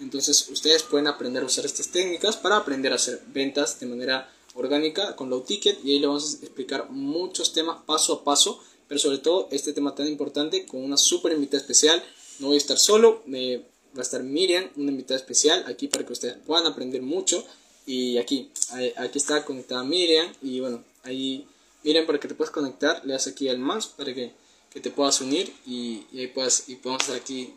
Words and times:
entonces 0.00 0.48
ustedes 0.48 0.82
pueden 0.82 1.06
aprender 1.06 1.42
a 1.42 1.46
usar 1.46 1.64
estas 1.64 1.88
técnicas 1.88 2.36
para 2.36 2.56
aprender 2.56 2.92
a 2.92 2.96
hacer 2.96 3.22
ventas 3.28 3.80
de 3.80 3.86
manera 3.86 4.32
orgánica 4.54 5.16
con 5.16 5.30
low 5.30 5.42
ticket 5.42 5.84
y 5.84 5.92
ahí 5.92 5.98
le 5.98 6.06
vamos 6.06 6.38
a 6.40 6.44
explicar 6.44 6.90
muchos 6.90 7.52
temas 7.52 7.82
paso 7.84 8.12
a 8.14 8.24
paso, 8.24 8.62
pero 8.88 8.98
sobre 8.98 9.18
todo 9.18 9.48
este 9.50 9.72
tema 9.72 9.94
tan 9.94 10.06
importante 10.06 10.66
con 10.66 10.82
una 10.82 10.96
super 10.96 11.32
invitada 11.32 11.60
especial 11.60 12.02
no 12.38 12.48
voy 12.48 12.56
a 12.56 12.58
estar 12.58 12.78
solo, 12.78 13.22
me, 13.26 13.58
va 13.58 14.00
a 14.00 14.02
estar 14.02 14.22
Miriam, 14.22 14.68
una 14.76 14.90
invitada 14.90 15.18
especial 15.18 15.64
aquí 15.66 15.88
para 15.88 16.04
que 16.04 16.12
ustedes 16.12 16.36
puedan 16.46 16.66
aprender 16.66 17.02
mucho. 17.02 17.44
Y 17.86 18.18
aquí, 18.18 18.50
aquí 18.96 19.18
está 19.18 19.44
conectada 19.44 19.84
Miriam. 19.84 20.32
Y 20.42 20.60
bueno, 20.60 20.84
ahí, 21.02 21.46
Miriam, 21.82 22.06
para 22.06 22.20
que 22.20 22.28
te 22.28 22.34
puedas 22.34 22.52
conectar, 22.52 23.00
le 23.04 23.12
das 23.12 23.26
aquí 23.26 23.48
al 23.48 23.58
más 23.58 23.86
para 23.86 24.12
que, 24.12 24.32
que 24.70 24.80
te 24.80 24.90
puedas 24.90 25.20
unir 25.20 25.52
y, 25.66 26.04
ahí 26.14 26.26
puedas, 26.28 26.68
y 26.68 26.76
podamos 26.76 27.02
estar 27.02 27.16
aquí 27.16 27.54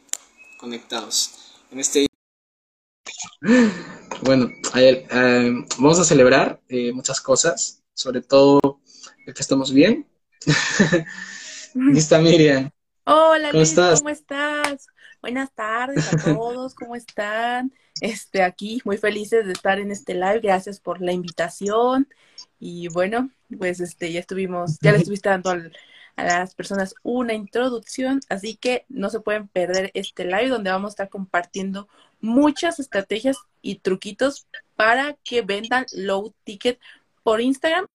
conectados. 0.57 1.31
En 1.71 1.79
este 1.79 2.08
bueno, 4.23 4.49
eh, 4.75 5.05
vamos 5.77 5.99
a 5.99 6.03
celebrar 6.03 6.59
eh, 6.69 6.91
muchas 6.93 7.21
cosas, 7.21 7.83
sobre 7.93 8.21
todo 8.21 8.79
el 9.25 9.33
que 9.33 9.41
estamos 9.41 9.73
bien. 9.73 10.07
Está 11.95 12.19
Miriam. 12.19 12.69
Hola, 13.05 13.51
¿Cómo 13.51 13.63
estás? 13.63 13.99
¿cómo 13.99 14.09
estás? 14.09 14.87
Buenas 15.21 15.53
tardes 15.53 16.13
a 16.13 16.17
todos, 16.17 16.73
¿cómo 16.75 16.95
están? 16.95 17.73
Este, 17.99 18.41
aquí 18.41 18.81
muy 18.85 18.97
felices 18.97 19.45
de 19.45 19.53
estar 19.53 19.79
en 19.79 19.91
este 19.91 20.13
live, 20.13 20.39
gracias 20.39 20.79
por 20.79 21.01
la 21.01 21.11
invitación. 21.11 22.07
Y 22.59 22.87
bueno, 22.89 23.29
pues 23.57 23.79
este, 23.79 24.11
ya 24.11 24.21
estuvimos, 24.21 24.77
ya 24.81 24.91
le 24.91 24.99
estuviste 24.99 25.29
dando 25.29 25.51
a 26.19 26.39
las 26.39 26.55
personas 26.55 26.95
una 27.03 27.33
introducción, 27.33 28.21
así 28.29 28.55
que 28.55 28.85
no 28.89 29.09
se 29.09 29.19
pueden 29.21 29.47
perder 29.47 29.91
este 29.93 30.25
live 30.25 30.49
donde 30.49 30.71
vamos 30.71 30.89
a 30.89 30.93
estar 30.93 31.09
compartiendo 31.09 31.87
muchas 32.21 32.79
estrategias 32.79 33.37
y 33.61 33.75
truquitos 33.79 34.47
para 34.75 35.15
que 35.23 35.41
vendan 35.41 35.85
low 35.93 36.33
ticket 36.43 36.79
por 37.23 37.41
Instagram. 37.41 37.85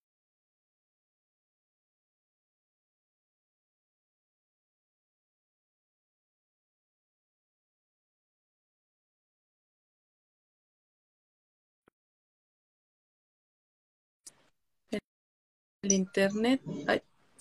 El 15.83 15.93
internet 15.93 16.61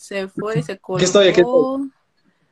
se 0.03 0.27
fue, 0.27 0.61
se 0.61 0.77
colgó. 0.79 1.01
estoy, 1.01 1.29
aquí 1.29 1.41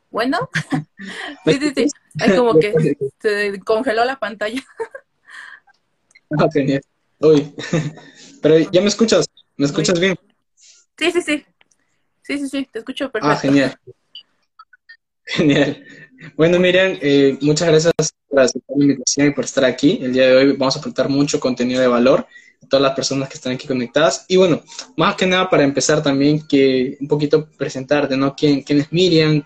Bueno, 0.09 0.50
sí, 1.45 1.59
sí, 1.59 1.73
sí. 1.75 1.88
Es 2.17 2.34
como 2.34 2.57
que 2.57 2.95
se 3.19 3.59
congeló 3.59 4.06
la 4.06 4.17
pantalla. 4.17 4.62
Ah, 6.40 6.47
genial. 6.50 6.81
Uy, 7.19 7.53
pero 8.41 8.57
ya 8.57 8.79
me 8.79 8.88
escuchas, 8.88 9.25
¿me 9.57 9.66
escuchas 9.66 10.00
bien? 10.00 10.17
Sí, 10.97 11.11
sí, 11.11 11.22
sí. 11.22 11.45
Sí, 12.22 12.38
sí, 12.38 12.47
sí, 12.47 12.69
te 12.72 12.79
escucho 12.79 13.11
perfecto. 13.11 13.35
Ah, 13.35 13.35
genial. 13.35 13.78
Genial. 15.25 15.85
Bueno, 16.38 16.57
Miriam, 16.57 16.97
eh, 17.01 17.38
muchas 17.41 17.67
gracias 17.67 17.94
por 18.29 18.40
aceptar 18.40 18.78
la 18.78 18.85
invitación 18.85 19.28
y 19.28 19.31
por 19.31 19.44
estar 19.44 19.66
aquí. 19.66 20.00
El 20.01 20.13
día 20.13 20.28
de 20.28 20.35
hoy 20.38 20.51
vamos 20.53 20.78
a 20.78 20.79
aportar 20.79 21.09
mucho 21.09 21.38
contenido 21.38 21.81
de 21.81 21.88
valor 21.88 22.25
todas 22.69 22.83
las 22.83 22.95
personas 22.95 23.29
que 23.29 23.35
están 23.35 23.53
aquí 23.53 23.67
conectadas. 23.67 24.25
Y 24.27 24.38
bueno, 24.38 24.61
más 24.95 25.16
que 25.16 25.25
nada 25.25 25.49
para 25.49 25.63
empezar 25.63 26.01
también 26.01 26.45
que 26.47 26.97
un 26.99 27.07
poquito 27.07 27.47
presentarte, 27.57 28.16
¿no? 28.16 28.35
¿Quién, 28.35 28.61
quién 28.61 28.79
es 28.81 28.91
Miriam? 28.91 29.44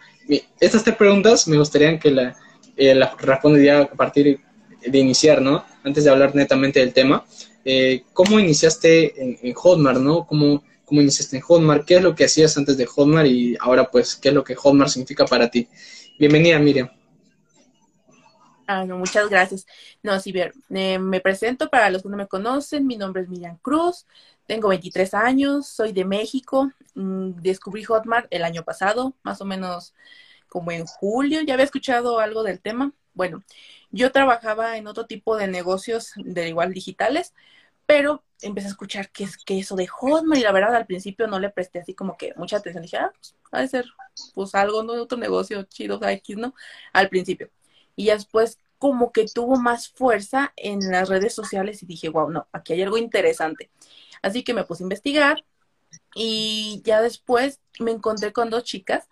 Estas 0.59 0.83
tres 0.83 0.95
preguntas 0.95 1.47
me 1.47 1.57
gustaría 1.57 1.97
que 1.99 2.11
las 2.11 2.35
eh, 2.77 2.93
la 2.93 3.15
responda 3.17 3.59
ya 3.59 3.81
a 3.81 3.87
partir 3.87 4.39
de 4.85 4.97
iniciar, 4.99 5.41
¿no? 5.41 5.63
Antes 5.83 6.03
de 6.03 6.09
hablar 6.09 6.35
netamente 6.35 6.79
del 6.79 6.93
tema. 6.93 7.25
Eh, 7.63 8.03
¿Cómo 8.13 8.39
iniciaste 8.39 9.21
en, 9.21 9.37
en, 9.41 9.53
Hotmart, 9.53 9.99
¿no? 9.99 10.27
¿Cómo, 10.27 10.63
¿Cómo 10.83 11.01
iniciaste 11.01 11.37
en 11.37 11.41
Hotmart? 11.41 11.85
¿Qué 11.85 11.95
es 11.95 12.03
lo 12.03 12.13
que 12.13 12.25
hacías 12.25 12.55
antes 12.57 12.77
de 12.77 12.85
Hotmart 12.85 13.27
y 13.27 13.55
ahora 13.59 13.89
pues 13.89 14.15
qué 14.15 14.29
es 14.29 14.35
lo 14.35 14.43
que 14.43 14.55
Hotmart 14.55 14.91
significa 14.91 15.25
para 15.25 15.49
ti? 15.49 15.67
Bienvenida, 16.19 16.59
Miriam. 16.59 16.89
Ah, 18.67 18.83
no, 18.85 18.97
muchas 18.97 19.29
gracias. 19.29 19.67
No, 20.01 20.19
sí, 20.19 20.31
ver, 20.31 20.53
eh, 20.71 20.97
me 20.97 21.21
presento 21.21 21.69
para 21.69 21.89
los 21.89 22.01
que 22.01 22.09
no 22.09 22.17
me 22.17 22.27
conocen. 22.27 22.87
Mi 22.87 22.97
nombre 22.97 23.21
es 23.21 23.29
Miriam 23.29 23.57
Cruz, 23.57 24.05
tengo 24.47 24.69
23 24.69 25.13
años, 25.13 25.67
soy 25.67 25.91
de 25.93 26.05
México. 26.05 26.71
Mm, 26.95 27.41
descubrí 27.41 27.83
Hotmart 27.83 28.27
el 28.31 28.43
año 28.43 28.63
pasado, 28.63 29.13
más 29.23 29.39
o 29.41 29.45
menos 29.45 29.93
como 30.49 30.71
en 30.71 30.85
julio. 30.85 31.41
¿Ya 31.41 31.53
había 31.53 31.65
escuchado 31.65 32.19
algo 32.19 32.43
del 32.43 32.59
tema? 32.59 32.91
Bueno, 33.13 33.43
yo 33.91 34.11
trabajaba 34.11 34.77
en 34.77 34.87
otro 34.87 35.05
tipo 35.05 35.37
de 35.37 35.47
negocios 35.47 36.13
de 36.17 36.49
igual 36.49 36.73
digitales, 36.73 37.33
pero 37.85 38.23
empecé 38.41 38.67
a 38.67 38.71
escuchar 38.71 39.11
qué 39.11 39.25
es 39.25 39.37
que 39.37 39.59
eso 39.59 39.75
de 39.75 39.87
Hotmart 39.87 40.39
y 40.41 40.43
la 40.43 40.51
verdad 40.51 40.75
al 40.75 40.87
principio 40.87 41.27
no 41.27 41.39
le 41.39 41.49
presté 41.51 41.79
así 41.79 41.93
como 41.93 42.17
que 42.17 42.33
mucha 42.37 42.57
atención. 42.57 42.83
Dije, 42.83 42.97
ah, 42.97 43.11
pues, 43.13 43.35
ha 43.51 43.61
de 43.61 43.67
ser 43.67 43.85
pues 44.33 44.55
algo, 44.55 44.83
¿no? 44.83 44.93
Otro 44.93 45.17
negocio 45.17 45.63
chido, 45.63 45.99
X, 46.03 46.37
¿no? 46.37 46.55
Al 46.93 47.09
principio 47.09 47.49
y 47.95 48.07
después 48.07 48.59
como 48.77 49.11
que 49.11 49.25
tuvo 49.25 49.57
más 49.57 49.89
fuerza 49.89 50.53
en 50.55 50.91
las 50.91 51.09
redes 51.09 51.33
sociales 51.33 51.81
y 51.81 51.85
dije, 51.85 52.09
wow, 52.09 52.29
no, 52.29 52.47
aquí 52.51 52.73
hay 52.73 52.81
algo 52.81 52.97
interesante. 52.97 53.69
Así 54.21 54.43
que 54.43 54.53
me 54.53 54.63
puse 54.63 54.83
a 54.83 54.85
investigar 54.85 55.45
y 56.13 56.81
ya 56.83 57.01
después 57.01 57.59
me 57.79 57.91
encontré 57.91 58.33
con 58.33 58.49
dos 58.49 58.63
chicas 58.63 59.07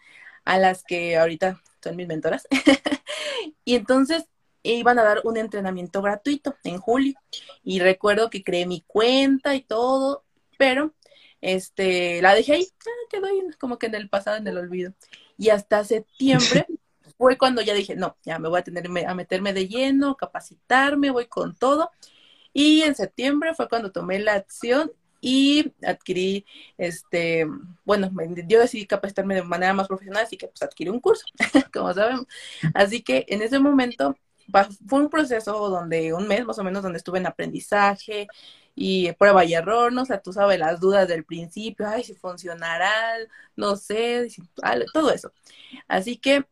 a 0.46 0.58
las 0.58 0.84
que 0.84 1.18
ahorita 1.18 1.62
son 1.82 1.96
mis 1.96 2.08
mentoras. 2.08 2.48
y 3.66 3.76
entonces 3.76 4.26
iban 4.64 5.00
a 5.00 5.04
dar 5.04 5.22
un 5.24 5.38
entrenamiento 5.38 6.02
gratuito 6.02 6.56
en 6.64 6.78
julio. 6.78 7.16
Y 7.64 7.80
recuerdo 7.80 8.30
que 8.30 8.44
creé 8.44 8.66
mi 8.66 8.82
cuenta 8.82 9.56
y 9.56 9.62
todo, 9.62 10.24
pero 10.58 10.94
este 11.42 12.22
la 12.22 12.34
dejé 12.34 12.54
ahí, 12.54 12.68
ah, 12.86 13.08
quedó 13.10 13.28
ahí 13.28 13.42
como 13.60 13.78
que 13.78 13.88
en 13.88 13.96
el 13.96 14.10
pasado, 14.10 14.38
en 14.38 14.48
el 14.48 14.58
olvido. 14.58 14.94
Y 15.38 15.50
hasta 15.50 15.84
septiembre 15.84 16.66
fue 17.24 17.38
cuando 17.38 17.62
ya 17.62 17.74
dije, 17.74 17.96
no, 17.96 18.18
ya 18.26 18.38
me 18.38 18.50
voy 18.50 18.60
a 18.60 18.64
tener 18.66 18.86
a 19.08 19.16
meterme 19.16 19.54
de 19.54 19.70
lleno, 19.70 20.18
capacitarme, 20.18 21.10
voy 21.10 21.28
con 21.28 21.56
todo. 21.56 21.90
Y 22.52 22.82
en 22.82 22.96
septiembre 22.96 23.54
fue 23.56 23.70
cuando 23.70 23.94
tomé 23.94 24.20
la 24.20 24.34
acción 24.34 24.92
y 25.22 25.72
adquirí, 25.86 26.46
este, 26.78 27.48
bueno, 27.86 28.12
yo 28.46 28.60
decidí 28.60 28.86
capacitarme 28.86 29.36
de 29.36 29.44
manera 29.44 29.74
más 29.74 29.88
profesional, 29.88 30.24
así 30.26 30.36
que 30.36 30.50
pues 30.50 30.62
adquirí 30.64 30.90
un 30.90 31.00
curso, 31.00 31.24
como 31.74 31.94
sabemos. 31.94 32.26
Así 32.74 33.02
que 33.02 33.26
en 33.30 33.42
ese 33.42 33.58
momento 33.58 34.18
fue 34.86 35.00
un 35.00 35.10
proceso 35.10 35.70
donde 35.70 36.14
un 36.14 36.28
mes 36.28 36.46
más 36.46 36.60
o 36.60 36.64
menos 36.66 36.84
donde 36.84 36.98
estuve 36.98 37.20
en 37.20 37.28
aprendizaje 37.28 38.28
y 38.76 39.14
prueba 39.14 39.46
y 39.46 39.54
error, 39.54 39.94
¿no? 39.94 40.02
O 40.02 40.06
sea, 40.06 40.22
tú 40.22 40.34
sabes 40.34 40.60
las 40.60 40.82
dudas 40.82 41.08
del 41.08 41.24
principio, 41.24 41.88
ay, 41.88 42.04
si 42.04 42.16
funcionará, 42.16 42.92
no 43.56 43.78
sé, 43.78 44.28
todo 44.94 45.12
eso. 45.12 45.32
Así 45.88 46.18
que 46.18 46.46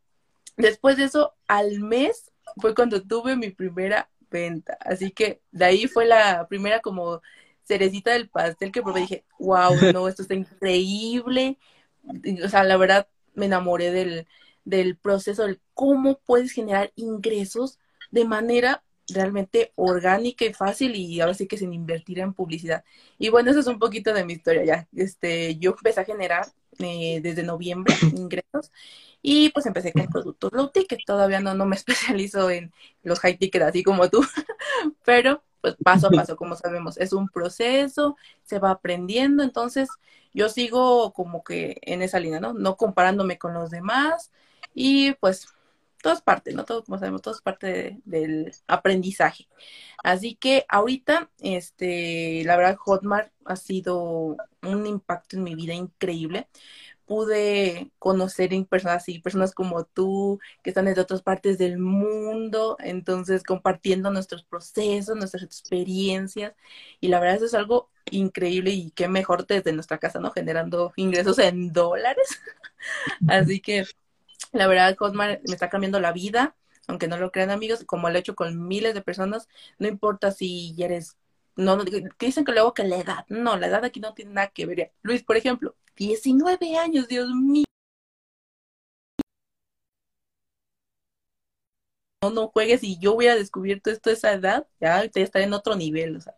Después 0.61 0.97
de 0.97 1.05
eso, 1.05 1.33
al 1.47 1.79
mes 1.79 2.31
fue 2.57 2.75
cuando 2.75 3.01
tuve 3.01 3.35
mi 3.35 3.49
primera 3.49 4.09
venta. 4.29 4.77
Así 4.81 5.11
que 5.11 5.41
de 5.51 5.65
ahí 5.65 5.87
fue 5.87 6.05
la 6.05 6.47
primera 6.47 6.79
como 6.79 7.21
cerecita 7.63 8.11
del 8.11 8.29
pastel 8.29 8.71
que 8.71 8.81
probé. 8.81 9.01
Dije, 9.01 9.25
wow, 9.39 9.71
no, 9.93 10.07
esto 10.07 10.21
está 10.21 10.33
increíble. 10.33 11.57
O 12.43 12.49
sea, 12.49 12.63
la 12.63 12.77
verdad 12.77 13.07
me 13.33 13.45
enamoré 13.45 13.91
del, 13.91 14.27
del 14.65 14.97
proceso, 14.97 15.43
del 15.43 15.61
cómo 15.73 16.19
puedes 16.19 16.51
generar 16.51 16.91
ingresos 16.95 17.79
de 18.11 18.25
manera 18.25 18.83
realmente 19.07 19.71
orgánica 19.75 20.45
y 20.45 20.53
fácil 20.53 20.95
y 20.95 21.19
ahora 21.19 21.33
sí 21.33 21.47
que 21.47 21.57
sin 21.57 21.73
invertir 21.73 22.19
en 22.19 22.33
publicidad. 22.33 22.83
Y 23.17 23.29
bueno, 23.29 23.51
eso 23.51 23.59
es 23.59 23.67
un 23.67 23.79
poquito 23.79 24.13
de 24.13 24.25
mi 24.25 24.33
historia 24.33 24.63
ya. 24.63 24.87
Este, 24.95 25.57
yo 25.57 25.71
empecé 25.71 26.01
a 26.01 26.05
generar 26.05 26.45
eh, 26.83 27.19
desde 27.21 27.43
noviembre, 27.43 27.93
ingresos, 28.15 28.71
y 29.21 29.49
pues 29.49 29.65
empecé 29.65 29.93
con 29.93 30.07
productos 30.07 30.51
low 30.53 30.69
ticket. 30.69 31.01
Todavía 31.05 31.39
no, 31.39 31.53
no 31.53 31.65
me 31.65 31.75
especializo 31.77 32.49
en 32.49 32.71
los 33.03 33.19
high 33.19 33.37
ticket 33.37 33.61
así 33.63 33.83
como 33.83 34.09
tú, 34.09 34.21
pero 35.05 35.43
pues 35.61 35.75
paso 35.83 36.07
a 36.07 36.11
paso, 36.11 36.35
como 36.35 36.55
sabemos, 36.55 36.97
es 36.97 37.13
un 37.13 37.29
proceso, 37.29 38.17
se 38.43 38.57
va 38.57 38.71
aprendiendo, 38.71 39.43
entonces 39.43 39.89
yo 40.33 40.49
sigo 40.49 41.13
como 41.13 41.43
que 41.43 41.77
en 41.83 42.01
esa 42.01 42.19
línea, 42.19 42.39
¿no? 42.39 42.53
No 42.53 42.77
comparándome 42.77 43.37
con 43.37 43.53
los 43.53 43.69
demás. 43.69 44.31
Y 44.73 45.13
pues 45.15 45.47
todo 46.01 46.13
es 46.13 46.21
parte, 46.21 46.53
¿no? 46.53 46.65
Todo, 46.65 46.83
como 46.83 46.97
sabemos, 46.97 47.21
todo 47.21 47.33
es 47.33 47.41
parte 47.41 47.99
del 48.05 48.51
aprendizaje. 48.67 49.47
Así 50.03 50.35
que 50.35 50.65
ahorita, 50.69 51.29
este, 51.39 52.43
la 52.45 52.57
verdad, 52.57 52.77
Hotmart 52.77 53.31
ha 53.45 53.55
sido 53.55 54.37
un 54.63 54.87
impacto 54.87 55.37
en 55.37 55.43
mi 55.43 55.55
vida 55.55 55.73
increíble. 55.73 56.47
Pude 57.05 57.91
conocer 57.99 58.53
en 58.53 58.65
personas 58.65 58.97
así, 58.97 59.19
personas 59.19 59.53
como 59.53 59.83
tú, 59.85 60.39
que 60.63 60.69
están 60.69 60.85
desde 60.85 61.01
otras 61.01 61.21
partes 61.21 61.57
del 61.57 61.77
mundo, 61.77 62.77
entonces 62.79 63.43
compartiendo 63.43 64.11
nuestros 64.11 64.43
procesos, 64.43 65.17
nuestras 65.17 65.43
experiencias, 65.43 66.53
y 67.01 67.09
la 67.09 67.19
verdad 67.19 67.37
eso 67.37 67.45
es 67.47 67.53
algo 67.53 67.89
increíble 68.11 68.71
y 68.71 68.91
qué 68.91 69.07
mejor 69.09 69.45
desde 69.45 69.73
nuestra 69.73 69.97
casa, 69.99 70.19
¿no? 70.19 70.31
Generando 70.31 70.93
ingresos 70.95 71.39
en 71.39 71.73
dólares. 71.73 72.41
Así 73.27 73.59
que 73.61 73.85
la 74.51 74.67
verdad, 74.67 74.95
Hotmart 74.97 75.41
me 75.47 75.53
está 75.53 75.69
cambiando 75.69 75.99
la 75.99 76.11
vida, 76.11 76.55
aunque 76.87 77.07
no 77.07 77.17
lo 77.17 77.31
crean 77.31 77.51
amigos, 77.51 77.83
como 77.85 78.09
lo 78.09 78.15
he 78.15 78.19
hecho 78.19 78.35
con 78.35 78.67
miles 78.67 78.93
de 78.93 79.01
personas, 79.01 79.47
no 79.79 79.87
importa 79.87 80.31
si 80.31 80.75
eres, 80.79 81.17
no, 81.55 81.75
no 81.77 81.83
dicen 82.19 82.45
que 82.45 82.51
luego 82.51 82.73
que 82.73 82.83
la 82.83 82.97
edad, 82.97 83.25
no, 83.29 83.57
la 83.57 83.67
edad 83.67 83.85
aquí 83.85 83.99
no 83.99 84.13
tiene 84.13 84.33
nada 84.33 84.47
que 84.49 84.65
ver. 84.65 84.93
Luis, 85.03 85.23
por 85.23 85.37
ejemplo, 85.37 85.75
19 85.95 86.77
años, 86.77 87.07
Dios 87.07 87.29
mío. 87.33 87.65
No, 92.23 92.29
no 92.29 92.47
juegues 92.49 92.83
y 92.83 92.99
yo 92.99 93.13
hubiera 93.15 93.35
descubierto 93.35 93.89
esto 93.89 94.11
a 94.11 94.13
esa 94.13 94.33
edad, 94.33 94.67
ya 94.79 95.01
estar 95.15 95.41
en 95.41 95.53
otro 95.53 95.75
nivel, 95.75 96.17
o 96.17 96.21
sea, 96.21 96.35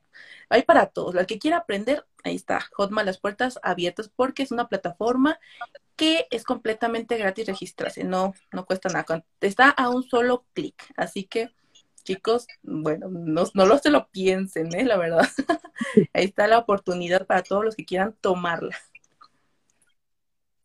hay 0.49 0.63
para 0.63 0.87
todos. 0.87 1.15
El 1.15 1.25
que 1.25 1.39
quiera 1.39 1.57
aprender, 1.57 2.05
ahí 2.23 2.35
está, 2.35 2.61
Hotmart 2.73 3.05
las 3.05 3.19
puertas 3.19 3.59
abiertas 3.63 4.09
porque 4.15 4.43
es 4.43 4.51
una 4.51 4.69
plataforma 4.69 5.39
que 5.95 6.27
es 6.31 6.43
completamente 6.43 7.17
gratis 7.17 7.47
registrarse, 7.47 8.03
no, 8.03 8.33
no 8.51 8.65
cuesta 8.65 8.89
nada, 8.89 9.25
está 9.41 9.69
a 9.69 9.89
un 9.89 10.03
solo 10.03 10.45
clic, 10.53 10.75
así 10.95 11.25
que 11.25 11.49
chicos, 12.03 12.47
bueno, 12.61 13.07
no, 13.09 13.43
no 13.53 13.77
se 13.77 13.89
lo 13.89 14.09
piensen, 14.09 14.73
¿eh? 14.75 14.83
la 14.83 14.97
verdad, 14.97 15.27
ahí 16.13 16.25
está 16.25 16.47
la 16.47 16.59
oportunidad 16.59 17.25
para 17.25 17.43
todos 17.43 17.63
los 17.63 17.75
que 17.75 17.85
quieran 17.85 18.15
tomarla. 18.21 18.77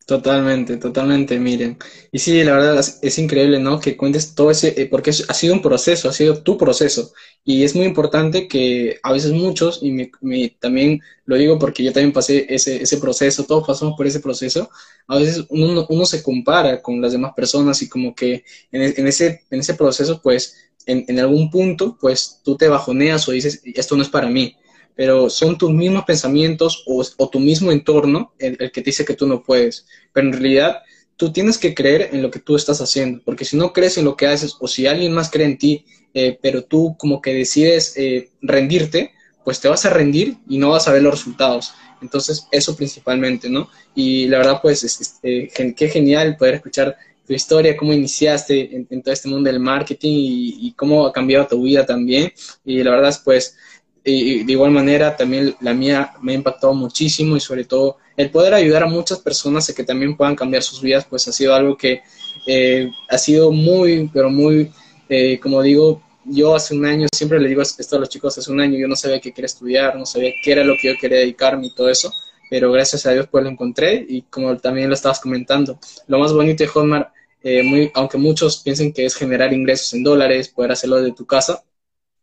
Totalmente, 0.09 0.77
totalmente, 0.77 1.39
miren. 1.39 1.77
Y 2.11 2.17
sí, 2.17 2.43
la 2.43 2.53
verdad 2.53 2.83
es, 3.03 3.19
increíble, 3.19 3.59
¿no? 3.59 3.79
Que 3.79 3.95
cuentes 3.95 4.33
todo 4.33 4.49
ese, 4.49 4.69
eh, 4.81 4.87
porque 4.87 5.11
ha 5.11 5.33
sido 5.35 5.53
un 5.53 5.61
proceso, 5.61 6.09
ha 6.09 6.13
sido 6.13 6.41
tu 6.41 6.57
proceso. 6.57 7.11
Y 7.43 7.63
es 7.63 7.75
muy 7.75 7.85
importante 7.85 8.47
que 8.47 8.99
a 9.03 9.13
veces 9.13 9.31
muchos, 9.33 9.81
y 9.83 9.91
me, 9.91 10.49
también 10.59 10.99
lo 11.25 11.35
digo 11.35 11.59
porque 11.59 11.83
yo 11.83 11.93
también 11.93 12.11
pasé 12.11 12.47
ese, 12.49 12.81
ese 12.81 12.97
proceso, 12.97 13.43
todos 13.45 13.67
pasamos 13.67 13.95
por 13.95 14.07
ese 14.07 14.19
proceso, 14.19 14.71
a 15.07 15.19
veces 15.19 15.45
uno, 15.49 15.85
uno 15.87 16.05
se 16.05 16.23
compara 16.23 16.81
con 16.81 16.99
las 16.99 17.11
demás 17.11 17.33
personas 17.35 17.79
y 17.83 17.87
como 17.87 18.15
que 18.15 18.43
en, 18.71 18.81
en 18.81 19.07
ese, 19.07 19.43
en 19.51 19.59
ese 19.59 19.75
proceso, 19.75 20.21
pues, 20.23 20.55
en, 20.87 21.05
en 21.07 21.19
algún 21.19 21.51
punto, 21.51 21.95
pues 22.01 22.41
tú 22.43 22.57
te 22.57 22.67
bajoneas 22.67 23.27
o 23.29 23.31
dices, 23.31 23.61
esto 23.63 23.95
no 23.95 24.01
es 24.01 24.09
para 24.09 24.27
mí 24.27 24.55
pero 24.99 25.29
son 25.29 25.57
tus 25.57 25.71
mismos 25.71 26.03
pensamientos 26.03 26.83
o, 26.85 27.29
tu 27.29 27.39
mismo 27.39 27.71
entorno 27.71 28.33
el, 28.37 28.57
que 28.57 28.81
te 28.81 28.89
dice 28.89 29.05
que 29.05 29.13
tú 29.13 29.25
no 29.27 29.41
puedes. 29.41 29.85
Pero 30.11 30.27
en 30.27 30.33
realidad 30.33 30.81
tú 31.15 31.31
tienes 31.31 31.57
que 31.57 31.73
creer 31.73 32.09
en 32.11 32.21
lo 32.21 32.29
que 32.29 32.39
tú 32.39 32.57
estás 32.57 32.81
haciendo, 32.81 33.21
porque 33.23 33.45
si 33.45 33.55
no 33.55 33.71
crees 33.71 33.97
en 33.97 34.03
lo 34.03 34.17
que 34.17 34.27
haces 34.27 34.57
o 34.59 34.67
si 34.67 34.87
alguien 34.87 35.13
más 35.13 35.31
cree 35.31 35.45
en 35.45 35.57
ti, 35.57 35.85
eh, 36.13 36.37
pero 36.41 36.65
tú 36.65 36.97
como 36.99 37.21
que 37.21 37.33
decides 37.33 37.93
eh, 37.95 38.31
rendirte, 38.41 39.13
pues 39.45 39.61
te 39.61 39.69
vas 39.69 39.85
a 39.85 39.89
rendir 39.89 40.35
y 40.49 40.57
no 40.57 40.71
vas 40.71 40.89
a 40.89 40.91
ver 40.91 41.01
los 41.01 41.13
resultados. 41.13 41.71
Entonces, 42.01 42.47
eso 42.51 42.75
principalmente, 42.75 43.49
¿no? 43.49 43.69
Y 43.95 44.27
la 44.27 44.39
verdad, 44.39 44.59
pues, 44.61 44.83
es, 44.83 45.17
eh, 45.23 45.47
qué 45.77 45.87
genial 45.87 46.35
poder 46.35 46.55
escuchar 46.55 46.97
tu 47.25 47.33
historia, 47.33 47.77
cómo 47.77 47.93
iniciaste 47.93 48.85
en, 48.89 49.01
todo 49.01 49.13
este 49.13 49.29
mundo 49.29 49.49
del 49.49 49.61
marketing 49.61 50.11
y, 50.11 50.67
y, 50.67 50.73
cómo 50.73 51.05
ha 51.05 51.13
cambiado 51.13 51.47
tu 51.47 51.61
vida 51.61 51.85
también. 51.85 52.33
Y 52.65 52.83
la 52.83 52.91
verdad, 52.91 53.17
pues, 53.23 53.55
y 54.03 54.43
de 54.43 54.51
igual 54.53 54.71
manera 54.71 55.15
también 55.15 55.55
la 55.61 55.73
mía 55.73 56.13
me 56.21 56.31
ha 56.31 56.35
impactado 56.35 56.73
muchísimo 56.73 57.35
y 57.35 57.39
sobre 57.39 57.65
todo 57.65 57.97
el 58.19 58.31
poder 58.31 58.53
ayudar 58.53 58.83
a 58.83 58.87
muchas 58.87 59.19
personas 59.19 59.69
a 59.69 59.73
que 59.73 59.83
también 59.83 60.17
puedan 60.17 60.35
cambiar 60.35 60.61
sus 60.61 60.81
vidas, 60.81 61.05
pues 61.09 61.27
ha 61.27 61.31
sido 61.31 61.55
algo 61.55 61.77
que 61.77 62.01
eh, 62.45 62.91
ha 63.07 63.17
sido 63.17 63.51
muy, 63.51 64.09
pero 64.13 64.29
muy, 64.29 64.71
eh, 65.07 65.39
como 65.39 65.61
digo, 65.61 66.01
yo 66.25 66.55
hace 66.55 66.75
un 66.75 66.85
año, 66.85 67.07
siempre 67.13 67.39
le 67.39 67.47
digo 67.47 67.61
esto 67.61 67.95
a 67.95 67.99
los 67.99 68.09
chicos, 68.09 68.37
hace 68.37 68.51
un 68.51 68.59
año 68.59 68.77
yo 68.77 68.87
no 68.87 68.95
sabía 68.95 69.19
qué 69.19 69.31
quería 69.31 69.45
estudiar, 69.45 69.95
no 69.95 70.05
sabía 70.05 70.31
qué 70.43 70.51
era 70.51 70.63
lo 70.63 70.75
que 70.75 70.89
yo 70.89 70.99
quería 70.99 71.19
dedicarme 71.19 71.67
y 71.67 71.73
todo 71.73 71.89
eso, 71.89 72.13
pero 72.49 72.71
gracias 72.71 73.05
a 73.05 73.11
Dios 73.11 73.27
pues 73.31 73.43
lo 73.43 73.49
encontré 73.49 74.05
y 74.07 74.23
como 74.23 74.57
también 74.57 74.89
lo 74.89 74.95
estabas 74.95 75.19
comentando, 75.19 75.79
lo 76.07 76.19
más 76.19 76.33
bonito 76.33 76.63
de 76.63 76.67
Hotmart, 76.67 77.09
eh, 77.41 77.63
muy, 77.63 77.89
aunque 77.93 78.17
muchos 78.17 78.57
piensen 78.57 78.91
que 78.91 79.05
es 79.05 79.15
generar 79.15 79.53
ingresos 79.53 79.93
en 79.93 80.03
dólares, 80.03 80.49
poder 80.49 80.73
hacerlo 80.73 80.97
desde 80.97 81.15
tu 81.15 81.25
casa, 81.25 81.63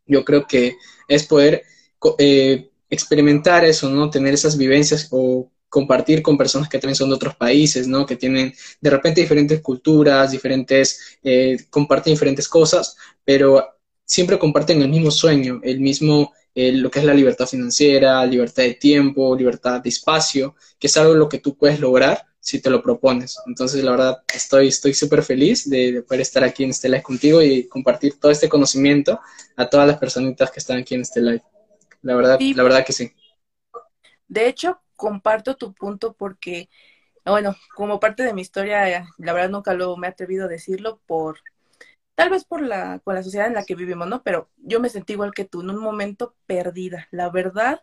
yo 0.06 0.24
creo 0.24 0.46
que 0.46 0.76
es 1.08 1.26
poder 1.26 1.62
eh, 2.18 2.70
experimentar 2.90 3.64
eso, 3.64 3.88
¿no? 3.90 4.10
Tener 4.10 4.34
esas 4.34 4.56
vivencias 4.56 5.08
o 5.10 5.50
compartir 5.68 6.22
con 6.22 6.38
personas 6.38 6.68
que 6.68 6.78
también 6.78 6.96
son 6.96 7.10
de 7.10 7.16
otros 7.16 7.36
países, 7.36 7.86
¿no? 7.88 8.06
Que 8.06 8.16
tienen 8.16 8.54
de 8.80 8.90
repente 8.90 9.20
diferentes 9.20 9.60
culturas, 9.60 10.30
diferentes, 10.30 11.18
eh, 11.22 11.56
comparten 11.70 12.14
diferentes 12.14 12.48
cosas, 12.48 12.96
pero 13.24 13.66
siempre 14.04 14.38
comparten 14.38 14.80
el 14.82 14.88
mismo 14.88 15.10
sueño, 15.10 15.60
el 15.62 15.80
mismo, 15.80 16.32
eh, 16.54 16.72
lo 16.72 16.90
que 16.90 17.00
es 17.00 17.04
la 17.04 17.14
libertad 17.14 17.46
financiera, 17.46 18.24
libertad 18.24 18.62
de 18.62 18.74
tiempo, 18.74 19.36
libertad 19.36 19.80
de 19.80 19.88
espacio, 19.90 20.54
que 20.78 20.86
es 20.86 20.96
algo 20.96 21.14
lo 21.14 21.28
que 21.28 21.38
tú 21.38 21.56
puedes 21.56 21.80
lograr 21.80 22.24
si 22.46 22.60
te 22.60 22.70
lo 22.70 22.80
propones. 22.80 23.40
Entonces, 23.44 23.82
la 23.82 23.90
verdad, 23.90 24.22
estoy 24.32 24.68
estoy 24.68 24.94
súper 24.94 25.24
feliz 25.24 25.68
de, 25.68 26.00
poder 26.02 26.20
estar 26.20 26.44
aquí 26.44 26.62
en 26.62 26.70
este 26.70 26.88
live 26.88 27.02
contigo 27.02 27.42
y 27.42 27.66
compartir 27.66 28.20
todo 28.20 28.30
este 28.30 28.48
conocimiento 28.48 29.18
a 29.56 29.68
todas 29.68 29.88
las 29.88 29.98
personitas 29.98 30.52
que 30.52 30.60
están 30.60 30.78
aquí 30.78 30.94
en 30.94 31.00
este 31.00 31.20
live. 31.20 31.42
La 32.02 32.14
verdad, 32.14 32.38
la 32.40 32.62
verdad 32.62 32.86
que 32.86 32.92
sí. 32.92 33.12
De 34.28 34.46
hecho, 34.46 34.80
comparto 34.94 35.56
tu 35.56 35.74
punto 35.74 36.12
porque, 36.12 36.68
bueno, 37.24 37.56
como 37.74 37.98
parte 37.98 38.22
de 38.22 38.32
mi 38.32 38.42
historia, 38.42 39.08
la 39.18 39.32
verdad 39.32 39.50
nunca 39.50 39.74
lo 39.74 39.96
me 39.96 40.06
he 40.06 40.10
atrevido 40.10 40.44
a 40.44 40.48
decirlo 40.48 41.00
por, 41.04 41.40
tal 42.14 42.30
vez 42.30 42.44
por 42.44 42.62
la, 42.62 43.00
por 43.02 43.14
la 43.14 43.24
sociedad 43.24 43.48
en 43.48 43.54
la 43.54 43.64
que 43.64 43.74
vivimos, 43.74 44.06
¿no? 44.06 44.22
Pero 44.22 44.50
yo 44.58 44.78
me 44.78 44.88
sentí 44.88 45.14
igual 45.14 45.34
que 45.34 45.46
tú, 45.46 45.62
en 45.62 45.70
un 45.70 45.80
momento 45.80 46.36
perdida. 46.46 47.08
La 47.10 47.28
verdad, 47.28 47.82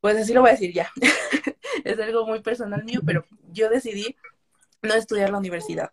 pues 0.00 0.18
así 0.18 0.32
lo 0.32 0.42
voy 0.42 0.50
a 0.50 0.52
decir 0.52 0.72
ya. 0.72 0.88
es 1.86 1.98
algo 2.00 2.26
muy 2.26 2.40
personal 2.40 2.84
mío, 2.84 3.00
pero 3.04 3.24
yo 3.52 3.70
decidí 3.70 4.16
no 4.82 4.94
estudiar 4.94 5.30
la 5.30 5.38
universidad. 5.38 5.92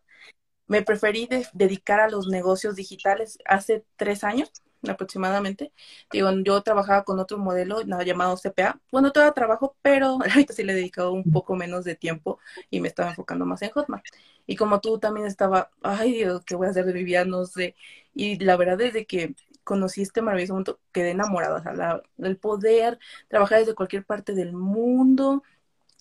Me 0.68 0.82
preferí 0.82 1.30
dedicar 1.54 2.00
a 2.00 2.10
los 2.10 2.28
negocios 2.28 2.76
digitales 2.76 3.38
hace 3.46 3.86
tres 3.98 4.24
años 4.24 4.52
aproximadamente. 4.88 5.72
Digo, 6.12 6.30
yo 6.44 6.62
trabajaba 6.62 7.04
con 7.04 7.20
otro 7.20 7.38
modelo 7.38 7.82
llamado 7.82 8.38
CPA. 8.38 8.80
Bueno, 8.92 9.12
todavía 9.12 9.34
trabajo, 9.34 9.76
pero 9.82 10.18
ahorita 10.30 10.54
sí 10.54 10.64
le 10.64 10.74
he 10.74 10.76
dedicado 10.76 11.14
un 11.14 11.24
poco 11.32 11.56
menos 11.56 11.86
de 11.86 11.96
tiempo 11.96 12.40
y 12.70 12.82
me 12.82 12.88
estaba 12.88 13.10
enfocando 13.10 13.46
más 13.46 13.62
en 13.62 13.72
Hotmart. 13.72 14.06
Y 14.46 14.56
como 14.56 14.82
tú 14.82 15.00
también 15.00 15.28
estaba, 15.28 15.72
ay 15.84 16.14
Dios, 16.14 16.44
¿qué 16.46 16.56
voy 16.56 16.68
a 16.68 16.72
hacer 16.72 16.86
de 16.86 16.94
mi? 16.94 17.14
No 17.30 17.46
sé. 17.46 17.76
Y 18.14 18.40
la 18.40 18.58
verdad 18.58 18.82
es 18.82 18.94
de 18.94 19.06
que 19.06 19.36
conocí 19.64 20.02
este 20.02 20.22
maravilloso 20.22 20.56
mundo, 20.56 20.80
quedé 20.92 21.12
enamorada. 21.12 21.58
O 21.58 21.76
sea, 21.76 22.02
el 22.18 22.38
poder 22.38 23.00
trabajar 23.30 23.60
desde 23.60 23.76
cualquier 23.76 24.06
parte 24.06 24.34
del 24.34 24.54
mundo, 24.54 25.44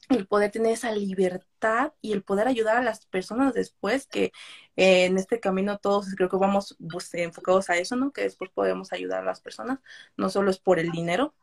el 0.09 0.27
poder 0.27 0.51
tener 0.51 0.73
esa 0.73 0.93
libertad 0.93 1.93
y 2.01 2.13
el 2.13 2.23
poder 2.23 2.49
ayudar 2.49 2.77
a 2.77 2.83
las 2.83 3.07
personas 3.07 3.55
después, 3.55 4.07
que 4.07 4.33
eh, 4.77 5.07
en 5.07 5.19
este 5.19 5.41
camino 5.41 5.79
todos 5.79 6.15
creo 6.17 6.29
que 6.29 6.37
vamos 6.37 6.77
pues, 6.91 7.13
enfocados 7.15 7.71
a 7.71 7.77
eso, 7.77 7.97
¿no? 7.97 8.13
Que 8.13 8.23
después 8.23 8.51
podemos 8.51 8.93
ayudar 8.93 9.23
a 9.23 9.27
las 9.27 9.41
personas, 9.41 9.79
no 10.17 10.29
solo 10.31 10.51
es 10.51 10.59
por 10.59 10.79
el 10.79 10.91
dinero. 10.91 11.35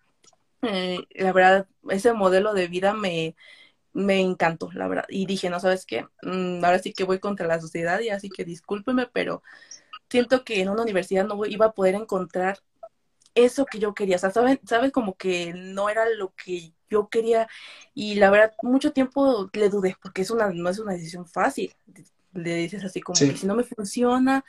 Eh, 0.62 1.00
la 1.12 1.32
verdad, 1.34 1.68
ese 1.89 2.13
modelo 2.13 2.54
de 2.54 2.68
vida 2.68 2.94
me, 2.94 3.36
me 3.94 4.22
encantó, 4.22 4.72
la 4.74 4.88
verdad. 4.88 5.06
Y 5.10 5.25
dije, 5.25 5.50
no, 5.50 5.60
¿sabes 5.60 5.86
qué? 5.86 6.08
Mm, 6.24 6.63
ahora 6.63 6.80
sí 6.80 6.94
que 6.94 7.04
voy 7.06 7.20
contra 7.20 7.48
la 7.48 7.62
sociedad 7.62 8.00
y 8.01 8.10
así 8.10 8.30
que 8.30 8.46
discúlpeme, 8.46 9.08
pero 9.13 9.44
siento 10.10 10.44
que 10.44 10.62
en 10.62 10.70
una 10.70 10.84
universidad 10.84 11.25
no 11.25 11.46
iba 11.46 11.68
a 11.68 11.74
poder 11.74 11.96
encontrar 11.96 12.60
eso 13.36 13.66
que 13.66 13.80
yo 13.80 13.94
quería. 13.94 14.18
O 14.18 14.20
sea, 14.20 14.32
¿sabes? 14.32 14.60
¿sabes? 14.66 14.92
Como 14.92 15.18
que 15.18 15.54
no 15.56 15.89
era 15.89 16.10
lo 16.10 16.34
que 16.36 16.74
yo 16.89 17.10
quería. 17.10 17.48
Y 17.93 18.15
la 18.15 18.29
verdad, 18.29 18.53
mucho 18.62 18.91
tiempo 18.91 19.50
le 19.53 19.69
dudé, 19.69 19.96
porque 20.01 20.22
es 20.22 20.31
una, 20.31 20.50
no 20.50 20.69
es 20.69 20.79
una 20.79 20.93
decisión 20.93 21.25
fácil. 21.27 21.74
Le 22.34 22.55
dices 22.55 22.84
así 22.84 23.01
como 23.01 23.17
que 23.19 23.36
si 23.36 23.48
no 23.48 23.55
me 23.55 23.63
funciona, 23.63 24.43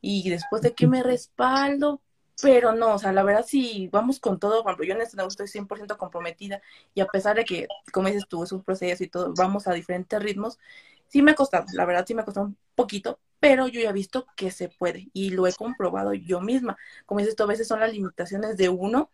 y 0.00 0.30
después 0.30 0.62
de 0.62 0.74
que 0.74 0.86
me 0.86 1.02
respaldo, 1.02 2.00
pero 2.40 2.72
no, 2.72 2.94
o 2.94 2.98
sea, 2.98 3.12
la 3.12 3.22
verdad 3.24 3.44
sí, 3.46 3.88
vamos 3.92 4.20
con 4.20 4.38
todo, 4.38 4.64
yo 4.82 4.94
en 4.94 5.00
este 5.00 5.16
negocio 5.16 5.44
estoy 5.44 5.60
100% 5.60 5.96
comprometida 5.96 6.62
y 6.94 7.00
a 7.00 7.06
pesar 7.06 7.36
de 7.36 7.44
que, 7.44 7.66
como 7.92 8.08
dices 8.08 8.28
tú, 8.28 8.44
es 8.44 8.52
un 8.52 8.62
proceso 8.62 9.02
y 9.02 9.08
todo, 9.08 9.34
vamos 9.36 9.66
a 9.66 9.72
diferentes 9.72 10.22
ritmos, 10.22 10.58
sí 11.08 11.20
me 11.20 11.32
ha 11.32 11.34
costado, 11.34 11.66
la 11.72 11.84
verdad 11.84 12.04
sí 12.06 12.14
me 12.14 12.22
ha 12.22 12.24
costado 12.24 12.46
un 12.46 12.56
poquito, 12.76 13.18
pero 13.40 13.66
yo 13.66 13.80
ya 13.80 13.90
he 13.90 13.92
visto 13.92 14.26
que 14.36 14.50
se 14.50 14.68
puede 14.68 15.08
y 15.12 15.30
lo 15.30 15.46
he 15.46 15.52
comprobado 15.52 16.12
yo 16.12 16.40
misma. 16.40 16.76
Como 17.06 17.20
dices 17.20 17.36
tú, 17.36 17.44
a 17.44 17.46
veces 17.46 17.68
son 17.68 17.80
las 17.80 17.92
limitaciones 17.92 18.56
de 18.56 18.68
uno 18.68 19.10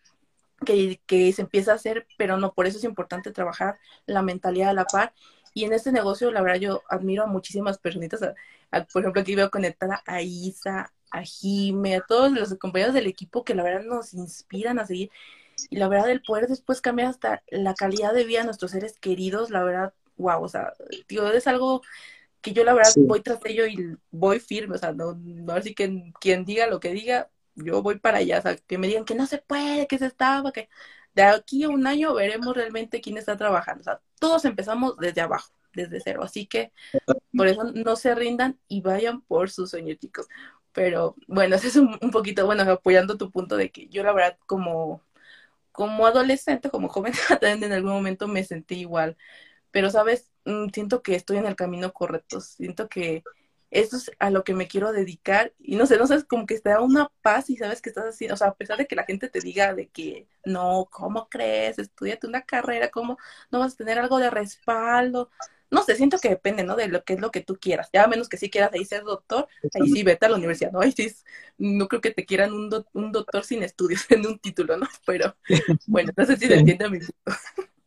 que, 0.64 1.00
que 1.06 1.32
se 1.32 1.42
empieza 1.42 1.72
a 1.72 1.76
hacer, 1.76 2.06
pero 2.16 2.36
no, 2.36 2.52
por 2.52 2.66
eso 2.66 2.78
es 2.78 2.84
importante 2.84 3.32
trabajar 3.32 3.78
la 4.06 4.22
mentalidad 4.22 4.70
a 4.70 4.74
la 4.74 4.84
par. 4.84 5.14
Y 5.54 5.64
en 5.64 5.72
este 5.72 5.92
negocio, 5.92 6.30
la 6.32 6.42
verdad, 6.42 6.60
yo 6.60 6.82
admiro 6.88 7.24
a 7.24 7.26
muchísimas 7.26 7.78
personitas. 7.78 8.20
por 8.92 9.02
ejemplo, 9.02 9.22
aquí 9.22 9.36
veo 9.36 9.50
conectada 9.50 10.02
a 10.06 10.20
Isa, 10.20 10.92
a 11.10 11.22
Jime, 11.22 11.96
a 11.96 12.00
todos 12.00 12.32
los 12.32 12.52
compañeros 12.58 12.94
del 12.94 13.06
equipo 13.06 13.44
que 13.44 13.54
la 13.54 13.62
verdad 13.62 13.84
nos 13.84 14.14
inspiran 14.14 14.78
a 14.80 14.86
seguir. 14.86 15.10
Y 15.70 15.76
la 15.76 15.88
verdad, 15.88 16.10
el 16.10 16.22
poder 16.22 16.48
después 16.48 16.80
cambiar 16.80 17.08
hasta 17.08 17.42
la 17.50 17.74
calidad 17.74 18.12
de 18.12 18.24
vida 18.24 18.40
de 18.40 18.46
nuestros 18.46 18.72
seres 18.72 18.98
queridos, 18.98 19.50
la 19.50 19.62
verdad, 19.62 19.94
wow, 20.16 20.42
o 20.42 20.48
sea, 20.48 20.72
tío, 21.06 21.30
es 21.32 21.46
algo 21.46 21.82
que 22.40 22.52
yo 22.52 22.64
la 22.64 22.74
verdad 22.74 22.92
voy 22.98 23.20
tras 23.20 23.40
ello 23.44 23.66
y 23.66 23.96
voy 24.10 24.40
firme, 24.40 24.74
o 24.74 24.78
sea, 24.78 24.92
no, 24.92 25.14
no 25.14 25.54
así 25.54 25.74
que 25.74 26.12
quien 26.20 26.44
diga 26.44 26.66
lo 26.66 26.80
que 26.80 26.92
diga, 26.92 27.30
yo 27.54 27.82
voy 27.82 27.98
para 27.98 28.18
allá, 28.18 28.38
o 28.38 28.42
sea, 28.42 28.56
que 28.56 28.78
me 28.78 28.86
digan 28.86 29.04
que 29.04 29.14
no 29.14 29.26
se 29.26 29.38
puede, 29.38 29.86
que 29.86 29.98
se 29.98 30.06
estaba, 30.06 30.52
que 30.52 30.68
de 31.14 31.22
aquí 31.22 31.64
a 31.64 31.68
un 31.68 31.86
año 31.86 32.14
veremos 32.14 32.54
realmente 32.56 33.00
quién 33.00 33.18
está 33.18 33.36
trabajando, 33.36 33.80
o 33.82 33.84
sea, 33.84 34.00
todos 34.18 34.44
empezamos 34.44 34.96
desde 34.98 35.20
abajo, 35.20 35.52
desde 35.72 36.00
cero, 36.00 36.22
así 36.24 36.46
que 36.46 36.72
por 37.36 37.46
eso 37.48 37.64
no 37.64 37.96
se 37.96 38.14
rindan 38.14 38.58
y 38.68 38.80
vayan 38.82 39.22
por 39.22 39.50
sus 39.50 39.70
sueños, 39.70 39.98
chicos. 39.98 40.26
Pero 40.74 41.16
bueno, 41.28 41.56
eso 41.56 41.68
es 41.68 41.76
un, 41.76 42.10
poquito, 42.10 42.46
bueno, 42.46 42.62
apoyando 42.70 43.16
tu 43.16 43.30
punto 43.30 43.56
de 43.56 43.70
que 43.70 43.88
yo 43.88 44.02
la 44.02 44.12
verdad 44.12 44.38
como, 44.46 45.02
como 45.72 46.06
adolescente, 46.06 46.70
como 46.70 46.88
joven, 46.88 47.14
también 47.40 47.64
en 47.64 47.72
algún 47.72 47.92
momento 47.92 48.28
me 48.28 48.44
sentí 48.44 48.80
igual. 48.80 49.16
Pero, 49.70 49.90
¿sabes? 49.90 50.30
Mm, 50.44 50.68
siento 50.72 51.02
que 51.02 51.16
estoy 51.16 51.38
en 51.38 51.46
el 51.46 51.56
camino 51.56 51.92
correcto. 51.92 52.40
Siento 52.40 52.88
que 52.88 53.24
esto 53.74 53.96
es 53.96 54.10
a 54.18 54.30
lo 54.30 54.44
que 54.44 54.54
me 54.54 54.68
quiero 54.68 54.92
dedicar. 54.92 55.52
Y 55.58 55.76
no 55.76 55.86
sé, 55.86 55.98
no 55.98 56.06
sé, 56.06 56.24
como 56.26 56.46
que 56.46 56.58
te 56.58 56.70
da 56.70 56.80
una 56.80 57.10
paz 57.22 57.50
y 57.50 57.56
sabes 57.56 57.82
que 57.82 57.90
estás 57.90 58.06
así, 58.06 58.26
o 58.28 58.36
sea, 58.36 58.48
a 58.48 58.54
pesar 58.54 58.78
de 58.78 58.86
que 58.86 58.96
la 58.96 59.04
gente 59.04 59.28
te 59.28 59.40
diga 59.40 59.74
de 59.74 59.88
que 59.88 60.28
no, 60.44 60.88
¿cómo 60.90 61.28
crees? 61.28 61.78
Estudiate 61.78 62.26
una 62.26 62.42
carrera, 62.42 62.90
¿cómo 62.90 63.18
no 63.50 63.58
vas 63.58 63.74
a 63.74 63.76
tener 63.76 63.98
algo 63.98 64.18
de 64.18 64.30
respaldo? 64.30 65.30
no 65.74 65.82
sé, 65.82 65.96
siento 65.96 66.18
que 66.18 66.28
depende, 66.28 66.62
¿no? 66.62 66.76
De 66.76 66.88
lo 66.88 67.04
que 67.04 67.14
es 67.14 67.20
lo 67.20 67.30
que 67.30 67.40
tú 67.40 67.58
quieras. 67.60 67.90
Ya 67.92 68.04
a 68.04 68.06
menos 68.06 68.28
que 68.28 68.36
sí 68.36 68.48
quieras 68.48 68.72
ahí 68.72 68.84
ser 68.84 69.02
doctor, 69.02 69.48
ahí 69.74 69.88
sí 69.90 70.02
vete 70.04 70.26
a 70.26 70.28
la 70.28 70.36
universidad, 70.36 70.70
¿no? 70.70 70.80
Ahí 70.80 70.92
sí, 70.92 71.12
no 71.58 71.88
creo 71.88 72.00
que 72.00 72.12
te 72.12 72.24
quieran 72.24 72.52
un, 72.52 72.70
un 72.92 73.12
doctor 73.12 73.44
sin 73.44 73.62
estudios 73.62 74.06
en 74.10 74.26
un 74.26 74.38
título, 74.38 74.76
¿no? 74.76 74.86
Pero 75.04 75.36
bueno, 75.86 76.12
no 76.16 76.24
sé 76.24 76.36
si 76.36 76.46
se 76.46 76.54
entiende 76.54 76.84
a 76.84 76.90
mi 76.90 77.00
punto. 77.00 77.14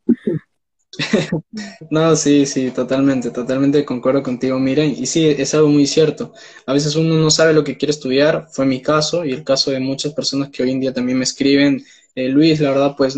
No, 1.89 2.15
sí, 2.15 2.46
sí, 2.46 2.72
totalmente, 2.72 3.32
totalmente 3.32 3.86
concuerdo 3.86 4.24
contigo, 4.24 4.60
Miren, 4.60 4.91
y 4.98 5.06
sí, 5.06 5.27
es 5.27 5.53
algo 5.53 5.70
muy 5.70 5.86
cierto. 5.88 6.34
A 6.65 6.74
veces 6.74 6.96
uno 6.96 7.15
no 7.15 7.29
sabe 7.29 7.53
lo 7.53 7.63
que 7.63 7.77
quiere 7.77 7.91
estudiar, 7.91 8.48
fue 8.51 8.65
mi 8.65 8.82
caso 8.82 9.25
y 9.25 9.32
el 9.34 9.44
caso 9.44 9.72
de 9.72 9.79
muchas 9.79 10.13
personas 10.13 10.50
que 10.50 10.63
hoy 10.63 10.72
en 10.72 10.79
día 10.79 10.94
también 10.94 11.17
me 11.17 11.24
escriben, 11.24 11.84
eh, 12.15 12.29
Luis, 12.29 12.60
la 12.60 12.72
verdad, 12.72 12.96
pues, 12.98 13.17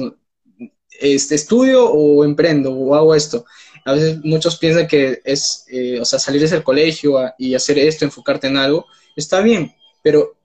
este, 0.99 1.35
estudio 1.35 1.85
o 1.89 2.23
emprendo 2.25 2.73
o 2.73 2.95
hago 2.95 3.15
esto 3.15 3.45
a 3.85 3.93
veces 3.93 4.19
muchos 4.23 4.57
piensan 4.57 4.87
que 4.87 5.21
es, 5.23 5.65
eh, 5.69 5.99
o 5.99 6.05
sea, 6.05 6.19
salir 6.19 6.47
del 6.47 6.63
colegio 6.63 7.15
y 7.39 7.55
hacer 7.55 7.79
esto, 7.79 8.05
enfocarte 8.05 8.47
en 8.47 8.57
algo, 8.57 8.85
está 9.15 9.41
bien, 9.41 9.73
pero 10.03 10.35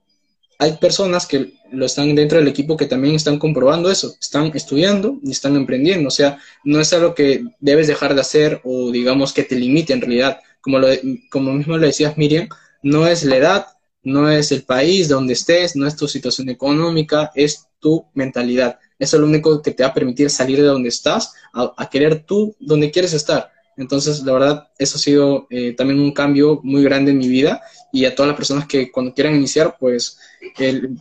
hay 0.57 0.73
personas 0.77 1.25
que 1.25 1.53
lo 1.71 1.85
están 1.85 2.15
dentro 2.15 2.37
del 2.37 2.47
equipo 2.47 2.77
que 2.77 2.85
también 2.85 3.15
están 3.15 3.39
comprobando 3.39 3.91
eso, 3.91 4.15
están 4.19 4.51
estudiando 4.55 5.19
y 5.23 5.31
están 5.31 5.55
emprendiendo, 5.55 6.07
o 6.07 6.11
sea, 6.11 6.37
no 6.63 6.79
es 6.79 6.93
algo 6.93 7.13
que 7.13 7.43
debes 7.59 7.87
dejar 7.87 8.15
de 8.15 8.21
hacer 8.21 8.61
o 8.63 8.91
digamos 8.91 9.33
que 9.33 9.43
te 9.43 9.55
limite 9.55 9.93
en 9.93 10.01
realidad, 10.01 10.39
como, 10.61 10.79
lo, 10.79 10.87
como 11.29 11.53
mismo 11.53 11.77
le 11.77 11.87
decías 11.87 12.17
Miriam, 12.17 12.47
no 12.81 13.07
es 13.07 13.23
la 13.23 13.37
edad, 13.37 13.67
no 14.03 14.29
es 14.29 14.51
el 14.51 14.63
país 14.63 15.09
donde 15.09 15.33
estés, 15.33 15.75
no 15.75 15.87
es 15.87 15.95
tu 15.95 16.07
situación 16.07 16.49
económica, 16.49 17.31
es 17.35 17.67
tu 17.79 18.05
mentalidad. 18.13 18.79
Es 18.97 19.13
lo 19.13 19.25
único 19.25 19.61
que 19.61 19.71
te 19.71 19.83
va 19.83 19.89
a 19.89 19.93
permitir 19.93 20.29
salir 20.29 20.57
de 20.57 20.67
donde 20.67 20.89
estás 20.89 21.33
a, 21.53 21.89
querer 21.89 22.23
tú 22.23 22.55
donde 22.59 22.91
quieres 22.91 23.13
estar. 23.13 23.51
Entonces, 23.77 24.23
la 24.23 24.33
verdad, 24.33 24.67
eso 24.77 24.97
ha 24.97 24.99
sido 24.99 25.47
eh, 25.49 25.73
también 25.73 25.99
un 25.99 26.11
cambio 26.11 26.59
muy 26.63 26.83
grande 26.83 27.11
en 27.11 27.17
mi 27.17 27.27
vida 27.27 27.61
y 27.91 28.05
a 28.05 28.15
todas 28.15 28.27
las 28.27 28.37
personas 28.37 28.67
que 28.67 28.91
cuando 28.91 29.13
quieran 29.13 29.35
iniciar, 29.35 29.75
pues 29.79 30.17
el, 30.57 30.97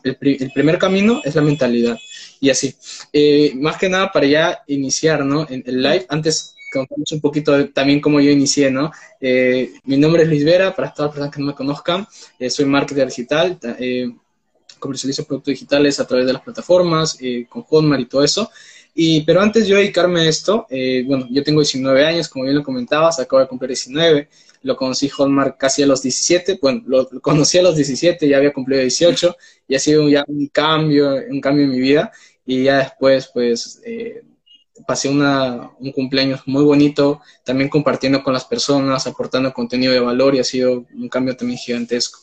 primer 0.55 0.79
camino 0.79 1.21
es 1.25 1.35
la 1.35 1.43
mentalidad 1.43 1.97
y 2.41 2.51
así. 2.51 2.75
Eh, 3.13 3.53
más 3.57 3.77
que 3.77 3.89
nada 3.89 4.11
para 4.13 4.27
ya 4.27 4.63
iniciar, 4.67 5.25
¿no? 5.25 5.47
En 5.49 5.63
el 5.67 5.83
live, 5.83 6.07
antes 6.09 6.55
contamos 6.73 7.13
un 7.13 7.21
poquito 7.21 7.69
también 7.71 8.01
cómo 8.01 8.21
yo 8.21 8.31
inicié, 8.31 8.71
¿no? 8.71 8.91
Eh, 9.21 9.73
mi 9.85 9.97
nombre 9.97 10.25
es 10.25 10.29
Luis 10.29 10.45
Vera, 10.45 10.75
para 10.75 10.93
todas 10.93 11.09
las 11.09 11.15
personas 11.15 11.35
que 11.35 11.41
no 11.41 11.47
me 11.47 11.55
conozcan, 11.55 12.07
soy 12.49 12.65
marketer 12.65 13.07
digital, 13.07 13.59
comercializo 14.85 15.25
productos 15.25 15.53
digitales 15.53 15.99
a 15.99 16.07
través 16.07 16.27
de 16.27 16.35
las 16.35 16.43
plataformas, 16.43 17.17
eh, 17.21 17.47
con 17.49 17.63
Hotmart 17.63 18.03
y 18.03 18.07
todo 18.07 18.23
eso. 18.23 18.51
Y, 18.95 19.23
pero 19.23 19.41
antes 19.41 19.67
yo 19.67 19.77
dedicarme 19.77 20.21
a 20.21 20.29
esto, 20.29 20.67
eh, 20.71 21.03
bueno, 21.05 21.27
yo 21.31 21.43
tengo 21.43 21.61
19 21.61 22.07
años, 22.07 22.29
como 22.29 22.45
bien 22.45 22.57
lo 22.57 22.63
comentabas, 22.63 23.19
acabo 23.19 23.41
de 23.41 23.49
cumplir 23.49 23.71
19, 23.71 24.29
lo 24.63 24.77
conocí 24.77 25.09
Hotmart 25.09 25.59
casi 25.59 25.83
a 25.83 25.87
los 25.87 26.01
17, 26.01 26.59
bueno, 26.63 26.83
lo, 26.87 27.09
conocí 27.21 27.59
a 27.59 27.63
los 27.63 27.75
17, 27.75 28.29
ya 28.29 28.37
había 28.37 28.53
cumplido 28.53 28.81
18, 28.81 29.37
y 29.67 29.75
ha 29.75 29.79
sido 29.81 30.09
ya 30.09 30.25
un 30.29 30.47
cambio, 30.47 31.17
un 31.29 31.41
cambio 31.41 31.65
en 31.65 31.71
mi 31.71 31.81
vida, 31.81 32.13
y 32.47 32.65
ya 32.65 32.79
después, 32.79 33.31
pues, 33.35 33.83
eh, 33.85 34.23
pasé 34.87 35.09
una, 35.09 35.71
un 35.79 35.93
cumpleaños 35.93 36.43
muy 36.47 36.65
bonito, 36.65 37.21
también 37.45 37.69
compartiendo 37.69 38.23
con 38.23 38.33
las 38.33 38.45
personas, 38.45 39.07
aportando 39.07 39.53
contenido 39.53 39.93
de 39.93 40.01
valor, 40.01 40.35
y 40.35 40.41
ha 40.41 40.45
sido 40.45 40.85
un 40.95 41.09
cambio 41.09 41.37
también 41.37 41.59
gigantesco. 41.59 42.19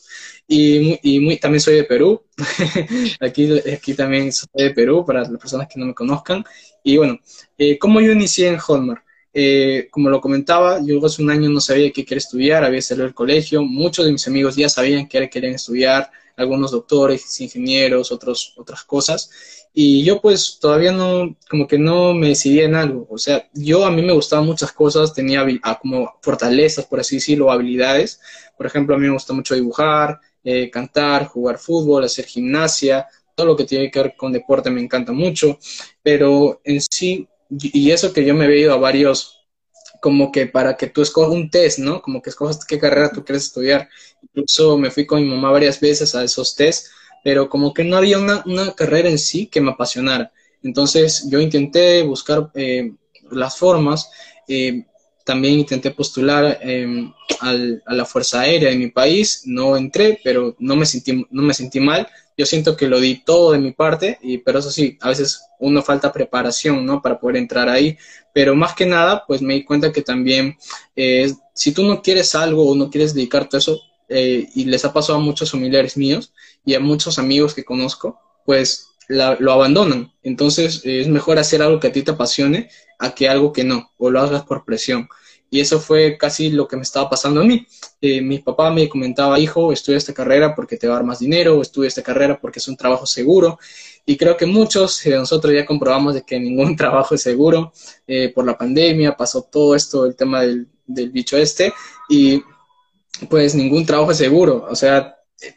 Y, 0.46 0.98
y 1.02 1.20
muy, 1.20 1.38
también 1.38 1.60
soy 1.60 1.76
de 1.76 1.84
Perú. 1.84 2.22
aquí, 3.20 3.94
también 3.96 4.32
soy 4.32 4.48
de 4.54 4.70
Perú, 4.70 5.04
para 5.04 5.20
las 5.20 5.30
personas 5.30 5.68
que 5.68 5.80
no 5.80 5.86
me 5.86 5.94
conozcan. 5.94 6.44
Y 6.82 6.96
bueno, 6.96 7.18
eh, 7.56 7.78
¿cómo 7.78 8.00
yo 8.00 8.12
inicié 8.12 8.48
en 8.48 8.58
Hallmark? 8.58 9.04
Eh, 9.34 9.88
como 9.90 10.10
lo 10.10 10.20
comentaba, 10.20 10.80
yo 10.84 11.04
hace 11.06 11.22
un 11.22 11.30
año 11.30 11.48
no 11.48 11.60
sabía 11.60 11.90
qué 11.90 12.04
quería 12.04 12.18
estudiar, 12.18 12.64
había 12.64 12.82
salido 12.82 13.06
del 13.06 13.14
colegio, 13.14 13.62
muchos 13.62 14.04
de 14.04 14.12
mis 14.12 14.28
amigos 14.28 14.56
ya 14.56 14.68
sabían 14.68 15.08
qué 15.08 15.30
querían 15.30 15.54
estudiar, 15.54 16.10
algunos 16.36 16.70
doctores, 16.70 17.40
ingenieros, 17.40 18.12
otros, 18.12 18.54
otras 18.56 18.84
cosas, 18.84 19.30
y 19.74 20.04
yo 20.04 20.20
pues 20.20 20.58
todavía 20.60 20.92
no, 20.92 21.36
como 21.48 21.66
que 21.66 21.78
no 21.78 22.14
me 22.14 22.28
decidía 22.28 22.64
en 22.64 22.74
algo, 22.74 23.06
o 23.10 23.18
sea, 23.18 23.48
yo 23.54 23.84
a 23.86 23.90
mí 23.90 24.02
me 24.02 24.12
gustaban 24.12 24.46
muchas 24.46 24.72
cosas, 24.72 25.14
tenía 25.14 25.46
ah, 25.62 25.78
como 25.80 26.18
fortalezas, 26.20 26.86
por 26.86 27.00
así 27.00 27.16
decirlo, 27.16 27.50
habilidades, 27.50 28.20
por 28.56 28.66
ejemplo, 28.66 28.94
a 28.94 28.98
mí 28.98 29.06
me 29.06 29.12
gusta 29.12 29.32
mucho 29.32 29.54
dibujar, 29.54 30.20
eh, 30.44 30.70
cantar, 30.70 31.26
jugar 31.26 31.58
fútbol, 31.58 32.04
hacer 32.04 32.26
gimnasia, 32.26 33.06
todo 33.34 33.46
lo 33.46 33.56
que 33.56 33.64
tiene 33.64 33.90
que 33.90 34.02
ver 34.02 34.14
con 34.16 34.32
deporte 34.32 34.70
me 34.70 34.82
encanta 34.82 35.12
mucho, 35.12 35.58
pero 36.02 36.60
en 36.64 36.80
sí, 36.80 37.28
y 37.48 37.90
eso 37.90 38.12
que 38.12 38.24
yo 38.24 38.34
me 38.34 38.46
he 38.46 38.60
ido 38.60 38.72
a 38.72 38.78
varios, 38.78 39.41
como 40.02 40.32
que 40.32 40.46
para 40.48 40.76
que 40.76 40.88
tú 40.88 41.00
escojas 41.00 41.30
un 41.32 41.48
test, 41.48 41.78
¿no? 41.78 42.02
Como 42.02 42.20
que 42.20 42.30
escojas 42.30 42.64
qué 42.64 42.76
carrera 42.76 43.12
tú 43.12 43.24
quieres 43.24 43.44
estudiar. 43.44 43.88
Incluso 44.20 44.76
me 44.76 44.90
fui 44.90 45.06
con 45.06 45.22
mi 45.22 45.30
mamá 45.30 45.52
varias 45.52 45.78
veces 45.78 46.16
a 46.16 46.24
esos 46.24 46.56
tests, 46.56 46.90
pero 47.22 47.48
como 47.48 47.72
que 47.72 47.84
no 47.84 47.96
había 47.96 48.18
una, 48.18 48.42
una 48.44 48.74
carrera 48.74 49.08
en 49.08 49.18
sí 49.20 49.46
que 49.46 49.60
me 49.60 49.70
apasionara. 49.70 50.32
Entonces 50.60 51.28
yo 51.30 51.38
intenté 51.40 52.02
buscar 52.02 52.50
eh, 52.54 52.92
las 53.30 53.56
formas, 53.56 54.10
eh, 54.48 54.86
también 55.24 55.60
intenté 55.60 55.92
postular 55.92 56.58
em, 56.62 57.12
a 57.38 57.94
la 57.94 58.04
Fuerza 58.04 58.40
Aérea 58.40 58.70
de 58.70 58.76
mi 58.76 58.88
país, 58.88 59.42
no 59.46 59.76
entré, 59.76 60.20
pero 60.24 60.56
no 60.58 60.74
me 60.74 60.84
sentí, 60.84 61.24
no 61.30 61.42
me 61.42 61.54
sentí 61.54 61.78
mal. 61.78 62.08
Yo 62.36 62.46
siento 62.46 62.76
que 62.76 62.88
lo 62.88 63.00
di 63.00 63.22
todo 63.24 63.52
de 63.52 63.58
mi 63.58 63.72
parte, 63.72 64.18
y, 64.22 64.38
pero 64.38 64.58
eso 64.58 64.70
sí, 64.70 64.98
a 65.00 65.08
veces 65.08 65.42
uno 65.58 65.82
falta 65.82 66.12
preparación, 66.12 66.84
¿no? 66.84 67.02
Para 67.02 67.20
poder 67.20 67.36
entrar 67.36 67.68
ahí. 67.68 67.96
Pero 68.32 68.54
más 68.54 68.74
que 68.74 68.86
nada, 68.86 69.24
pues 69.26 69.42
me 69.42 69.54
di 69.54 69.64
cuenta 69.64 69.92
que 69.92 70.02
también, 70.02 70.56
eh, 70.96 71.32
si 71.54 71.72
tú 71.72 71.84
no 71.84 72.02
quieres 72.02 72.34
algo 72.34 72.68
o 72.68 72.74
no 72.74 72.90
quieres 72.90 73.14
dedicarte 73.14 73.56
a 73.56 73.58
eso, 73.58 73.80
eh, 74.08 74.48
y 74.54 74.64
les 74.66 74.84
ha 74.84 74.92
pasado 74.92 75.18
a 75.18 75.22
muchos 75.22 75.50
familiares 75.50 75.96
míos 75.96 76.32
y 76.66 76.74
a 76.74 76.80
muchos 76.80 77.18
amigos 77.18 77.54
que 77.54 77.64
conozco, 77.64 78.20
pues 78.44 78.88
lo 79.08 79.52
abandonan. 79.52 80.12
Entonces 80.22 80.82
es 80.84 81.08
mejor 81.08 81.38
hacer 81.38 81.62
algo 81.62 81.80
que 81.80 81.88
a 81.88 81.92
ti 81.92 82.02
te 82.02 82.12
apasione 82.12 82.70
a 82.98 83.14
que 83.14 83.28
algo 83.28 83.52
que 83.52 83.64
no, 83.64 83.90
o 83.98 84.10
lo 84.10 84.20
hagas 84.20 84.44
por 84.44 84.64
presión. 84.64 85.08
Y 85.52 85.60
eso 85.60 85.78
fue 85.78 86.16
casi 86.16 86.50
lo 86.50 86.66
que 86.66 86.76
me 86.76 86.82
estaba 86.82 87.10
pasando 87.10 87.42
a 87.42 87.44
mí. 87.44 87.66
Eh, 88.00 88.22
mi 88.22 88.38
papá 88.38 88.70
me 88.70 88.88
comentaba, 88.88 89.38
hijo, 89.38 89.70
estudia 89.70 89.98
esta 89.98 90.14
carrera 90.14 90.54
porque 90.54 90.78
te 90.78 90.88
va 90.88 90.94
a 90.94 90.96
dar 90.96 91.04
más 91.04 91.18
dinero, 91.18 91.60
estudia 91.60 91.88
esta 91.88 92.02
carrera 92.02 92.40
porque 92.40 92.58
es 92.58 92.68
un 92.68 92.76
trabajo 92.78 93.04
seguro. 93.04 93.58
Y 94.06 94.16
creo 94.16 94.34
que 94.34 94.46
muchos 94.46 95.02
de 95.04 95.10
nosotros 95.10 95.52
ya 95.52 95.66
comprobamos 95.66 96.14
de 96.14 96.22
que 96.22 96.40
ningún 96.40 96.74
trabajo 96.82 97.14
es 97.14 97.20
seguro. 97.20 97.70
Eh, 98.06 98.32
por 98.34 98.46
la 98.46 98.56
pandemia 98.56 99.14
pasó 99.14 99.42
todo 99.42 99.76
esto, 99.76 100.06
el 100.06 100.16
tema 100.16 100.40
del, 100.40 100.68
del 100.86 101.10
bicho 101.10 101.36
este, 101.36 101.70
y 102.08 102.42
pues 103.28 103.54
ningún 103.54 103.84
trabajo 103.84 104.12
es 104.12 104.16
seguro. 104.16 104.66
O 104.70 104.74
sea, 104.74 105.16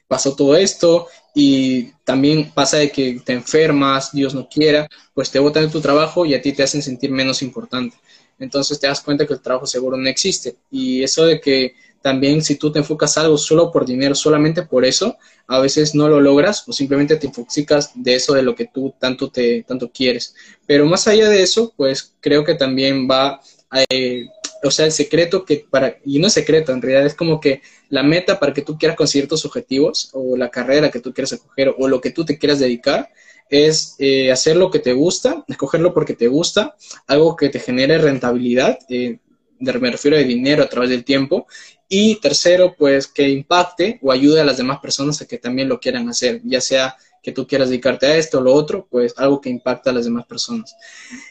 pasó 0.10 0.36
todo 0.36 0.58
esto 0.58 1.08
y 1.34 1.94
también 2.04 2.52
pasa 2.54 2.80
de 2.80 2.92
que 2.92 3.22
te 3.24 3.32
enfermas, 3.32 4.12
Dios 4.12 4.36
no 4.36 4.50
quiera, 4.50 4.90
pues 5.14 5.32
te 5.32 5.40
botan 5.40 5.68
de 5.68 5.72
tu 5.72 5.80
trabajo 5.80 6.26
y 6.26 6.34
a 6.34 6.42
ti 6.42 6.52
te 6.52 6.64
hacen 6.64 6.82
sentir 6.82 7.12
menos 7.12 7.42
importante. 7.42 7.96
Entonces 8.40 8.80
te 8.80 8.88
das 8.88 9.02
cuenta 9.02 9.26
que 9.26 9.34
el 9.34 9.42
trabajo 9.42 9.66
seguro 9.66 9.98
no 9.98 10.10
existe. 10.10 10.56
Y 10.72 11.04
eso 11.04 11.26
de 11.26 11.40
que 11.40 11.76
también 12.02 12.44
si 12.44 12.56
tú 12.56 12.72
te 12.72 12.80
enfocas 12.80 13.18
algo 13.18 13.38
solo 13.38 13.72
por 13.72 13.86
dinero, 13.86 14.14
solamente 14.14 14.62
por 14.62 14.86
eso, 14.86 15.18
a 15.48 15.60
veces 15.60 15.96
no 15.96 16.08
lo 16.08 16.22
logras 16.22 16.64
o 16.68 16.74
simplemente 16.74 17.16
te 17.16 17.28
enfocas 17.28 17.92
de 17.96 18.16
eso 18.16 18.34
de 18.34 18.44
lo 18.44 18.56
que 18.56 18.68
tú 18.68 18.94
tanto 19.00 19.30
te 19.30 19.64
tanto 19.64 19.92
quieres. 19.92 20.36
Pero 20.68 20.86
más 20.86 21.08
allá 21.08 21.30
de 21.30 21.42
eso, 21.42 21.74
pues 21.76 22.14
creo 22.20 22.44
que 22.44 22.56
también 22.56 23.08
va 23.10 23.42
eh, 23.90 24.28
o 24.64 24.72
sea, 24.72 24.86
el 24.86 24.92
secreto 24.92 25.46
que 25.46 25.66
para, 25.70 25.98
y 26.04 26.20
no 26.20 26.28
es 26.28 26.34
secreto, 26.34 26.72
en 26.72 26.82
realidad 26.82 27.06
es 27.06 27.14
como 27.14 27.40
que 27.40 27.62
la 27.90 28.04
meta 28.04 28.40
para 28.40 28.54
que 28.54 28.62
tú 28.62 28.78
quieras 28.78 28.98
conseguir 28.98 29.28
tus 29.28 29.46
objetivos 29.46 30.10
o 30.14 30.36
la 30.36 30.50
carrera 30.50 30.90
que 30.90 31.00
tú 31.00 31.14
quieras 31.14 31.34
escoger 31.34 31.74
o 31.78 31.88
lo 31.88 32.02
que 32.02 32.12
tú 32.12 32.26
te 32.26 32.38
quieras 32.38 32.60
dedicar 32.60 33.10
es 33.50 33.96
eh, 34.00 34.32
hacer 34.32 34.58
lo 34.58 34.72
que 34.72 34.80
te 34.80 34.94
gusta, 34.94 35.44
escogerlo 35.48 35.94
porque 35.94 36.14
te 36.14 36.28
gusta, 36.28 36.76
algo 37.08 37.36
que 37.36 37.50
te 37.50 37.60
genere 37.60 37.98
rentabilidad, 37.98 38.80
eh, 38.90 39.20
me 39.60 39.92
refiero 39.92 40.18
a 40.18 40.20
dinero 40.20 40.64
a 40.64 40.70
través 40.70 40.90
del 40.90 41.04
tiempo, 41.04 41.48
y 41.88 42.16
tercero, 42.16 42.76
pues 42.78 43.08
que 43.08 43.30
impacte 43.30 44.00
o 44.02 44.12
ayude 44.12 44.42
a 44.42 44.46
las 44.46 44.58
demás 44.58 44.80
personas 44.80 45.22
a 45.22 45.28
que 45.28 45.38
también 45.38 45.70
lo 45.70 45.80
quieran 45.80 46.10
hacer, 46.10 46.42
ya 46.44 46.60
sea 46.60 46.96
que 47.26 47.32
tú 47.32 47.48
quieras 47.48 47.70
dedicarte 47.70 48.06
a 48.06 48.18
esto 48.18 48.38
o 48.38 48.42
lo 48.42 48.54
otro, 48.54 48.88
pues 48.90 49.16
algo 49.18 49.42
que 49.42 49.50
impacta 49.50 49.90
a 49.90 49.94
las 49.94 50.06
demás 50.06 50.28
personas. 50.28 50.76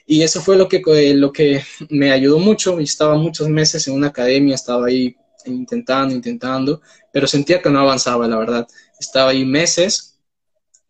Y 0.04 0.22
eso 0.22 0.40
fue 0.40 0.56
lo 0.56 0.68
que, 0.68 0.82
lo 1.14 1.32
que 1.32 1.62
me 1.88 2.10
ayudó 2.10 2.40
mucho. 2.40 2.80
Estaba 2.80 3.16
muchos 3.16 3.48
meses 3.48 3.86
en 3.86 3.94
una 3.94 4.08
academia, 4.08 4.56
estaba 4.56 4.86
ahí 4.86 5.14
intentando, 5.46 6.12
intentando, 6.12 6.80
pero 7.12 7.28
sentía 7.28 7.62
que 7.62 7.70
no 7.70 7.78
avanzaba, 7.78 8.26
la 8.26 8.36
verdad. 8.36 8.66
Estaba 8.98 9.30
ahí 9.30 9.44
meses 9.44 10.13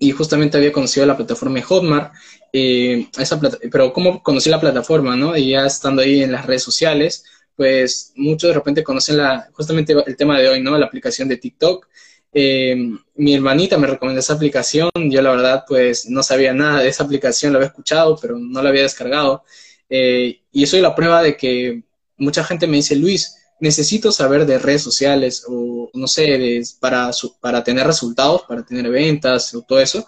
y 0.04 0.10
justamente 0.12 0.58
había 0.58 0.72
conocido 0.72 1.06
la 1.06 1.16
plataforma 1.16 1.62
Hotmart. 1.62 2.12
Eh, 2.52 3.08
esa 3.18 3.40
pero 3.70 3.92
¿cómo 3.92 4.22
conocí 4.22 4.50
la 4.50 4.60
plataforma? 4.60 5.16
¿no? 5.16 5.36
Y 5.36 5.50
ya 5.50 5.66
estando 5.66 6.02
ahí 6.02 6.22
en 6.22 6.32
las 6.32 6.46
redes 6.46 6.62
sociales, 6.62 7.24
pues 7.56 8.12
muchos 8.16 8.48
de 8.48 8.54
repente 8.54 8.84
conocen 8.84 9.16
la, 9.16 9.48
justamente 9.52 9.94
el 10.06 10.16
tema 10.16 10.38
de 10.38 10.48
hoy, 10.48 10.60
¿no? 10.60 10.76
La 10.76 10.86
aplicación 10.86 11.28
de 11.28 11.38
TikTok. 11.38 11.88
Eh, 12.32 12.76
mi 13.14 13.34
hermanita 13.34 13.78
me 13.78 13.86
recomendó 13.86 14.20
esa 14.20 14.34
aplicación, 14.34 14.90
yo 14.94 15.22
la 15.22 15.30
verdad 15.30 15.64
pues 15.66 16.08
no 16.10 16.22
sabía 16.22 16.52
nada 16.52 16.82
de 16.82 16.88
esa 16.88 17.04
aplicación, 17.04 17.52
la 17.52 17.58
había 17.58 17.68
escuchado, 17.68 18.18
pero 18.20 18.38
no 18.38 18.62
la 18.62 18.68
había 18.68 18.82
descargado. 18.82 19.44
Eh, 19.88 20.40
y 20.52 20.66
soy 20.66 20.80
la 20.80 20.94
prueba 20.94 21.22
de 21.22 21.36
que 21.36 21.82
mucha 22.16 22.44
gente 22.44 22.66
me 22.66 22.76
dice, 22.76 22.96
Luis, 22.96 23.36
necesito 23.60 24.12
saber 24.12 24.46
de 24.46 24.58
redes 24.58 24.82
sociales 24.82 25.44
o 25.48 25.90
no 25.94 26.06
sé, 26.06 26.62
para, 26.80 27.10
para 27.40 27.64
tener 27.64 27.86
resultados, 27.86 28.42
para 28.48 28.64
tener 28.64 28.88
ventas 28.90 29.54
o 29.54 29.62
todo 29.62 29.80
eso. 29.80 30.06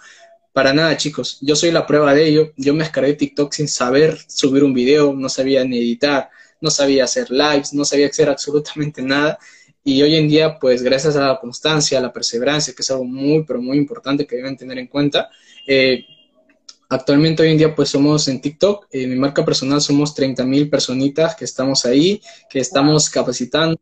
Para 0.52 0.72
nada, 0.72 0.96
chicos, 0.96 1.38
yo 1.42 1.54
soy 1.54 1.70
la 1.70 1.86
prueba 1.86 2.14
de 2.14 2.26
ello. 2.26 2.52
Yo 2.56 2.74
me 2.74 2.84
descargué 2.84 3.14
TikTok 3.14 3.52
sin 3.52 3.68
saber 3.68 4.18
subir 4.26 4.64
un 4.64 4.72
video, 4.72 5.12
no 5.12 5.28
sabía 5.28 5.64
ni 5.64 5.78
editar, 5.78 6.30
no 6.60 6.70
sabía 6.70 7.04
hacer 7.04 7.30
lives, 7.30 7.72
no 7.74 7.84
sabía 7.84 8.08
hacer 8.08 8.28
absolutamente 8.30 9.02
nada. 9.02 9.38
Y 9.84 10.02
hoy 10.02 10.16
en 10.16 10.28
día, 10.28 10.58
pues 10.58 10.82
gracias 10.82 11.14
a 11.16 11.28
la 11.28 11.38
constancia, 11.38 11.98
a 11.98 12.02
la 12.02 12.12
perseverancia, 12.12 12.74
que 12.74 12.82
es 12.82 12.90
algo 12.90 13.04
muy, 13.04 13.44
pero 13.44 13.62
muy 13.62 13.76
importante 13.78 14.26
que 14.26 14.36
deben 14.36 14.56
tener 14.56 14.78
en 14.78 14.88
cuenta, 14.88 15.30
eh, 15.66 16.04
actualmente 16.88 17.42
hoy 17.42 17.50
en 17.50 17.58
día 17.58 17.74
pues 17.74 17.90
somos 17.90 18.28
en 18.28 18.40
TikTok, 18.40 18.86
en 18.90 19.10
mi 19.10 19.16
marca 19.16 19.44
personal 19.44 19.80
somos 19.80 20.14
30 20.14 20.44
mil 20.44 20.70
personitas 20.70 21.34
que 21.34 21.44
estamos 21.44 21.84
ahí, 21.84 22.20
que 22.48 22.60
estamos 22.60 23.10
capacitando 23.10 23.78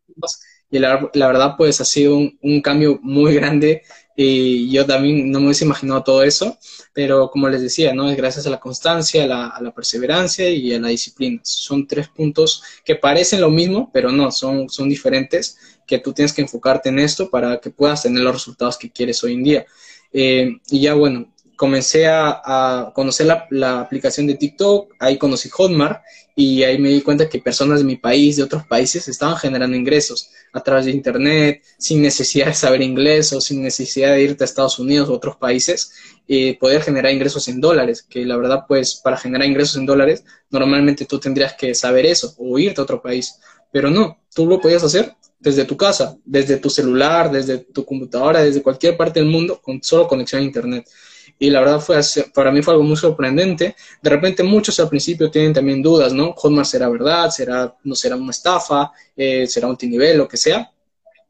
y 0.71 0.79
la, 0.79 1.09
verdad 1.13 1.55
pues 1.57 1.79
ha 1.79 1.85
sido 1.85 2.17
un, 2.17 2.61
cambio 2.61 2.99
muy 3.01 3.35
grande 3.35 3.83
y 4.15 4.71
yo 4.71 4.85
también 4.85 5.31
no 5.31 5.39
me 5.39 5.47
hubiese 5.47 5.65
imaginado 5.65 6.03
todo 6.03 6.23
eso, 6.23 6.57
pero 6.93 7.29
como 7.29 7.49
les 7.49 7.61
decía, 7.61 7.93
¿no? 7.93 8.09
Es 8.09 8.17
gracias 8.17 8.47
a 8.47 8.49
la 8.49 8.59
constancia, 8.59 9.25
a 9.25 9.27
la, 9.27 9.47
a 9.47 9.61
la, 9.61 9.73
perseverancia 9.73 10.49
y 10.49 10.73
a 10.73 10.79
la 10.79 10.87
disciplina. 10.87 11.41
Son 11.43 11.85
tres 11.85 12.07
puntos 12.07 12.63
que 12.83 12.95
parecen 12.95 13.41
lo 13.41 13.49
mismo, 13.49 13.89
pero 13.93 14.11
no, 14.11 14.31
son, 14.31 14.69
son 14.69 14.89
diferentes 14.89 15.57
que 15.85 15.99
tú 15.99 16.13
tienes 16.13 16.33
que 16.33 16.41
enfocarte 16.41 16.89
en 16.89 16.99
esto 16.99 17.29
para 17.29 17.59
que 17.59 17.69
puedas 17.69 18.03
tener 18.03 18.23
los 18.23 18.33
resultados 18.33 18.77
que 18.77 18.89
quieres 18.89 19.23
hoy 19.23 19.33
en 19.33 19.43
día. 19.43 19.65
Eh, 20.13 20.57
y 20.71 20.81
ya 20.81 20.93
bueno, 20.93 21.33
comencé 21.55 22.07
a, 22.07 22.91
conocer 22.93 23.27
la, 23.49 23.79
aplicación 23.79 24.27
de 24.27 24.35
TikTok, 24.35 24.93
ahí 24.99 25.17
conocí 25.17 25.49
Hotmart 25.49 26.03
y 26.35 26.63
ahí 26.63 26.77
me 26.77 26.89
di 26.89 27.01
cuenta 27.01 27.29
que 27.29 27.39
personas 27.39 27.79
de 27.79 27.85
mi 27.85 27.95
país, 27.95 28.37
de 28.37 28.43
otros 28.43 28.65
países, 28.67 29.07
estaban 29.07 29.37
generando 29.37 29.77
ingresos 29.77 30.31
a 30.53 30.61
través 30.61 30.85
de 30.85 30.91
Internet, 30.91 31.63
sin 31.77 32.01
necesidad 32.01 32.47
de 32.47 32.53
saber 32.53 32.81
inglés 32.81 33.31
o 33.33 33.39
sin 33.39 33.61
necesidad 33.61 34.11
de 34.11 34.21
irte 34.21 34.43
a 34.43 34.45
Estados 34.45 34.79
Unidos 34.79 35.09
u 35.09 35.13
otros 35.13 35.37
países, 35.37 35.93
y 36.27 36.53
poder 36.53 36.81
generar 36.81 37.11
ingresos 37.11 37.47
en 37.47 37.61
dólares, 37.61 38.01
que 38.01 38.25
la 38.25 38.37
verdad 38.37 38.65
pues 38.67 38.95
para 38.95 39.17
generar 39.17 39.47
ingresos 39.47 39.77
en 39.77 39.85
dólares 39.85 40.23
normalmente 40.49 41.05
tú 41.05 41.19
tendrías 41.19 41.53
que 41.53 41.75
saber 41.75 42.05
eso 42.05 42.33
o 42.37 42.57
irte 42.57 42.81
a 42.81 42.83
otro 42.83 43.01
país, 43.01 43.39
pero 43.71 43.89
no, 43.89 44.19
tú 44.33 44.45
lo 44.47 44.59
podías 44.59 44.83
hacer 44.83 45.15
desde 45.39 45.65
tu 45.65 45.77
casa, 45.77 46.17
desde 46.25 46.57
tu 46.57 46.69
celular, 46.69 47.31
desde 47.31 47.59
tu 47.59 47.85
computadora, 47.85 48.41
desde 48.41 48.63
cualquier 48.63 48.97
parte 48.97 49.19
del 49.19 49.29
mundo, 49.29 49.61
con 49.61 49.81
solo 49.83 50.07
conexión 50.07 50.41
a 50.41 50.45
Internet. 50.45 50.89
Y 51.37 51.49
la 51.49 51.59
verdad 51.59 51.79
fue, 51.79 51.99
para 52.33 52.51
mí 52.51 52.61
fue 52.61 52.73
algo 52.73 52.85
muy 52.85 52.95
sorprendente. 52.95 53.75
De 54.01 54.09
repente 54.09 54.41
muchos 54.43 54.79
al 54.79 54.89
principio 54.89 55.29
tienen 55.29 55.53
también 55.53 55.81
dudas, 55.81 56.13
¿no? 56.13 56.33
Hotmart 56.33 56.67
será 56.67 56.87
verdad, 56.89 57.29
será, 57.29 57.75
no 57.83 57.95
será 57.95 58.15
una 58.15 58.31
estafa, 58.31 58.91
eh, 59.15 59.45
será 59.47 59.67
un 59.67 59.77
tinivel, 59.77 60.17
lo 60.17 60.27
que 60.27 60.37
sea. 60.37 60.71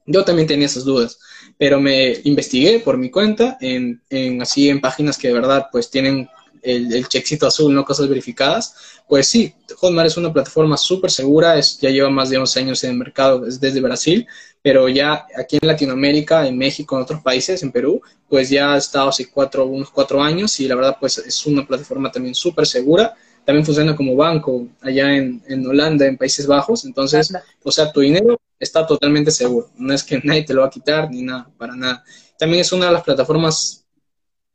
Yo 0.05 0.23
también 0.23 0.47
tenía 0.47 0.67
esas 0.67 0.85
dudas, 0.85 1.17
pero 1.57 1.79
me 1.79 2.21
investigué 2.25 2.79
por 2.79 2.97
mi 2.97 3.09
cuenta 3.09 3.57
en, 3.59 4.01
en 4.09 4.41
así 4.41 4.69
en 4.69 4.79
páginas 4.79 5.17
que 5.17 5.29
de 5.29 5.33
verdad 5.33 5.67
pues 5.71 5.89
tienen 5.89 6.29
el, 6.65 6.93
el 6.93 7.07
checkcito 7.07 7.47
azul, 7.47 7.73
no 7.73 7.85
cosas 7.85 8.07
verificadas, 8.07 8.75
pues 9.07 9.27
sí, 9.27 9.53
Hotmart 9.77 10.07
es 10.07 10.17
una 10.17 10.33
plataforma 10.33 10.77
súper 10.77 11.11
segura, 11.11 11.57
es, 11.57 11.79
ya 11.79 11.89
lleva 11.89 12.09
más 12.09 12.29
de 12.29 12.37
11 12.37 12.59
años 12.59 12.83
en 12.83 12.91
el 12.91 12.97
mercado, 12.97 13.45
es 13.45 13.59
desde 13.59 13.81
Brasil, 13.81 14.27
pero 14.65 14.89
ya 14.89 15.27
aquí 15.37 15.59
en 15.61 15.67
Latinoamérica, 15.67 16.47
en 16.47 16.57
México, 16.57 16.95
en 16.95 17.03
otros 17.03 17.21
países, 17.21 17.61
en 17.61 17.71
Perú, 17.71 18.01
pues 18.27 18.49
ya 18.49 18.73
ha 18.73 18.77
estado 18.77 19.09
hace 19.09 19.29
cuatro, 19.29 19.67
unos 19.67 19.91
cuatro 19.91 20.23
años 20.23 20.59
y 20.59 20.67
la 20.67 20.73
verdad 20.73 20.97
pues 20.99 21.19
es 21.19 21.45
una 21.45 21.67
plataforma 21.67 22.11
también 22.11 22.33
súper 22.33 22.65
segura. 22.65 23.13
También 23.45 23.63
funciona 23.63 23.95
como 23.95 24.15
banco 24.15 24.67
allá 24.81 25.15
en, 25.15 25.43
en 25.47 25.67
Holanda, 25.67 26.07
en 26.07 26.17
Países 26.17 26.47
Bajos. 26.47 26.83
Entonces, 26.83 27.31
o 27.63 27.71
sea, 27.71 27.91
tu 27.91 27.99
dinero 27.99 28.41
está 28.59 28.87
totalmente 28.87 29.29
seguro. 29.29 29.69
No 29.77 29.93
es 29.93 30.03
que 30.03 30.19
nadie 30.23 30.43
te 30.43 30.55
lo 30.55 30.61
va 30.61 30.67
a 30.67 30.71
quitar 30.71 31.11
ni 31.11 31.21
nada, 31.21 31.47
para 31.59 31.75
nada. 31.75 32.03
También 32.39 32.61
es 32.61 32.71
una 32.71 32.87
de 32.87 32.93
las 32.93 33.03
plataformas 33.03 33.84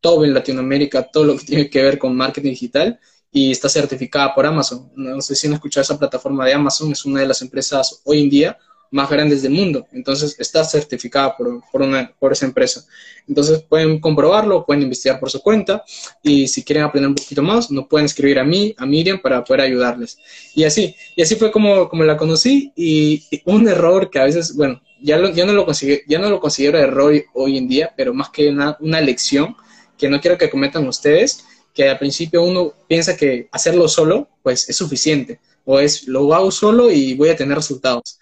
top 0.01 0.25
en 0.25 0.35
Latinoamérica, 0.35 1.03
todo 1.03 1.25
lo 1.25 1.37
que 1.37 1.45
tiene 1.45 1.71
que 1.71 1.83
ver 1.83 1.99
con 1.99 2.17
marketing 2.17 2.51
digital 2.51 3.01
y 3.33 3.51
está 3.51 3.69
certificada 3.69 4.35
por 4.35 4.47
Amazon. 4.47 4.91
No 4.97 5.21
sé 5.21 5.35
si 5.35 5.47
han 5.47 5.55
escuchado 5.55 5.83
esa 5.83 5.99
plataforma 5.99 6.45
de 6.47 6.55
Amazon, 6.55 6.91
es 6.93 7.05
una 7.05 7.21
de 7.21 7.29
las 7.29 7.43
empresas 7.43 8.01
hoy 8.05 8.23
en 8.23 8.31
día 8.31 8.59
más 8.91 9.09
grandes 9.09 9.43
del 9.43 9.53
mundo. 9.53 9.87
Entonces 9.93 10.37
está 10.39 10.65
certificada 10.65 11.37
por, 11.37 11.63
por, 11.71 11.83
una, 11.83 12.13
por 12.19 12.33
esa 12.33 12.47
empresa. 12.47 12.85
Entonces 13.29 13.63
pueden 13.63 14.01
comprobarlo, 14.01 14.67
pueden 14.67 14.83
investigar 14.83 15.21
por 15.21 15.31
su 15.31 15.41
cuenta 15.41 15.85
y 16.23 16.49
si 16.49 16.65
quieren 16.65 16.85
aprender 16.85 17.09
un 17.09 17.15
poquito 17.15 17.43
más, 17.43 17.71
nos 17.71 17.87
pueden 17.87 18.07
escribir 18.07 18.39
a 18.39 18.45
mí, 18.45 18.75
a 18.77 18.87
Miriam, 18.87 19.21
para 19.21 19.45
poder 19.45 19.63
ayudarles. 19.63 20.19
Y 20.55 20.65
así, 20.65 20.95
y 21.15 21.23
así 21.23 21.37
fue 21.37 21.53
como, 21.53 21.89
como 21.89 22.05
la 22.05 22.17
conocí 22.17 22.73
y, 22.75 23.23
un 23.45 23.69
error 23.69 24.11
que 24.11 24.19
a 24.19 24.25
veces, 24.25 24.55
bueno, 24.55 24.83
ya, 25.01 25.17
lo, 25.17 25.31
ya, 25.31 25.47
no 25.47 25.53
lo 25.53 25.65
consigue, 25.65 26.03
ya 26.07 26.19
no 26.19 26.29
lo 26.29 26.41
considero 26.41 26.79
error 26.79 27.15
hoy 27.33 27.57
en 27.57 27.69
día, 27.69 27.93
pero 27.97 28.13
más 28.13 28.31
que 28.31 28.49
una, 28.49 28.77
una 28.81 29.01
lección 29.01 29.57
que 30.01 30.09
no 30.09 30.21
quiero 30.21 30.39
que 30.39 30.49
cometan 30.49 30.89
ustedes, 30.89 31.45
que 31.75 31.89
al 31.89 31.99
principio 31.99 32.43
uno 32.43 32.73
piensa 32.89 33.17
que 33.17 33.49
hacerlo 33.53 33.87
solo, 33.87 34.29
pues 34.43 34.69
es 34.69 34.77
suficiente, 34.77 35.41
o 35.65 35.79
es 35.79 36.09
lo 36.09 36.35
hago 36.35 36.51
solo 36.51 36.91
y 36.91 37.15
voy 37.15 37.29
a 37.29 37.37
tener 37.37 37.57
resultados 37.57 38.19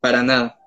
para 0.00 0.22
nada. 0.22 0.58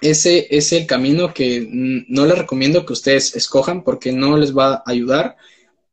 Ese 0.00 0.46
es 0.48 0.72
el 0.72 0.86
camino 0.86 1.34
que 1.34 1.66
no 1.70 2.24
les 2.24 2.38
recomiendo 2.38 2.86
que 2.86 2.94
ustedes 2.94 3.36
escojan 3.36 3.82
porque 3.82 4.12
no 4.12 4.36
les 4.38 4.56
va 4.56 4.74
a 4.74 4.82
ayudar. 4.86 5.36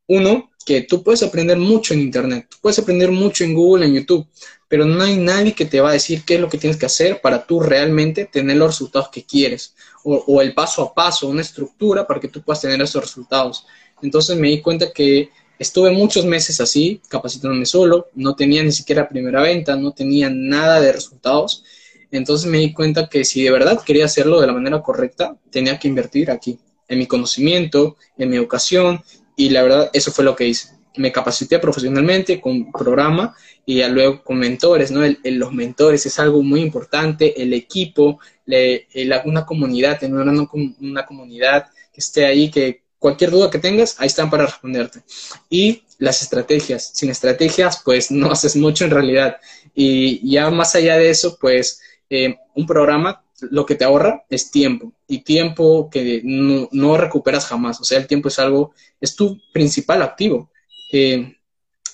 Uno, 0.08 0.50
que 0.66 0.82
tú 0.82 1.04
puedes 1.04 1.24
aprender 1.24 1.58
mucho 1.58 1.94
en 1.94 2.02
Internet, 2.02 2.48
puedes 2.62 2.80
aprender 2.80 3.12
mucho 3.12 3.44
en 3.44 3.54
Google, 3.54 3.86
en 3.86 3.96
YouTube, 3.96 4.28
pero 4.68 4.86
no 4.86 5.02
hay 5.02 5.18
nadie 5.18 5.54
que 5.54 5.66
te 5.66 5.82
va 5.82 5.90
a 5.90 5.94
decir 5.94 6.24
qué 6.26 6.36
es 6.36 6.42
lo 6.42 6.50
que 6.50 6.58
tienes 6.58 6.78
que 6.78 6.86
hacer 6.86 7.22
para 7.22 7.46
tú 7.46 7.60
realmente 7.62 8.26
tener 8.26 8.58
los 8.58 8.68
resultados 8.68 9.10
que 9.10 9.24
quieres, 9.24 9.74
o, 10.04 10.16
o 10.28 10.42
el 10.42 10.54
paso 10.54 10.82
a 10.82 10.94
paso, 10.94 11.28
una 11.28 11.42
estructura 11.42 12.06
para 12.06 12.20
que 12.20 12.28
tú 12.28 12.42
puedas 12.42 12.62
tener 12.62 12.82
esos 12.82 13.02
resultados. 13.02 13.66
Entonces 14.02 14.38
me 14.38 14.50
di 14.50 14.62
cuenta 14.62 14.92
que 14.92 15.30
estuve 15.60 15.92
muchos 15.92 16.26
meses 16.26 16.62
así, 16.62 17.02
capacitándome 17.08 17.66
solo, 17.66 18.08
no 18.16 18.36
tenía 18.36 18.64
ni 18.64 18.72
siquiera 18.72 19.10
primera 19.10 19.42
venta, 19.42 19.76
no 19.76 19.92
tenía 19.92 20.30
nada 20.30 20.80
de 20.82 20.92
resultados 20.92 21.64
entonces 22.12 22.50
me 22.50 22.60
di 22.60 22.74
cuenta 22.74 23.10
que 23.10 23.26
si 23.26 23.44
de 23.44 23.52
verdad 23.52 23.82
quería 23.84 24.06
hacerlo 24.06 24.40
de 24.40 24.48
la 24.48 24.54
manera 24.54 24.82
correcta, 24.82 25.36
tenía 25.52 25.78
que 25.78 25.88
invertir 25.88 26.32
aquí, 26.32 26.60
en 26.88 27.00
mi 27.00 27.06
conocimiento, 27.06 27.98
en 28.18 28.30
mi 28.30 28.38
educación, 28.38 29.04
y 29.36 29.50
la 29.50 29.64
verdad 29.64 29.90
eso 29.94 30.12
fue 30.12 30.24
lo 30.24 30.36
que 30.36 30.48
hice. 30.48 30.70
Me 30.96 31.12
capacité 31.12 31.60
profesionalmente 31.60 32.42
con 32.42 32.72
programa 32.72 33.36
y 33.66 33.84
luego 33.84 34.24
con 34.24 34.40
mentores, 34.40 34.90
¿no? 34.92 35.02
los 35.24 35.54
mentores 35.54 36.06
es 36.06 36.18
algo 36.20 36.42
muy 36.42 36.62
importante, 36.62 37.42
el 37.42 37.54
equipo, 37.54 38.20
una 39.26 39.46
comunidad, 39.46 40.00
tener 40.00 40.20
una, 40.20 40.48
una 40.80 41.06
comunidad 41.06 41.68
que 41.94 42.00
esté 42.00 42.26
ahí, 42.26 42.50
que 42.50 42.82
cualquier 43.00 43.32
duda 43.32 43.50
que 43.50 43.60
tengas, 43.60 44.00
ahí 44.00 44.08
están 44.08 44.30
para 44.30 44.46
responderte. 44.46 45.02
Y 45.50 45.84
las 46.00 46.22
estrategias. 46.22 46.92
Sin 46.94 47.10
estrategias, 47.10 47.82
pues 47.84 48.12
no 48.12 48.32
haces 48.32 48.56
mucho 48.56 48.86
en 48.86 48.92
realidad. 48.92 49.38
Y 49.74 50.28
ya 50.30 50.50
más 50.50 50.76
allá 50.76 50.98
de 50.98 51.10
eso, 51.10 51.38
pues 51.40 51.82
eh, 52.10 52.38
un 52.56 52.66
programa 52.66 53.24
lo 53.52 53.66
que 53.66 53.76
te 53.76 53.86
ahorra 53.86 54.26
es 54.30 54.50
tiempo 54.52 54.94
y 55.08 55.20
tiempo 55.20 55.90
que 55.90 56.22
no, 56.24 56.98
recuperas 56.98 57.46
jamás. 57.46 57.80
O 57.80 57.84
sea, 57.84 58.00
el 58.00 58.08
tiempo 58.08 58.30
es 58.30 58.40
algo, 58.40 58.74
es 59.00 59.16
tu 59.16 59.40
principal 59.54 60.02
activo. 60.02 60.52
Eh, 60.92 61.36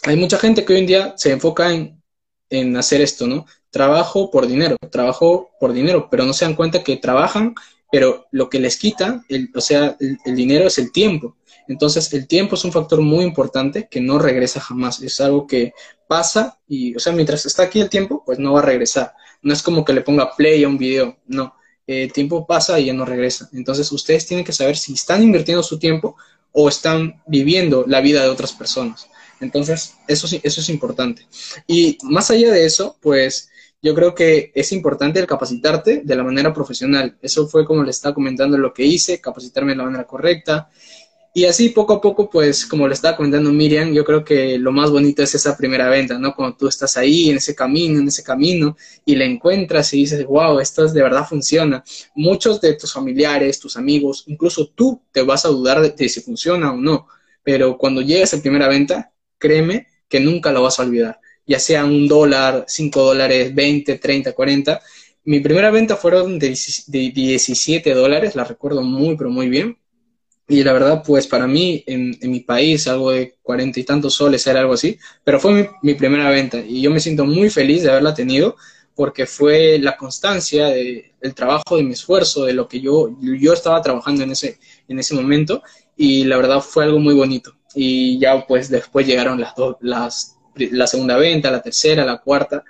hay 0.04 0.16
mucha 0.16 0.38
gente 0.38 0.64
que 0.64 0.74
hoy 0.74 0.80
en 0.80 0.88
día 0.88 1.14
se 1.18 1.32
enfoca 1.32 1.72
en, 1.74 2.78
hacer 2.78 3.02
esto, 3.02 3.26
¿no? 3.26 3.46
Trabajo 3.72 4.30
por 4.30 4.46
dinero, 4.48 4.78
trabajo 4.92 5.50
por 5.60 5.74
dinero, 5.74 6.08
pero 6.10 6.24
no 6.24 6.34
se 6.34 6.46
dan 6.46 6.54
cuenta 6.54 6.84
que 6.84 6.98
trabajan, 6.98 7.56
pero 7.94 8.26
lo 8.32 8.50
que 8.50 8.60
les 8.60 8.78
quita, 8.78 9.24
o 9.54 9.62
sea, 9.62 9.96
el 10.00 10.36
dinero 10.36 10.66
es 10.66 10.80
el 10.80 10.92
tiempo. 10.92 11.38
Entonces, 11.68 12.12
el 12.14 12.26
tiempo 12.26 12.56
es 12.56 12.66
un 12.66 12.72
factor 12.72 13.02
muy 13.02 13.24
importante 13.24 13.88
que 13.88 14.02
no 14.02 14.18
regresa 14.18 14.60
jamás. 14.60 15.00
Es 15.04 15.22
algo 15.22 15.46
que 15.46 15.74
pasa 16.08 16.58
y, 16.68 16.96
o 16.96 17.00
sea, 17.00 17.14
mientras 17.14 17.46
está 17.46 17.62
aquí 17.62 17.80
el 17.80 17.92
tiempo, 17.92 18.24
pues 18.26 18.40
no 18.40 18.54
va 18.54 18.62
a 18.62 18.64
regresar. 18.64 19.14
No 19.44 19.54
es 19.54 19.62
como 19.62 19.86
que 19.86 19.94
le 19.94 20.02
ponga 20.02 20.36
play 20.36 20.64
a 20.64 20.68
un 20.68 20.80
video, 20.80 21.20
no. 21.28 21.54
El 21.86 22.12
tiempo 22.12 22.48
pasa 22.48 22.80
y 22.80 22.86
ya 22.86 22.94
no 22.94 23.06
regresa. 23.06 23.48
Entonces, 23.54 23.92
ustedes 23.92 24.26
tienen 24.26 24.44
que 24.44 24.54
saber 24.54 24.76
si 24.76 24.94
están 24.94 25.22
invirtiendo 25.22 25.62
su 25.62 25.78
tiempo 25.78 26.16
o 26.52 26.70
están 26.70 27.22
viviendo 27.28 27.86
la 27.88 28.02
vida 28.02 28.24
de 28.24 28.30
otras 28.30 28.54
personas. 28.54 29.08
Entonces, 29.40 29.98
eso, 30.08 30.26
eso 30.42 30.62
es 30.62 30.70
importante. 30.70 31.28
Y 31.68 32.00
más 32.02 32.32
allá 32.32 32.52
de 32.52 32.66
eso, 32.66 32.98
pues 33.02 33.52
yo 33.84 33.94
creo 33.94 34.16
que 34.16 34.52
es 34.56 34.72
importante 34.72 35.24
capacitarte 35.28 36.02
de 36.06 36.16
la 36.16 36.24
manera 36.24 36.54
profesional. 36.54 37.18
Eso 37.22 37.48
fue 37.48 37.66
como 37.66 37.84
le 37.84 37.92
estaba 37.92 38.16
comentando 38.16 38.58
lo 38.58 38.74
que 38.74 38.86
hice, 38.86 39.20
capacitarme 39.20 39.74
de 39.74 39.78
la 39.78 39.84
manera 39.84 40.06
correcta. 40.06 40.70
Y 41.34 41.46
así 41.46 41.70
poco 41.70 41.94
a 41.94 42.02
poco, 42.02 42.30
pues 42.30 42.66
como 42.66 42.88
le 42.88 42.94
estaba 42.94 43.18
comentando 43.18 43.52
Miriam, 43.52 43.92
yo 43.92 44.06
creo 44.06 44.24
que 44.24 44.58
lo 44.58 44.72
más 44.72 44.90
bonito 44.90 45.22
es 45.22 45.36
esa 45.36 45.58
primera 45.58 45.90
venta, 45.90 46.18
¿no? 46.18 46.34
Cuando 46.34 46.56
tú 46.56 46.68
estás 46.70 46.96
ahí 46.96 47.30
en 47.30 47.38
ese 47.38 47.56
camino, 47.56 48.00
en 48.00 48.08
ese 48.08 48.24
camino, 48.24 48.78
y 49.04 49.16
la 49.16 49.26
encuentras 49.26 49.94
y 49.94 49.98
dices, 49.98 50.26
wow, 50.28 50.60
esto 50.60 50.88
de 50.88 51.04
verdad 51.04 51.28
funciona. 51.28 51.84
Muchos 52.16 52.62
de 52.62 52.76
tus 52.76 52.94
familiares, 52.94 53.60
tus 53.60 53.76
amigos, 53.76 54.24
incluso 54.28 54.68
tú 54.68 55.02
te 55.12 55.24
vas 55.24 55.44
a 55.44 55.50
dudar 55.50 55.82
de, 55.82 56.08
si 56.08 56.22
funciona 56.22 56.72
o 56.72 56.78
no. 56.78 57.08
Pero 57.44 57.78
cuando 57.78 58.02
llegas 58.02 58.34
a 58.34 58.42
primera 58.42 58.70
venta, 58.70 59.12
créeme 59.38 59.88
que 60.08 60.22
nunca 60.22 60.54
lo 60.54 60.62
vas 60.62 60.80
a 60.80 60.84
olvidar. 60.84 61.20
Ya 61.46 61.60
sea 61.60 61.86
un 61.86 62.08
dólar, 62.08 62.66
cinco 62.68 63.02
dólares, 63.04 63.54
20, 63.54 63.98
30, 63.98 64.34
40. 64.34 64.82
Mi 65.26 65.40
primera 65.40 65.72
venta 65.72 65.96
fueron 65.96 66.40
de, 66.40 66.58
de 66.88 67.12
17 67.12 67.94
dólares, 67.94 68.36
la 68.36 68.44
recuerdo 68.44 68.82
muy, 68.82 69.16
pero 69.16 69.30
muy 69.30 69.50
bien 69.50 69.78
y 70.48 70.64
la 70.64 70.74
verdad, 70.74 71.04
pues 71.06 71.26
para 71.28 71.48
mí, 71.48 71.84
en, 71.88 72.18
mi 72.22 72.42
país, 72.42 72.88
algo 72.88 73.12
de 73.12 73.38
cuarenta 73.42 73.80
y 73.80 73.84
tantos 73.84 74.16
soles 74.16 74.46
era 74.46 74.60
algo 74.60 74.74
así, 74.74 74.98
pero 75.24 75.40
fue 75.40 75.72
mi, 75.82 75.94
primera 75.94 76.30
venta 76.30 76.60
y 76.60 76.82
yo 76.82 76.92
me 76.92 77.00
siento 77.00 77.26
muy 77.26 77.50
feliz 77.50 77.84
de 77.84 77.92
haberla 77.92 78.14
tenido 78.14 78.58
porque 78.96 79.26
fue 79.26 79.80
la 79.80 79.98
constancia 79.98 80.68
del 80.68 81.34
trabajo, 81.34 81.78
de 81.78 81.84
mi 81.84 81.94
esfuerzo, 81.94 82.46
de 82.46 82.54
lo 82.54 82.68
que 82.68 82.82
yo, 82.82 83.10
yo 83.22 83.54
estaba 83.54 83.82
trabajando 83.82 84.24
en 84.24 84.32
ese, 84.32 84.60
en 84.88 85.00
ese 85.00 85.16
momento 85.16 85.64
y 85.98 86.26
la 86.26 86.38
verdad 86.38 86.62
fue 86.62 86.84
algo 86.84 87.00
muy 87.00 87.16
bonito. 87.16 87.56
Y 87.74 88.20
ya 88.20 88.46
pues 88.46 88.70
después 88.70 89.08
llegaron 89.08 89.40
las 89.40 89.56
dos, 89.56 89.78
las, 89.82 90.33
la 90.56 90.88
segunda 90.88 91.18
venta, 91.18 91.52
la 91.52 91.62
tercera, 91.62 92.06
la 92.06 92.18
cuarta 92.18 92.64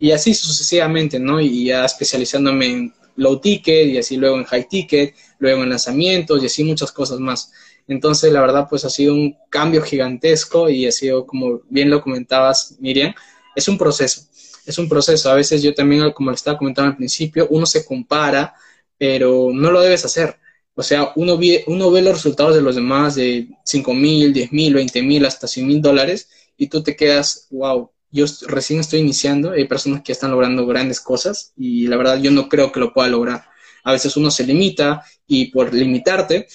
y 0.00 0.12
así 0.12 0.34
sucesivamente, 0.34 1.20
¿no? 1.20 1.40
Y 1.40 1.66
ya 1.66 1.84
especializándome 1.84 2.66
en 2.66 2.94
low 3.16 3.38
ticket 3.38 3.86
y 3.88 3.98
así 3.98 4.16
luego 4.16 4.38
en 4.38 4.44
high 4.44 4.66
ticket, 4.66 5.14
luego 5.38 5.62
en 5.62 5.68
lanzamientos 5.68 6.42
y 6.42 6.46
así 6.46 6.64
muchas 6.64 6.90
cosas 6.90 7.20
más. 7.20 7.52
Entonces, 7.86 8.32
la 8.32 8.40
verdad, 8.40 8.66
pues 8.68 8.84
ha 8.84 8.90
sido 8.90 9.14
un 9.14 9.36
cambio 9.50 9.82
gigantesco 9.82 10.70
y 10.70 10.86
ha 10.86 10.92
sido, 10.92 11.26
como 11.26 11.60
bien 11.68 11.90
lo 11.90 12.00
comentabas, 12.00 12.76
Miriam, 12.80 13.12
es 13.54 13.68
un 13.68 13.76
proceso, 13.76 14.22
es 14.64 14.78
un 14.78 14.88
proceso. 14.88 15.30
A 15.30 15.34
veces 15.34 15.62
yo 15.62 15.74
también, 15.74 16.10
como 16.12 16.30
le 16.30 16.36
estaba 16.36 16.56
comentando 16.56 16.92
al 16.92 16.96
principio, 16.96 17.46
uno 17.50 17.66
se 17.66 17.84
compara, 17.84 18.54
pero 18.96 19.50
no 19.52 19.70
lo 19.70 19.80
debes 19.82 20.04
hacer. 20.04 20.38
O 20.74 20.82
sea, 20.82 21.12
uno 21.16 21.36
ve, 21.36 21.64
uno 21.66 21.90
ve 21.90 22.00
los 22.00 22.14
resultados 22.14 22.54
de 22.54 22.62
los 22.62 22.76
demás 22.76 23.16
de 23.16 23.48
5 23.64 23.92
mil, 23.92 24.32
10 24.32 24.52
mil, 24.52 24.72
20 24.72 25.02
mil, 25.02 25.26
hasta 25.26 25.46
100 25.46 25.66
mil 25.66 25.82
dólares 25.82 26.28
y 26.60 26.68
tú 26.68 26.82
te 26.82 26.94
quedas, 26.94 27.46
wow, 27.50 27.90
yo 28.12 28.26
recién 28.46 28.80
estoy 28.80 29.00
iniciando, 29.00 29.52
hay 29.52 29.66
personas 29.66 30.02
que 30.02 30.12
están 30.12 30.30
logrando 30.30 30.66
grandes 30.66 31.00
cosas 31.00 31.54
y 31.56 31.86
la 31.86 31.96
verdad 31.96 32.20
yo 32.20 32.30
no 32.30 32.50
creo 32.50 32.70
que 32.70 32.80
lo 32.80 32.92
pueda 32.92 33.08
lograr. 33.08 33.46
A 33.82 33.92
veces 33.92 34.14
uno 34.18 34.30
se 34.30 34.44
limita 34.44 35.02
y 35.26 35.46
por 35.46 35.72
limitarte 35.72 36.48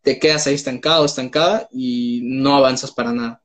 te 0.00 0.18
quedas 0.18 0.46
ahí 0.46 0.54
estancado, 0.54 1.04
estancada 1.04 1.68
y 1.70 2.20
no 2.22 2.56
avanzas 2.56 2.90
para 2.90 3.12
nada. 3.12 3.42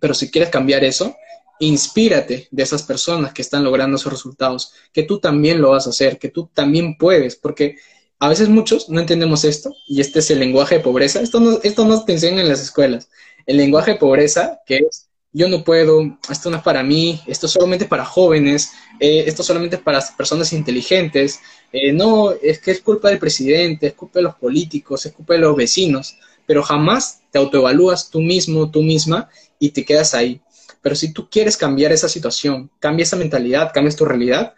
Pero 0.00 0.14
si 0.14 0.30
quieres 0.30 0.48
cambiar 0.48 0.82
eso, 0.82 1.14
inspírate 1.60 2.48
de 2.50 2.62
esas 2.62 2.82
personas 2.82 3.34
que 3.34 3.42
están 3.42 3.64
logrando 3.64 3.96
esos 3.96 4.10
resultados, 4.10 4.72
que 4.94 5.02
tú 5.02 5.20
también 5.20 5.60
lo 5.60 5.70
vas 5.70 5.86
a 5.86 5.90
hacer, 5.90 6.18
que 6.18 6.30
tú 6.30 6.48
también 6.54 6.96
puedes, 6.96 7.36
porque 7.36 7.76
a 8.18 8.30
veces 8.30 8.48
muchos 8.48 8.88
no 8.88 8.98
entendemos 8.98 9.44
esto 9.44 9.74
y 9.86 10.00
este 10.00 10.20
es 10.20 10.30
el 10.30 10.38
lenguaje 10.38 10.76
de 10.76 10.80
pobreza. 10.80 11.20
Esto 11.20 11.38
no, 11.38 11.60
esto 11.62 11.84
no 11.84 12.02
te 12.02 12.12
enseñan 12.12 12.38
en 12.38 12.48
las 12.48 12.62
escuelas. 12.62 13.10
El 13.44 13.58
lenguaje 13.58 13.92
de 13.92 13.98
pobreza, 13.98 14.60
que 14.64 14.78
es 14.78 15.03
yo 15.34 15.48
no 15.48 15.64
puedo, 15.64 16.16
esto 16.30 16.48
no 16.48 16.58
es 16.58 16.62
para 16.62 16.84
mí, 16.84 17.20
esto 17.26 17.46
es 17.46 17.52
solamente 17.52 17.86
para 17.86 18.04
jóvenes, 18.04 18.70
eh, 19.00 19.24
esto 19.26 19.42
solamente 19.42 19.78
para 19.78 20.00
personas 20.16 20.52
inteligentes, 20.52 21.40
eh, 21.72 21.92
no, 21.92 22.30
es 22.30 22.60
que 22.60 22.70
es 22.70 22.80
culpa 22.80 23.08
del 23.08 23.18
presidente, 23.18 23.88
es 23.88 23.94
culpa 23.94 24.20
de 24.20 24.22
los 24.22 24.36
políticos, 24.36 25.04
es 25.04 25.12
culpa 25.12 25.34
de 25.34 25.40
los 25.40 25.56
vecinos, 25.56 26.16
pero 26.46 26.62
jamás 26.62 27.22
te 27.32 27.38
autoevalúas 27.38 28.10
tú 28.10 28.20
mismo, 28.20 28.70
tú 28.70 28.82
misma 28.82 29.28
y 29.58 29.70
te 29.70 29.84
quedas 29.84 30.14
ahí. 30.14 30.40
Pero 30.80 30.94
si 30.94 31.12
tú 31.12 31.28
quieres 31.28 31.56
cambiar 31.56 31.90
esa 31.90 32.08
situación, 32.08 32.70
cambia 32.78 33.02
esa 33.02 33.16
mentalidad, 33.16 33.72
cambias 33.74 33.96
tu 33.96 34.04
realidad, 34.04 34.54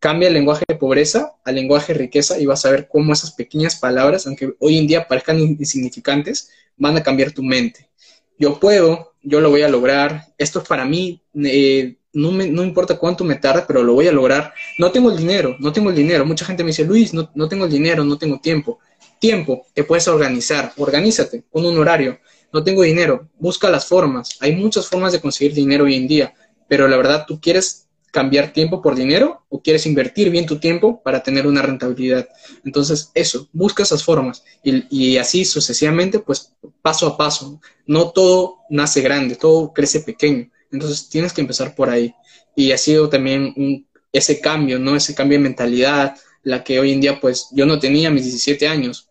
cambia 0.00 0.26
el 0.26 0.34
lenguaje 0.34 0.64
de 0.66 0.74
pobreza 0.74 1.36
al 1.44 1.54
lenguaje 1.54 1.92
de 1.92 1.98
riqueza 2.00 2.40
y 2.40 2.46
vas 2.46 2.64
a 2.64 2.70
ver 2.72 2.88
cómo 2.88 3.12
esas 3.12 3.32
pequeñas 3.32 3.76
palabras, 3.76 4.26
aunque 4.26 4.54
hoy 4.58 4.78
en 4.78 4.88
día 4.88 5.06
parezcan 5.06 5.38
insignificantes, 5.38 6.50
van 6.76 6.96
a 6.96 7.04
cambiar 7.04 7.30
tu 7.30 7.44
mente. 7.44 7.88
Yo 8.36 8.58
puedo, 8.58 9.07
yo 9.22 9.40
lo 9.40 9.50
voy 9.50 9.62
a 9.62 9.68
lograr, 9.68 10.26
esto 10.38 10.60
es 10.60 10.68
para 10.68 10.84
mí, 10.84 11.22
eh, 11.44 11.96
no, 12.12 12.32
me, 12.32 12.48
no 12.48 12.62
importa 12.62 12.98
cuánto 12.98 13.24
me 13.24 13.36
tarde, 13.36 13.64
pero 13.66 13.82
lo 13.82 13.94
voy 13.94 14.08
a 14.08 14.12
lograr. 14.12 14.52
No 14.78 14.90
tengo 14.90 15.10
el 15.10 15.16
dinero, 15.16 15.56
no 15.60 15.72
tengo 15.72 15.90
el 15.90 15.96
dinero. 15.96 16.24
Mucha 16.24 16.44
gente 16.44 16.64
me 16.64 16.68
dice, 16.68 16.84
Luis, 16.84 17.12
no, 17.12 17.30
no 17.34 17.48
tengo 17.48 17.66
el 17.66 17.70
dinero, 17.70 18.04
no 18.04 18.18
tengo 18.18 18.40
tiempo. 18.40 18.78
Tiempo, 19.20 19.66
te 19.74 19.84
puedes 19.84 20.08
organizar, 20.08 20.72
organízate, 20.76 21.44
con 21.50 21.66
un 21.66 21.78
horario. 21.78 22.18
No 22.52 22.64
tengo 22.64 22.82
dinero, 22.82 23.28
busca 23.38 23.68
las 23.68 23.86
formas. 23.86 24.38
Hay 24.40 24.56
muchas 24.56 24.88
formas 24.88 25.12
de 25.12 25.20
conseguir 25.20 25.54
dinero 25.54 25.84
hoy 25.84 25.96
en 25.96 26.08
día, 26.08 26.34
pero 26.66 26.88
la 26.88 26.96
verdad, 26.96 27.24
¿tú 27.26 27.40
quieres 27.40 27.87
cambiar 28.18 28.52
tiempo 28.52 28.82
por 28.82 28.96
dinero 28.96 29.44
o 29.48 29.62
quieres 29.62 29.86
invertir 29.86 30.28
bien 30.30 30.44
tu 30.44 30.58
tiempo 30.58 31.00
para 31.04 31.22
tener 31.22 31.46
una 31.46 31.62
rentabilidad? 31.62 32.28
Entonces, 32.64 33.12
eso, 33.14 33.48
busca 33.52 33.84
esas 33.84 34.02
formas 34.02 34.42
y, 34.64 35.16
así 35.18 35.44
sucesivamente, 35.44 36.18
pues 36.18 36.52
paso 36.82 37.06
a 37.06 37.16
paso. 37.16 37.60
No 37.86 38.10
todo 38.10 38.56
nace 38.70 39.02
grande, 39.02 39.36
todo 39.36 39.72
crece 39.72 40.00
pequeño. 40.00 40.50
Entonces 40.72 41.08
tienes 41.08 41.32
que 41.32 41.42
empezar 41.42 41.76
por 41.76 41.90
ahí. 41.90 42.12
Y 42.56 42.72
ha 42.72 42.78
sido 42.78 43.08
también 43.08 43.54
un, 43.56 43.86
ese 44.12 44.40
cambio, 44.40 44.80
¿no? 44.80 44.96
Ese 44.96 45.14
cambio 45.14 45.38
de 45.38 45.44
mentalidad, 45.44 46.16
la 46.42 46.64
que 46.64 46.80
hoy 46.80 46.90
en 46.90 47.00
día 47.00 47.20
pues 47.20 47.46
yo 47.52 47.66
no 47.66 47.78
tenía 47.78 48.10
mis 48.10 48.24
17 48.24 48.66
años. 48.66 49.10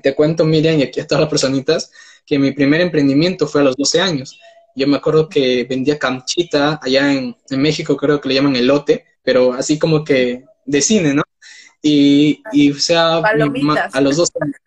Te 0.00 0.14
cuento, 0.14 0.44
Miriam, 0.44 0.78
y 0.78 0.84
aquí 0.84 1.00
a 1.00 1.08
todas 1.08 1.22
las 1.22 1.30
personitas, 1.30 1.90
que 2.24 2.38
mi 2.38 2.52
primer 2.52 2.82
emprendimiento 2.82 3.48
fue 3.48 3.62
a 3.62 3.64
los 3.64 3.74
12 3.74 4.00
años. 4.00 4.38
Yo 4.74 4.86
me 4.86 4.96
acuerdo 4.96 5.28
que 5.28 5.64
vendía 5.64 5.98
canchita 5.98 6.78
allá 6.82 7.12
en, 7.12 7.36
en 7.50 7.62
México, 7.62 7.96
creo 7.96 8.20
que 8.20 8.28
le 8.28 8.34
llaman 8.36 8.56
elote, 8.56 9.04
pero 9.22 9.52
así 9.52 9.78
como 9.78 10.04
que 10.04 10.44
de 10.64 10.82
cine, 10.82 11.14
¿no? 11.14 11.22
Y, 11.82 12.42
y 12.52 12.72
o 12.72 12.78
sea, 12.78 13.18
a 13.18 14.00
los 14.00 14.16
12 14.16 14.32
años, 14.40 14.60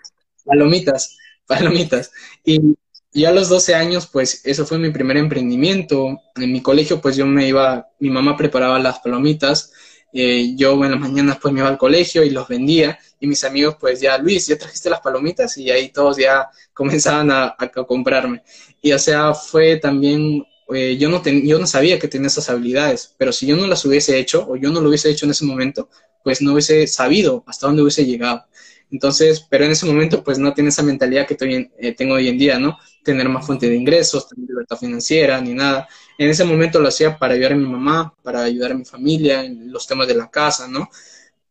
palomitas, 0.46 1.18
palomitas. 1.48 2.12
Y 2.44 2.76
y 3.14 3.26
a 3.26 3.32
los 3.32 3.50
12 3.50 3.76
años, 3.76 4.08
pues 4.08 4.42
eso 4.46 4.66
fue 4.66 4.78
mi 4.78 4.90
primer 4.90 5.18
emprendimiento. 5.18 6.22
En 6.36 6.52
mi 6.54 6.62
colegio, 6.62 7.02
pues 7.02 7.18
yo 7.18 7.26
me 7.26 7.48
iba, 7.48 7.90
mi 8.00 8.10
mamá 8.10 8.38
preparaba 8.38 8.80
las 8.80 9.00
palomitas, 9.00 9.74
eh, 10.13 10.54
yo 10.56 10.74
en 10.84 10.91
las 10.91 11.00
mañanas 11.00 11.38
pues 11.41 11.54
me 11.54 11.62
iba 11.62 11.69
al 11.69 11.78
colegio 11.78 12.24
y 12.24 12.30
los 12.30 12.47
vendía 12.47 13.00
y 13.19 13.28
mis 13.28 13.43
amigos 13.43 13.78
pues 13.80 14.02
ya, 14.02 14.17
Luis, 14.17 14.47
ya 14.47 14.58
trajiste 14.58 14.89
las 14.89 15.00
palomitas 15.00 15.58
y 15.58 15.69
ahí 15.71 15.89
todos 15.89 16.17
ya 16.17 16.50
comenzaban 16.74 17.32
a, 17.32 17.56
comprarme. 17.88 18.43
Y 18.82 18.91
o 18.91 19.00
sea, 19.00 19.34
fue 19.34 19.78
también, 19.78 20.45
eh, 20.74 20.97
yo, 20.97 21.10
no 21.10 21.24
yo 21.24 21.60
no 21.60 21.67
sabía 21.67 22.00
que 22.00 22.08
tenía 22.08 22.28
esas 22.28 22.50
habilidades, 22.50 23.15
pero 23.17 23.32
si 23.32 23.45
yo 23.47 23.56
no 23.56 23.67
las 23.67 23.86
hubiese 23.86 24.17
hecho 24.17 24.45
o 24.50 24.56
yo 24.56 24.69
no 24.69 24.82
lo 24.82 24.89
hubiese 24.89 25.10
hecho 25.10 25.26
en 25.26 25.32
ese 25.32 25.45
momento, 25.45 25.89
pues 26.24 26.41
no 26.41 26.54
hubiese 26.54 26.88
sabido 26.88 27.43
hasta 27.47 27.67
dónde 27.67 27.82
hubiese 27.82 28.06
llegado. 28.06 28.45
Entonces, 28.91 29.45
pero 29.50 29.63
en 29.63 29.71
ese 29.71 29.86
momento 29.86 30.24
pues 30.24 30.38
no 30.38 30.54
tiene 30.54 30.69
esa 30.69 30.84
mentalidad 30.84 31.26
que 31.26 31.38
eh, 31.80 31.93
tengo 31.93 32.15
hoy 32.15 32.28
en 32.28 32.38
día, 32.38 32.60
¿no? 32.60 32.78
Tener 33.04 33.30
más 33.30 33.45
fuente 33.45 33.69
de 33.69 33.76
ingresos, 33.76 34.28
tener 34.28 34.50
libertad 34.50 34.78
financiera, 34.78 35.39
ni 35.39 35.54
nada. 35.54 35.88
En 36.22 36.30
ese 36.30 36.44
momento 36.44 36.80
lo 36.80 36.90
hacía 36.90 37.18
para 37.18 37.34
ayudar 37.34 37.54
a 37.54 37.56
mi 37.56 37.66
mamá, 37.66 38.14
para 38.22 38.44
ayudar 38.44 38.74
a 38.74 38.76
mi 38.76 38.86
familia, 38.86 39.44
en 39.44 39.72
los 39.72 39.88
temas 39.88 40.08
de 40.08 40.14
la 40.14 40.30
casa, 40.30 40.68
¿no? 40.68 40.88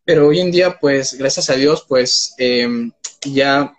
Pero 0.04 0.28
hoy 0.28 0.38
en 0.38 0.52
día, 0.52 0.78
pues, 0.78 1.14
gracias 1.14 1.50
a 1.50 1.56
Dios, 1.56 1.84
pues, 1.88 2.34
em, 2.38 2.92
ya 3.22 3.74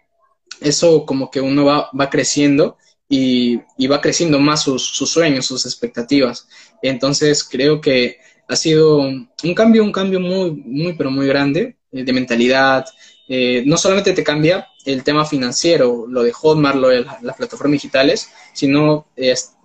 eso 0.59 1.05
como 1.05 1.31
que 1.31 1.39
uno 1.39 1.63
va, 1.63 1.89
va 1.97 2.09
creciendo 2.09 2.77
y, 3.07 3.55
va 3.87 4.01
creciendo 4.01 4.37
más 4.37 4.63
sus, 4.63 4.85
sus, 4.85 5.09
sueños, 5.09 5.45
sus 5.45 5.65
expectativas. 5.65 6.49
Entonces 6.81 7.45
creo 7.45 7.79
que 7.79 8.17
ha 8.49 8.57
sido 8.57 8.97
un 8.97 9.55
cambio, 9.55 9.85
un 9.85 9.93
cambio 9.93 10.19
muy, 10.19 10.51
muy, 10.51 10.93
pero 10.97 11.09
muy 11.09 11.25
grande 11.25 11.77
eh, 11.93 12.03
de 12.03 12.11
mentalidad. 12.11 12.83
Eh, 13.29 13.63
no 13.65 13.77
solamente 13.77 14.11
te 14.11 14.25
cambia 14.25 14.67
el 14.85 15.03
tema 15.03 15.25
financiero, 15.25 16.05
lo 16.07 16.23
de 16.23 16.31
Hotmart, 16.31 16.77
lo 16.77 16.89
de 16.89 17.05
las 17.21 17.35
plataformas 17.35 17.73
digitales, 17.73 18.29
sino 18.53 19.07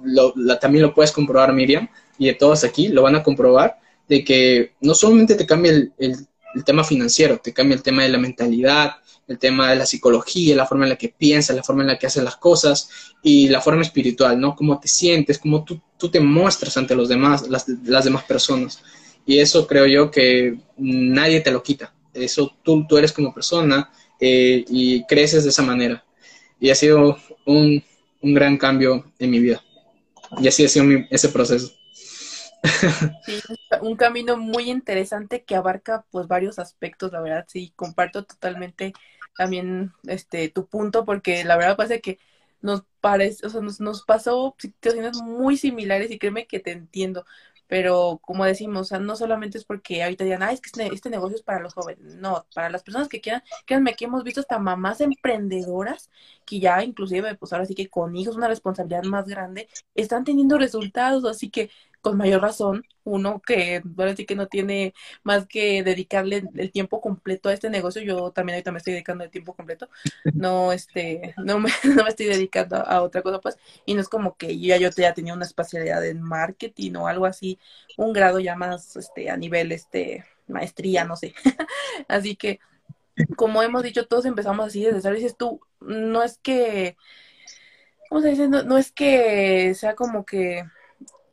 lo, 0.03 0.35
también 0.59 0.83
lo 0.83 0.95
puedes 0.95 1.13
comprobar, 1.13 1.53
Miriam, 1.53 1.89
y 2.19 2.27
de 2.27 2.35
todos 2.35 2.65
aquí 2.65 2.89
lo 2.89 3.03
van 3.03 3.17
a 3.17 3.23
comprobar, 3.23 3.79
de 4.09 4.25
que 4.25 4.75
no 4.81 4.95
solamente 4.95 5.35
te 5.35 5.47
cambia 5.47 5.73
el 5.73 6.65
tema 6.65 6.85
financiero, 6.85 7.39
te 7.39 7.53
cambia 7.53 7.77
el 7.77 7.83
tema 7.83 8.03
de 8.03 8.11
la 8.11 8.19
mentalidad, 8.19 8.97
el 9.29 9.39
tema 9.39 9.71
de 9.71 9.77
la 9.77 9.87
psicología, 9.87 10.55
la 10.55 10.67
forma 10.67 10.85
en 10.85 10.91
la 10.91 10.97
que 10.97 11.09
piensas, 11.09 11.57
la 11.57 11.63
forma 11.63 11.83
en 11.83 11.89
la 11.89 11.99
que 11.99 12.07
haces 12.07 12.23
las 12.23 12.37
cosas 12.37 12.89
y 13.23 13.49
la 13.49 13.61
forma 13.61 13.83
espiritual, 13.83 14.41
¿no? 14.41 14.55
Cómo 14.55 14.79
te 14.79 14.89
sientes, 14.89 15.39
cómo 15.39 15.65
tú, 15.65 15.81
tú 15.99 16.11
te 16.11 16.21
muestras 16.21 16.77
ante 16.77 16.95
los 16.95 17.09
demás, 17.09 17.49
las, 17.49 17.67
las, 17.85 18.05
demás 18.05 18.25
personas. 18.25 18.83
Y 19.25 19.39
eso 19.39 19.67
creo 19.67 19.87
yo 19.87 20.11
que 20.11 20.59
nadie 20.77 21.41
te 21.41 21.51
lo 21.51 21.63
quita. 21.63 21.93
Eso 22.15 22.57
tú, 22.63 22.87
tú 22.89 22.97
eres 22.97 23.13
como 23.13 23.35
persona 23.35 23.91
eh, 24.21 24.65
y 24.69 25.05
creces 25.05 25.45
de 25.45 25.51
esa 25.51 25.63
manera. 25.63 26.05
Y 26.59 26.71
ha 26.71 26.75
sido 26.75 27.19
un, 27.45 27.83
un, 28.21 28.35
gran 28.35 28.57
cambio 28.57 29.05
en 29.19 29.31
mi 29.31 29.39
vida. 29.39 29.63
Y 30.39 30.49
así 30.49 30.65
ha 30.65 30.69
sido 30.69 30.85
mi, 30.85 31.07
ese 31.11 31.29
proceso. 31.29 31.73
Sí, 33.25 33.41
un 33.81 33.97
camino 33.97 34.37
muy 34.37 34.71
interesante 34.71 35.45
que 35.45 35.55
abarca 35.55 36.05
pues 36.11 36.27
varios 36.27 36.59
aspectos, 36.59 37.13
la 37.13 37.21
verdad, 37.21 37.45
sí, 37.47 37.73
comparto 37.77 38.25
totalmente 38.25 38.93
también 39.37 39.93
este 40.09 40.49
tu 40.49 40.67
punto 40.67 41.05
porque 41.05 41.45
la 41.45 41.57
verdad 41.57 41.77
parece 41.77 42.01
que 42.01 42.19
nos 42.61 42.85
parece, 43.01 43.47
o 43.47 43.51
sea, 43.51 43.61
nos, 43.61 43.81
nos 43.81 44.03
pasó 44.03 44.57
situaciones 44.59 45.19
muy 45.19 45.57
similares 45.57 46.11
y 46.11 46.19
créeme 46.19 46.47
que 46.47 46.59
te 46.59 46.73
entiendo, 46.73 47.25
pero 47.67 48.21
como 48.23 48.45
decimos, 48.45 48.83
o 48.83 48.85
sea, 48.85 48.99
no 48.99 49.17
solamente 49.17 49.59
es 49.59 49.65
porque 49.65 50.03
ahorita 50.03 50.25
digan, 50.25 50.43
ah, 50.43 50.53
es 50.53 50.61
que 50.61 50.69
este, 50.69 50.95
este, 50.95 51.11
negocio 51.11 51.37
es 51.37 51.43
para 51.43 51.61
los 51.61 51.75
jóvenes, 51.75 52.17
no, 52.17 52.47
para 52.55 52.71
las 52.71 52.83
personas 52.83 53.09
que 53.09 53.21
quieran, 53.21 53.43
créanme 53.67 53.95
que 53.95 54.05
hemos 54.07 54.25
visto 54.25 54.41
hasta 54.41 54.59
mamás 54.59 55.01
emprendedoras 55.01 56.11
que 56.45 56.61
ya 56.61 56.83
inclusive, 56.85 57.35
pues 57.37 57.53
ahora 57.53 57.67
sí 57.67 57.75
que 57.75 57.89
con 57.89 58.17
hijos, 58.17 58.37
una 58.37 58.49
responsabilidad 58.49 59.03
más 59.05 59.27
grande, 59.27 59.69
están 59.95 60.25
teniendo 60.25 60.59
resultados, 60.59 61.25
así 61.25 61.51
que 61.51 61.71
con 62.07 62.19
mayor 62.19 62.41
razón, 62.41 62.85
uno 63.03 63.43
que 63.45 63.83
bueno, 63.85 64.15
sí 64.15 64.27
que 64.27 64.37
no 64.37 64.47
tiene 64.47 64.95
más 65.25 65.45
que 65.45 65.83
dedicarle 65.83 66.45
el 66.55 66.71
tiempo 66.71 67.01
completo 67.01 67.49
a 67.49 67.53
este 67.53 67.69
negocio, 67.69 68.01
yo 68.01 68.31
también 68.31 68.55
ahorita 68.55 68.71
me 68.71 68.79
estoy 68.79 68.93
dedicando 68.93 69.25
el 69.25 69.31
tiempo 69.31 69.55
completo, 69.55 69.89
no 70.33 70.71
este, 70.71 71.35
no 71.37 71.59
me, 71.59 71.69
no 71.97 72.05
me 72.05 72.09
estoy 72.09 72.27
dedicando 72.27 72.77
a 72.77 73.03
otra 73.03 73.23
cosa 73.23 73.41
pues, 73.41 73.59
y 73.87 73.95
no 73.95 74.01
es 74.01 74.09
como 74.09 74.37
que 74.37 74.57
ya 74.57 74.77
yo 74.77 74.89
ya 74.97 75.15
tenía 75.15 75.35
una 75.35 75.47
especialidad 75.47 76.07
en 76.07 76.23
marketing 76.23 76.95
o 76.95 77.09
algo 77.09 77.27
así, 77.27 77.59
un 77.97 78.13
grado 78.13 78.39
ya 78.39 78.55
más 78.55 78.95
este 78.95 79.29
a 79.29 79.37
nivel 79.37 79.73
este 79.73 80.25
maestría, 80.47 81.03
no 81.03 81.17
sé. 81.17 81.35
así 82.07 82.37
que 82.37 82.61
como 83.35 83.65
hemos 83.65 83.83
dicho, 83.83 84.07
todos 84.07 84.27
empezamos 84.27 84.65
así 84.65 84.85
desde 84.85 85.01
cero, 85.01 85.17
dices 85.17 85.37
tú, 85.37 85.61
no 85.81 86.23
es 86.23 86.39
que 86.39 86.97
¿cómo 88.09 88.21
se 88.21 88.29
dice? 88.29 88.49
no 88.49 88.79
es 88.79 88.93
que 88.93 89.75
sea 89.75 89.97
como 89.97 90.25
que 90.25 90.63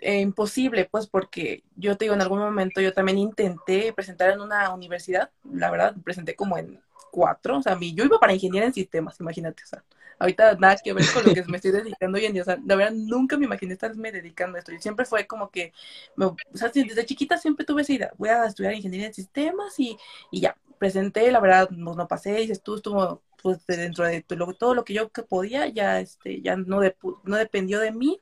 eh, 0.03 0.19
imposible, 0.19 0.85
pues 0.85 1.07
porque 1.07 1.63
yo 1.75 1.97
te 1.97 2.05
digo, 2.05 2.15
en 2.15 2.21
algún 2.21 2.39
momento 2.39 2.81
yo 2.81 2.93
también 2.93 3.17
intenté 3.17 3.93
presentar 3.93 4.29
en 4.31 4.41
una 4.41 4.73
universidad, 4.73 5.31
la 5.51 5.71
verdad, 5.71 5.95
presenté 6.03 6.35
como 6.35 6.57
en 6.57 6.81
cuatro, 7.11 7.57
o 7.59 7.61
sea, 7.61 7.77
yo 7.79 8.05
iba 8.05 8.19
para 8.19 8.33
ingeniería 8.33 8.67
en 8.67 8.73
sistemas, 8.73 9.19
imagínate, 9.19 9.63
o 9.63 9.67
sea, 9.67 9.83
ahorita 10.19 10.55
nada 10.55 10.77
que 10.83 10.93
ver 10.93 11.05
con 11.13 11.23
lo 11.25 11.33
que 11.33 11.43
me 11.45 11.57
estoy 11.57 11.71
dedicando 11.71 12.17
hoy 12.17 12.25
en 12.25 12.33
día, 12.33 12.41
o 12.41 12.45
sea, 12.45 12.59
la 12.65 12.75
verdad 12.75 12.93
nunca 12.93 13.37
me 13.37 13.45
imaginé 13.45 13.73
estarme 13.73 14.11
dedicando 14.11 14.57
a 14.57 14.59
esto, 14.59 14.71
y 14.73 14.79
siempre 14.79 15.05
fue 15.05 15.27
como 15.27 15.49
que, 15.49 15.73
o 16.17 16.35
sea, 16.53 16.69
desde 16.69 17.05
chiquita 17.05 17.37
siempre 17.37 17.65
tuve 17.65 17.83
esa 17.83 17.93
idea, 17.93 18.13
voy 18.17 18.29
a 18.29 18.45
estudiar 18.45 18.73
ingeniería 18.73 19.07
en 19.07 19.13
sistemas 19.13 19.79
y, 19.79 19.97
y 20.31 20.41
ya, 20.41 20.57
presenté, 20.79 21.31
la 21.31 21.39
verdad, 21.39 21.69
no, 21.69 21.93
no 21.93 22.07
pasé, 22.07 22.41
y 22.41 22.51
tú 22.57 22.75
estuvo 22.75 23.21
pues 23.43 23.65
dentro 23.67 24.05
de 24.05 24.21
todo 24.57 24.73
lo 24.73 24.85
que 24.85 24.93
yo 24.93 25.09
podía, 25.09 25.67
ya, 25.67 25.99
este, 25.99 26.41
ya 26.41 26.55
no, 26.55 26.79
no 27.23 27.35
dependió 27.35 27.79
de 27.79 27.91
mí, 27.91 28.21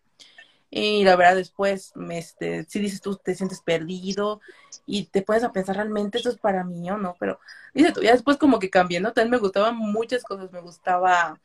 y 0.71 1.03
la 1.03 1.17
verdad 1.17 1.35
después, 1.35 1.93
este, 2.11 2.63
si 2.63 2.79
dices 2.79 3.01
tú 3.01 3.17
te 3.17 3.35
sientes 3.35 3.61
perdido 3.61 4.39
y 4.85 5.05
te 5.05 5.21
puedes 5.21 5.43
a 5.43 5.51
pensar 5.51 5.75
realmente 5.75 6.17
esto 6.17 6.29
es 6.29 6.37
para 6.37 6.63
mí 6.63 6.89
o 6.89 6.97
no, 6.97 7.15
pero 7.19 7.39
dice 7.73 7.91
tú, 7.91 8.01
ya 8.01 8.13
después 8.13 8.37
como 8.37 8.57
que 8.57 8.69
cambié, 8.69 9.01
¿no? 9.01 9.11
También 9.11 9.31
me 9.31 9.37
gustaban 9.37 9.75
muchas 9.75 10.23
cosas, 10.23 10.51
me 10.53 10.61
gustaba 10.61 11.39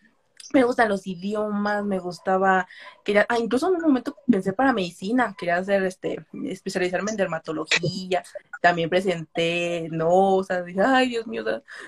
me 0.52 0.64
gustan 0.64 0.88
los 0.88 1.06
idiomas, 1.06 1.84
me 1.84 1.98
gustaba, 1.98 2.66
quería, 3.04 3.26
ah, 3.28 3.38
incluso 3.38 3.68
en 3.68 3.76
un 3.76 3.82
momento 3.82 4.16
pensé 4.30 4.52
para 4.52 4.72
medicina, 4.72 5.34
quería 5.38 5.56
hacer, 5.56 5.82
este, 5.84 6.24
especializarme 6.44 7.10
en 7.10 7.16
dermatología, 7.16 8.22
también 8.62 8.90
presenté, 8.90 9.88
no, 9.90 10.36
o 10.36 10.44
sea, 10.44 10.62
dije, 10.62 10.80
ay, 10.82 11.08
Dios 11.08 11.26
mío, 11.26 11.44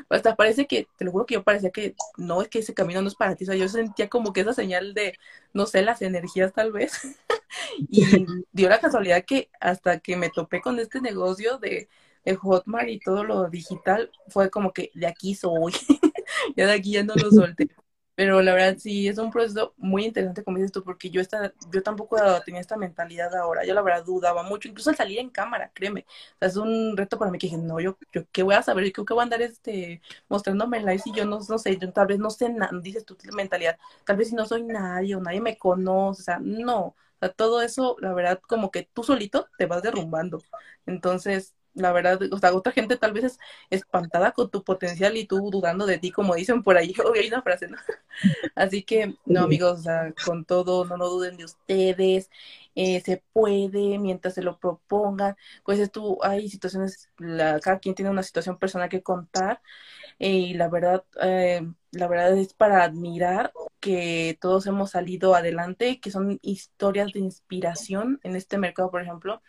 hasta 0.09 0.37
parece 0.37 0.67
que, 0.67 0.89
te 0.97 1.05
lo 1.05 1.13
juro 1.13 1.27
que 1.27 1.35
yo 1.35 1.43
parecía 1.43 1.71
que, 1.71 1.95
no, 2.17 2.43
es 2.43 2.49
que 2.49 2.61
ese 2.61 2.75
camino 2.75 3.03
no 3.03 3.09
es 3.09 3.15
para 3.15 3.35
ti, 3.37 3.45
o 3.45 3.47
sea, 3.47 3.57
yo 3.57 3.69
sentía 3.69 4.09
como 4.09 4.33
que 4.33 4.41
esa 4.41 4.53
señal 4.53 4.95
de, 4.95 5.19
no 5.53 5.67
sé, 5.67 5.83
las 5.83 6.03
energías 6.03 6.53
tal 6.53 6.73
vez, 6.73 6.93
y 7.79 8.27
dio 8.53 8.69
la 8.69 8.81
casualidad 8.81 9.25
que 9.25 9.51
hasta 9.61 10.01
que 10.01 10.17
me 10.17 10.31
topé 10.31 10.61
con 10.61 10.79
este 10.79 11.01
negocio 11.01 11.59
de, 11.59 11.89
de 12.25 12.37
Hotmart 12.37 12.89
y 12.89 13.01
todo 13.01 13.25
lo 13.25 13.49
digital, 13.49 14.11
fue 14.29 14.51
como 14.51 14.73
que 14.73 14.91
de 14.95 15.07
aquí 15.07 15.35
soy, 15.35 15.73
ya 16.57 16.67
de 16.67 16.73
aquí 16.73 16.93
ya 16.93 17.03
no 17.03 17.15
lo 17.15 17.31
solté. 17.31 17.69
Pero 18.19 18.43
la 18.43 18.53
verdad 18.53 18.77
sí, 18.79 19.07
es 19.07 19.17
un 19.19 19.31
proceso 19.31 19.75
muy 19.77 20.05
interesante, 20.05 20.43
como 20.43 20.57
dices 20.57 20.73
tú, 20.73 20.83
porque 20.83 21.09
yo, 21.09 21.21
esta, 21.21 21.53
yo 21.73 21.83
tampoco 21.85 22.17
tenía 22.45 22.61
esta 22.61 22.77
mentalidad 22.77 23.33
ahora. 23.37 23.65
Yo 23.65 23.75
la 23.75 23.83
verdad 23.83 24.05
dudaba 24.05 24.43
mucho, 24.43 24.67
incluso 24.69 24.91
al 24.91 24.97
salir 24.97 25.21
en 25.21 25.31
cámara, 25.31 25.71
créeme. 25.73 26.05
O 26.35 26.39
sea, 26.41 26.49
es 26.49 26.57
un 26.57 26.97
reto 26.97 27.17
para 27.17 27.31
mí 27.31 27.39
que 27.39 27.47
dije, 27.47 27.59
no, 27.59 27.79
yo, 27.79 27.97
yo 28.13 28.23
¿qué 28.33 28.43
voy 28.43 28.57
a 28.57 28.63
saber? 28.65 28.93
Yo 28.93 29.05
que 29.05 29.15
voy 29.15 29.21
a 29.21 29.25
andar 29.25 29.41
este, 29.43 30.03
mostrándome 30.29 30.81
live 30.81 31.01
y 31.05 31.13
yo 31.13 31.25
no, 31.27 31.39
no 31.49 31.59
sé, 31.59 31.77
yo 31.79 31.93
tal 31.93 32.09
vez 32.09 32.19
no 32.19 32.31
sé 32.31 32.49
nada, 32.49 32.73
dices 32.83 33.05
tú, 33.05 33.17
mentalidad, 33.35 33.79
tal 34.05 34.17
vez 34.17 34.29
si 34.31 34.35
no 34.35 34.47
soy 34.47 34.65
nadie 34.65 35.15
o 35.15 35.21
nadie 35.21 35.41
me 35.41 35.57
conoce, 35.57 36.23
o 36.23 36.25
sea, 36.25 36.39
no. 36.43 36.81
O 36.87 36.97
sea, 37.21 37.29
todo 37.33 37.63
eso, 37.63 37.97
la 38.01 38.13
verdad, 38.15 38.41
como 38.49 38.71
que 38.73 38.89
tú 38.93 39.03
solito 39.05 39.49
te 39.59 39.67
vas 39.67 39.83
derrumbando. 39.83 40.41
Entonces, 40.87 41.55
la 41.79 41.93
verdad, 41.93 42.21
o 42.33 42.39
sea, 42.39 42.55
otra 42.55 42.73
gente 42.73 42.97
tal 42.97 43.13
vez 43.13 43.25
es 43.25 43.39
espantada 43.71 44.33
con 44.33 44.51
tu 44.51 44.65
potencial 44.65 45.17
y 45.17 45.27
tú 45.27 45.51
dudando 45.51 45.87
de 45.87 45.99
ti, 45.99 46.11
como 46.11 46.35
dicen 46.35 46.63
por 46.63 46.77
ahí, 46.77 46.93
hoy 47.05 47.19
hay 47.21 47.29
una 47.29 47.43
frase, 47.43 47.69
¿no? 47.69 47.79
Así 48.55 48.83
que, 48.83 49.15
no, 49.27 49.45
amigos, 49.45 49.81
o 49.81 49.83
sea, 49.83 50.13
con 50.25 50.45
todo, 50.45 50.85
no, 50.85 50.97
no 50.97 51.09
duden 51.09 51.37
de 51.37 51.45
ustedes, 51.45 52.31
eh, 52.75 53.01
se 53.01 53.23
puede 53.33 53.99
mientras 53.99 54.35
se 54.35 54.43
lo 54.43 54.59
propongan. 54.59 55.37
Pues 55.65 55.91
tú, 55.91 56.19
hay 56.23 56.49
situaciones, 56.49 57.09
la, 57.19 57.61
cada 57.61 57.79
quien 57.79 57.95
tiene 57.95 58.11
una 58.11 58.23
situación 58.23 58.59
personal 58.59 58.89
que 58.89 59.03
contar 59.03 59.61
y 60.19 60.55
la 60.55 60.69
verdad, 60.69 61.05
eh, 61.23 61.63
la 61.93 62.09
verdad 62.09 62.37
es 62.37 62.55
para 62.55 62.83
admirar 62.85 63.53
que 63.81 64.37
todos 64.41 64.67
hemos 64.67 64.91
salido 64.91 65.35
adelante, 65.35 66.01
que 66.01 66.11
son 66.11 66.39
historias 66.43 67.13
de 67.13 67.21
inspiración 67.21 68.21
en 68.25 68.37
este 68.37 68.59
mercado, 68.59 68.91
por 68.91 69.03
ejemplo, 69.03 69.43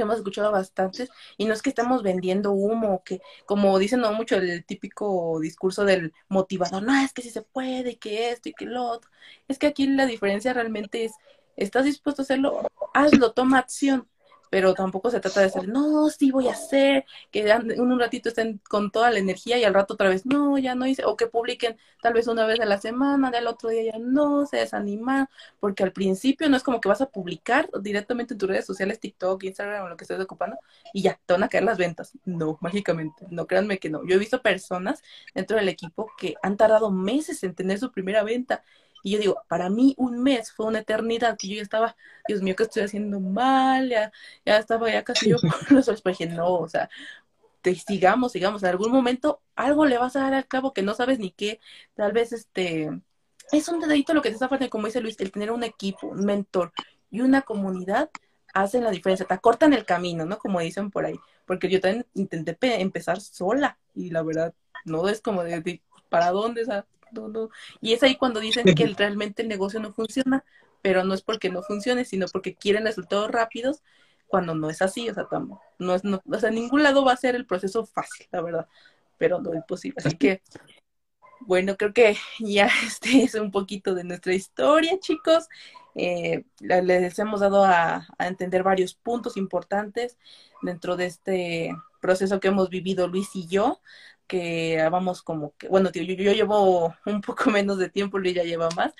hemos 0.00 0.16
escuchado 0.16 0.50
bastantes, 0.52 1.10
y 1.36 1.44
no 1.46 1.54
es 1.54 1.62
que 1.62 1.70
estemos 1.70 2.02
vendiendo 2.02 2.52
humo, 2.52 3.02
que 3.04 3.20
como 3.46 3.78
dicen 3.78 4.00
no 4.00 4.12
mucho 4.12 4.36
el 4.36 4.64
típico 4.64 5.38
discurso 5.40 5.84
del 5.84 6.12
motivador, 6.28 6.82
no, 6.82 6.94
es 7.02 7.12
que 7.12 7.22
si 7.22 7.30
se 7.30 7.42
puede, 7.42 7.98
que 7.98 8.30
esto 8.30 8.48
y 8.48 8.54
que 8.54 8.66
lo 8.66 8.84
otro. 8.84 9.10
Es 9.48 9.58
que 9.58 9.66
aquí 9.66 9.86
la 9.86 10.06
diferencia 10.06 10.52
realmente 10.52 11.04
es, 11.04 11.12
¿estás 11.56 11.84
dispuesto 11.84 12.22
a 12.22 12.24
hacerlo? 12.24 12.68
Hazlo, 12.94 13.32
toma 13.32 13.58
acción 13.58 14.08
pero 14.54 14.72
tampoco 14.72 15.10
se 15.10 15.18
trata 15.18 15.40
de 15.40 15.50
ser, 15.50 15.66
no, 15.66 16.08
sí 16.10 16.30
voy 16.30 16.46
a 16.46 16.52
hacer, 16.52 17.04
que 17.32 17.44
un 17.76 17.98
ratito 17.98 18.28
estén 18.28 18.60
con 18.68 18.92
toda 18.92 19.10
la 19.10 19.18
energía 19.18 19.58
y 19.58 19.64
al 19.64 19.74
rato 19.74 19.94
otra 19.94 20.08
vez, 20.08 20.26
no, 20.26 20.56
ya 20.58 20.76
no 20.76 20.86
hice, 20.86 21.04
o 21.04 21.16
que 21.16 21.26
publiquen 21.26 21.76
tal 22.00 22.12
vez 22.12 22.28
una 22.28 22.46
vez 22.46 22.60
a 22.60 22.64
la 22.64 22.80
semana, 22.80 23.32
del 23.32 23.48
otro 23.48 23.70
día 23.70 23.94
ya 23.94 23.98
no, 23.98 24.46
se 24.46 24.58
desaniman, 24.58 25.26
porque 25.58 25.82
al 25.82 25.90
principio 25.90 26.48
no 26.48 26.56
es 26.56 26.62
como 26.62 26.80
que 26.80 26.88
vas 26.88 27.00
a 27.00 27.06
publicar 27.06 27.68
directamente 27.80 28.34
en 28.34 28.38
tus 28.38 28.48
redes 28.48 28.64
sociales, 28.64 29.00
TikTok, 29.00 29.42
Instagram 29.42 29.86
o 29.86 29.88
lo 29.88 29.96
que 29.96 30.04
estés 30.04 30.20
ocupando, 30.20 30.56
y 30.92 31.02
ya, 31.02 31.18
te 31.26 31.32
van 31.32 31.42
a 31.42 31.48
caer 31.48 31.64
las 31.64 31.76
ventas. 31.76 32.12
No, 32.24 32.56
mágicamente, 32.60 33.26
no, 33.30 33.48
créanme 33.48 33.80
que 33.80 33.90
no. 33.90 34.06
Yo 34.06 34.14
he 34.14 34.18
visto 34.18 34.40
personas 34.40 35.02
dentro 35.34 35.56
del 35.56 35.68
equipo 35.68 36.12
que 36.16 36.36
han 36.44 36.56
tardado 36.56 36.92
meses 36.92 37.42
en 37.42 37.56
tener 37.56 37.80
su 37.80 37.90
primera 37.90 38.22
venta 38.22 38.62
y 39.04 39.10
yo 39.12 39.18
digo, 39.18 39.42
para 39.48 39.68
mí 39.68 39.94
un 39.98 40.22
mes 40.22 40.50
fue 40.50 40.66
una 40.66 40.80
eternidad 40.80 41.36
que 41.36 41.48
yo 41.48 41.56
ya 41.56 41.62
estaba, 41.62 41.94
Dios 42.26 42.40
mío, 42.40 42.56
que 42.56 42.62
estoy 42.64 42.84
haciendo 42.84 43.20
mal, 43.20 43.90
ya, 43.90 44.10
ya 44.46 44.56
estaba 44.56 44.90
ya 44.90 45.04
casi 45.04 45.28
yo 45.28 45.36
por 45.38 45.72
los 45.72 45.88
ojos, 45.88 46.02
dije, 46.02 46.26
no, 46.26 46.54
o 46.54 46.68
sea, 46.68 46.88
te, 47.60 47.74
sigamos, 47.74 48.32
sigamos, 48.32 48.62
en 48.62 48.70
algún 48.70 48.90
momento 48.90 49.42
algo 49.54 49.84
le 49.84 49.98
vas 49.98 50.16
a 50.16 50.20
dar 50.20 50.34
al 50.34 50.48
cabo 50.48 50.72
que 50.72 50.82
no 50.82 50.94
sabes 50.94 51.18
ni 51.18 51.30
qué, 51.30 51.60
tal 51.94 52.12
vez 52.12 52.32
este, 52.32 52.90
es 53.52 53.68
un 53.68 53.78
dedito 53.78 54.14
lo 54.14 54.22
que 54.22 54.30
te 54.30 54.34
está 54.34 54.48
faltando, 54.48 54.70
como 54.70 54.86
dice 54.86 55.02
Luis, 55.02 55.20
el 55.20 55.32
tener 55.32 55.50
un 55.50 55.64
equipo, 55.64 56.06
un 56.06 56.24
mentor 56.24 56.72
y 57.10 57.20
una 57.20 57.42
comunidad 57.42 58.10
hacen 58.54 58.84
la 58.84 58.90
diferencia, 58.90 59.26
te 59.26 59.34
acortan 59.34 59.74
el 59.74 59.84
camino, 59.84 60.24
¿no? 60.24 60.38
Como 60.38 60.60
dicen 60.60 60.90
por 60.90 61.04
ahí, 61.04 61.20
porque 61.44 61.68
yo 61.68 61.78
también 61.80 62.06
intenté 62.14 62.56
empezar 62.80 63.20
sola 63.20 63.78
y 63.94 64.10
la 64.10 64.22
verdad 64.22 64.54
no 64.86 65.08
es 65.08 65.20
como 65.20 65.42
de, 65.44 65.82
¿para 66.08 66.30
dónde? 66.30 66.62
O 66.62 66.84
no, 67.14 67.28
no. 67.28 67.48
Y 67.80 67.92
es 67.92 68.02
ahí 68.02 68.16
cuando 68.16 68.40
dicen 68.40 68.64
que 68.74 68.86
realmente 68.86 69.42
el 69.42 69.48
negocio 69.48 69.80
no 69.80 69.92
funciona, 69.92 70.44
pero 70.82 71.04
no 71.04 71.14
es 71.14 71.22
porque 71.22 71.48
no 71.48 71.62
funcione, 71.62 72.04
sino 72.04 72.26
porque 72.26 72.54
quieren 72.54 72.84
resultados 72.84 73.30
rápidos, 73.30 73.82
cuando 74.26 74.54
no 74.54 74.68
es 74.68 74.82
así, 74.82 75.08
o 75.08 75.14
sea, 75.14 75.28
no 75.78 75.94
es, 75.94 76.04
no, 76.04 76.20
o 76.28 76.38
sea, 76.38 76.48
en 76.48 76.56
ningún 76.56 76.82
lado 76.82 77.04
va 77.04 77.12
a 77.12 77.16
ser 77.16 77.36
el 77.36 77.46
proceso 77.46 77.86
fácil, 77.86 78.26
la 78.32 78.42
verdad, 78.42 78.66
pero 79.16 79.40
no 79.40 79.54
es 79.54 79.64
posible. 79.64 80.02
Así 80.04 80.16
que, 80.16 80.42
bueno, 81.40 81.76
creo 81.76 81.92
que 81.92 82.16
ya 82.40 82.68
este 82.86 83.22
es 83.22 83.34
un 83.34 83.50
poquito 83.50 83.94
de 83.94 84.04
nuestra 84.04 84.34
historia, 84.34 84.98
chicos. 84.98 85.48
Eh, 85.94 86.44
les 86.58 87.18
hemos 87.18 87.40
dado 87.40 87.64
a, 87.64 88.06
entender 88.18 88.64
varios 88.64 88.94
puntos 88.94 89.36
importantes 89.36 90.18
dentro 90.62 90.96
de 90.96 91.06
este 91.06 91.70
proceso 92.00 92.40
que 92.40 92.48
hemos 92.48 92.68
vivido 92.68 93.06
Luis 93.06 93.28
y 93.34 93.46
yo, 93.46 93.80
que 94.26 94.86
vamos 94.90 95.22
como 95.22 95.54
que, 95.56 95.68
bueno, 95.68 95.90
tío, 95.90 96.02
yo, 96.02 96.14
yo 96.14 96.32
llevo 96.32 96.94
un 97.06 97.20
poco 97.20 97.50
menos 97.50 97.78
de 97.78 97.90
tiempo, 97.90 98.18
Luis 98.18 98.34
ya 98.34 98.44
lleva 98.44 98.68
más, 98.76 98.94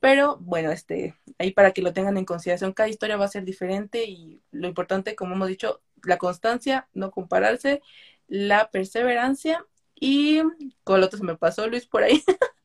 pero 0.00 0.38
bueno, 0.40 0.70
este, 0.70 1.16
ahí 1.38 1.50
para 1.52 1.72
que 1.72 1.82
lo 1.82 1.92
tengan 1.92 2.16
en 2.16 2.24
consideración, 2.24 2.72
cada 2.72 2.88
historia 2.88 3.16
va 3.16 3.24
a 3.24 3.28
ser 3.28 3.44
diferente 3.44 4.04
y 4.04 4.40
lo 4.52 4.68
importante, 4.68 5.16
como 5.16 5.34
hemos 5.34 5.48
dicho, 5.48 5.80
la 6.04 6.18
constancia, 6.18 6.88
no 6.94 7.10
compararse, 7.10 7.82
la 8.28 8.70
perseverancia 8.70 9.64
y 9.94 10.42
con 10.84 11.00
lo 11.00 11.06
otro 11.06 11.18
se 11.18 11.24
me 11.24 11.36
pasó 11.36 11.66
Luis 11.66 11.86
por 11.86 12.02
ahí. 12.02 12.22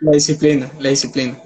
La 0.00 0.10
disciplina, 0.10 0.70
la 0.80 0.90
disciplina. 0.90 1.40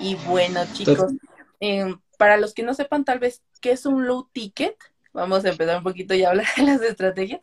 Y 0.00 0.16
bueno, 0.26 0.60
chicos, 0.74 1.14
em, 1.60 1.98
para 2.18 2.36
los 2.36 2.52
que 2.52 2.62
no 2.62 2.74
sepan 2.74 3.06
tal 3.06 3.20
vez 3.20 3.42
qué 3.62 3.70
es 3.70 3.86
un 3.86 4.06
low 4.06 4.28
ticket, 4.32 4.76
vamos 5.14 5.44
a 5.44 5.50
empezar 5.50 5.78
un 5.78 5.84
poquito 5.84 6.14
y 6.14 6.24
hablar 6.24 6.46
de 6.56 6.64
las 6.64 6.82
estrategias. 6.82 7.40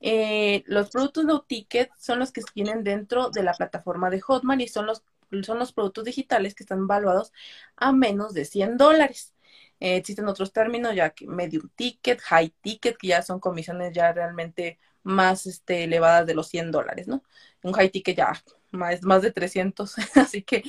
Eh, 0.00 0.62
los 0.66 0.90
productos 0.90 1.24
low 1.24 1.40
ticket 1.40 1.90
son 1.98 2.20
los 2.20 2.30
que 2.30 2.42
vienen 2.54 2.84
dentro 2.84 3.30
de 3.30 3.42
la 3.42 3.54
plataforma 3.54 4.10
de 4.10 4.20
Hotmart 4.20 4.60
y 4.60 4.68
son 4.68 4.86
los, 4.86 5.02
son 5.42 5.58
los 5.58 5.72
productos 5.72 6.04
digitales 6.04 6.54
que 6.54 6.62
están 6.62 6.86
valuados 6.86 7.32
a 7.76 7.92
menos 7.92 8.34
de 8.34 8.44
100 8.44 8.76
dólares. 8.76 9.34
Eh, 9.80 9.96
existen 9.96 10.28
otros 10.28 10.52
términos, 10.52 10.94
ya 10.94 11.10
que 11.10 11.26
medium 11.26 11.68
ticket, 11.74 12.20
high 12.20 12.54
ticket, 12.60 12.96
que 12.96 13.08
ya 13.08 13.22
son 13.22 13.40
comisiones 13.40 13.92
ya 13.92 14.12
realmente 14.12 14.78
más 15.04 15.46
este, 15.46 15.84
elevadas 15.84 16.26
de 16.26 16.34
los 16.34 16.48
100 16.48 16.70
dólares, 16.72 17.08
¿no? 17.08 17.24
Un 17.62 17.72
high 17.74 17.90
ticket 17.90 18.16
ya 18.16 18.32
más, 18.72 19.02
más 19.04 19.22
de 19.22 19.30
300, 19.32 19.94
así 20.16 20.42
que 20.42 20.64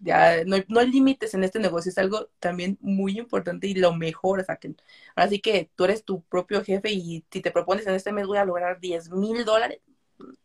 ya 0.00 0.44
no 0.46 0.56
hay, 0.56 0.64
no 0.68 0.80
hay 0.80 0.90
límites 0.90 1.34
en 1.34 1.44
este 1.44 1.58
negocio, 1.60 1.90
es 1.90 1.98
algo 1.98 2.28
también 2.40 2.78
muy 2.80 3.18
importante 3.18 3.66
y 3.66 3.74
lo 3.74 3.94
mejor, 3.94 4.40
o 4.40 4.44
sea, 4.44 4.56
que 5.42 5.70
tú 5.74 5.84
eres 5.84 6.04
tu 6.04 6.22
propio 6.24 6.62
jefe 6.64 6.90
y 6.92 7.24
si 7.30 7.40
te 7.40 7.50
propones 7.50 7.86
en 7.86 7.94
este 7.94 8.12
mes 8.12 8.26
voy 8.26 8.38
a 8.38 8.44
lograr 8.44 8.80
10 8.80 9.10
mil 9.10 9.44
dólares, 9.44 9.80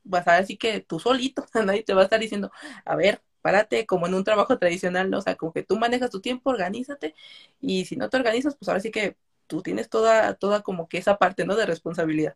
vas 0.03 0.27
a 0.27 0.37
así 0.37 0.57
que 0.57 0.81
tú 0.81 0.99
solito, 0.99 1.45
nadie 1.65 1.83
te 1.83 1.93
va 1.93 2.01
a 2.01 2.03
estar 2.05 2.19
diciendo, 2.19 2.51
a 2.85 2.95
ver, 2.95 3.21
párate 3.41 3.85
como 3.85 4.07
en 4.07 4.13
un 4.15 4.23
trabajo 4.23 4.57
tradicional, 4.59 5.09
¿no? 5.09 5.19
O 5.19 5.21
sea, 5.21 5.35
como 5.35 5.53
que 5.53 5.63
tú 5.63 5.77
manejas 5.77 6.09
tu 6.11 6.21
tiempo, 6.21 6.49
organízate, 6.51 7.15
y 7.61 7.85
si 7.85 7.95
no 7.97 8.09
te 8.09 8.17
organizas, 8.17 8.55
pues 8.57 8.69
ahora 8.69 8.81
sí 8.81 8.91
que 8.91 9.17
tú 9.47 9.61
tienes 9.61 9.89
toda, 9.89 10.35
toda 10.35 10.61
como 10.63 10.87
que 10.89 10.97
esa 10.97 11.17
parte, 11.17 11.45
¿no? 11.45 11.55
De 11.55 11.65
responsabilidad. 11.65 12.35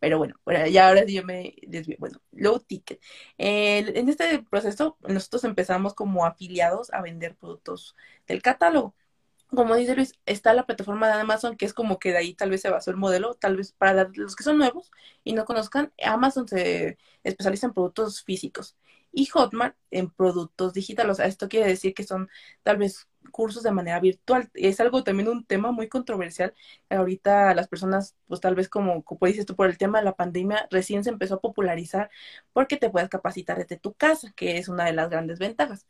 Pero 0.00 0.18
bueno, 0.18 0.36
ya 0.70 0.88
ahora 0.88 1.04
sí 1.06 1.14
yo 1.14 1.24
me 1.24 1.54
desvío. 1.66 1.96
Bueno, 1.98 2.20
low 2.32 2.60
ticket. 2.60 3.00
en 3.38 4.08
este 4.08 4.42
proceso, 4.50 4.96
nosotros 5.08 5.44
empezamos 5.44 5.94
como 5.94 6.24
afiliados 6.26 6.92
a 6.92 7.02
vender 7.02 7.36
productos 7.36 7.96
del 8.26 8.42
catálogo. 8.42 8.94
Como 9.48 9.74
dice 9.76 9.96
Luis, 9.96 10.12
está 10.26 10.52
la 10.52 10.66
plataforma 10.66 11.08
de 11.08 11.14
Amazon, 11.14 11.56
que 11.56 11.64
es 11.64 11.72
como 11.72 11.98
que 11.98 12.10
de 12.10 12.18
ahí 12.18 12.34
tal 12.34 12.50
vez 12.50 12.60
se 12.60 12.70
basó 12.70 12.90
el 12.90 12.98
modelo, 12.98 13.34
tal 13.34 13.56
vez 13.56 13.72
para 13.72 14.08
los 14.14 14.36
que 14.36 14.44
son 14.44 14.58
nuevos 14.58 14.90
y 15.24 15.32
no 15.32 15.46
conozcan, 15.46 15.92
Amazon 16.04 16.46
se 16.46 16.98
especializa 17.24 17.66
en 17.66 17.72
productos 17.72 18.22
físicos 18.22 18.76
y 19.10 19.26
Hotmart 19.26 19.76
en 19.90 20.10
productos 20.10 20.74
digitales. 20.74 21.12
O 21.12 21.14
sea, 21.16 21.26
esto 21.26 21.48
quiere 21.48 21.66
decir 21.66 21.94
que 21.94 22.04
son 22.04 22.28
tal 22.62 22.76
vez 22.76 23.07
cursos 23.30 23.62
de 23.62 23.70
manera 23.72 24.00
virtual. 24.00 24.50
Es 24.54 24.80
algo 24.80 25.04
también 25.04 25.28
un 25.28 25.44
tema 25.44 25.72
muy 25.72 25.88
controversial. 25.88 26.54
Ahorita 26.90 27.54
las 27.54 27.68
personas, 27.68 28.16
pues 28.26 28.40
tal 28.40 28.54
vez 28.54 28.68
como, 28.68 29.04
como 29.04 29.26
dices 29.26 29.46
tú, 29.46 29.56
por 29.56 29.68
el 29.68 29.78
tema 29.78 29.98
de 29.98 30.04
la 30.04 30.16
pandemia, 30.16 30.66
recién 30.70 31.04
se 31.04 31.10
empezó 31.10 31.36
a 31.36 31.40
popularizar 31.40 32.10
porque 32.52 32.76
te 32.76 32.90
puedes 32.90 33.08
capacitar 33.08 33.58
desde 33.58 33.76
tu 33.78 33.94
casa, 33.94 34.32
que 34.36 34.58
es 34.58 34.68
una 34.68 34.84
de 34.86 34.92
las 34.92 35.10
grandes 35.10 35.38
ventajas. 35.38 35.86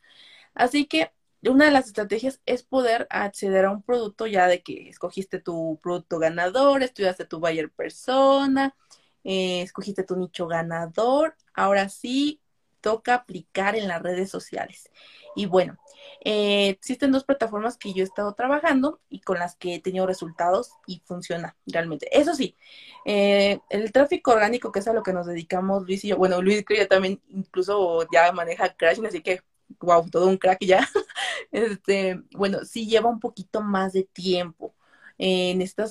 Así 0.53 0.85
que 0.87 1.11
una 1.43 1.65
de 1.65 1.71
las 1.71 1.87
estrategias 1.87 2.41
es 2.45 2.63
poder 2.63 3.07
acceder 3.09 3.65
a 3.65 3.71
un 3.71 3.81
producto 3.83 4.27
ya 4.27 4.47
de 4.47 4.61
que 4.63 4.89
escogiste 4.89 5.39
tu 5.39 5.79
producto 5.81 6.19
ganador, 6.19 6.83
estudiaste 6.83 7.25
tu 7.25 7.39
buyer 7.39 7.71
persona, 7.71 8.75
eh, 9.23 9.61
escogiste 9.61 10.03
tu 10.03 10.15
nicho 10.17 10.47
ganador. 10.47 11.35
Ahora 11.53 11.89
sí, 11.89 12.41
toca 12.81 13.13
aplicar 13.15 13.75
en 13.75 13.87
las 13.87 14.01
redes 14.01 14.29
sociales. 14.29 14.89
Y 15.35 15.45
bueno, 15.45 15.77
eh, 16.25 16.69
existen 16.69 17.11
dos 17.11 17.23
plataformas 17.23 17.77
que 17.77 17.93
yo 17.93 18.03
he 18.03 18.05
estado 18.05 18.33
trabajando 18.33 18.99
y 19.09 19.21
con 19.21 19.39
las 19.39 19.55
que 19.55 19.75
he 19.75 19.81
tenido 19.81 20.07
resultados 20.07 20.71
y 20.87 21.01
funciona 21.05 21.55
realmente. 21.65 22.07
Eso 22.11 22.33
sí, 22.35 22.57
eh, 23.05 23.59
el 23.69 23.91
tráfico 23.91 24.31
orgánico, 24.31 24.71
que 24.71 24.79
es 24.79 24.87
a 24.87 24.93
lo 24.93 25.03
que 25.03 25.13
nos 25.13 25.27
dedicamos 25.27 25.83
Luis 25.85 26.03
y 26.05 26.09
yo, 26.09 26.17
bueno, 26.17 26.41
Luis 26.41 26.63
creo 26.65 26.79
que 26.79 26.87
también 26.87 27.21
incluso 27.29 28.07
ya 28.11 28.31
maneja 28.31 28.73
Crashing, 28.73 29.05
así 29.05 29.21
que, 29.21 29.41
wow, 29.79 30.09
todo 30.09 30.27
un 30.27 30.37
crack 30.37 30.59
ya. 30.65 30.87
este, 31.51 32.21
bueno, 32.31 32.65
sí 32.65 32.87
lleva 32.87 33.09
un 33.09 33.19
poquito 33.19 33.61
más 33.61 33.93
de 33.93 34.03
tiempo 34.03 34.75
en 35.17 35.61
esta 35.61 35.85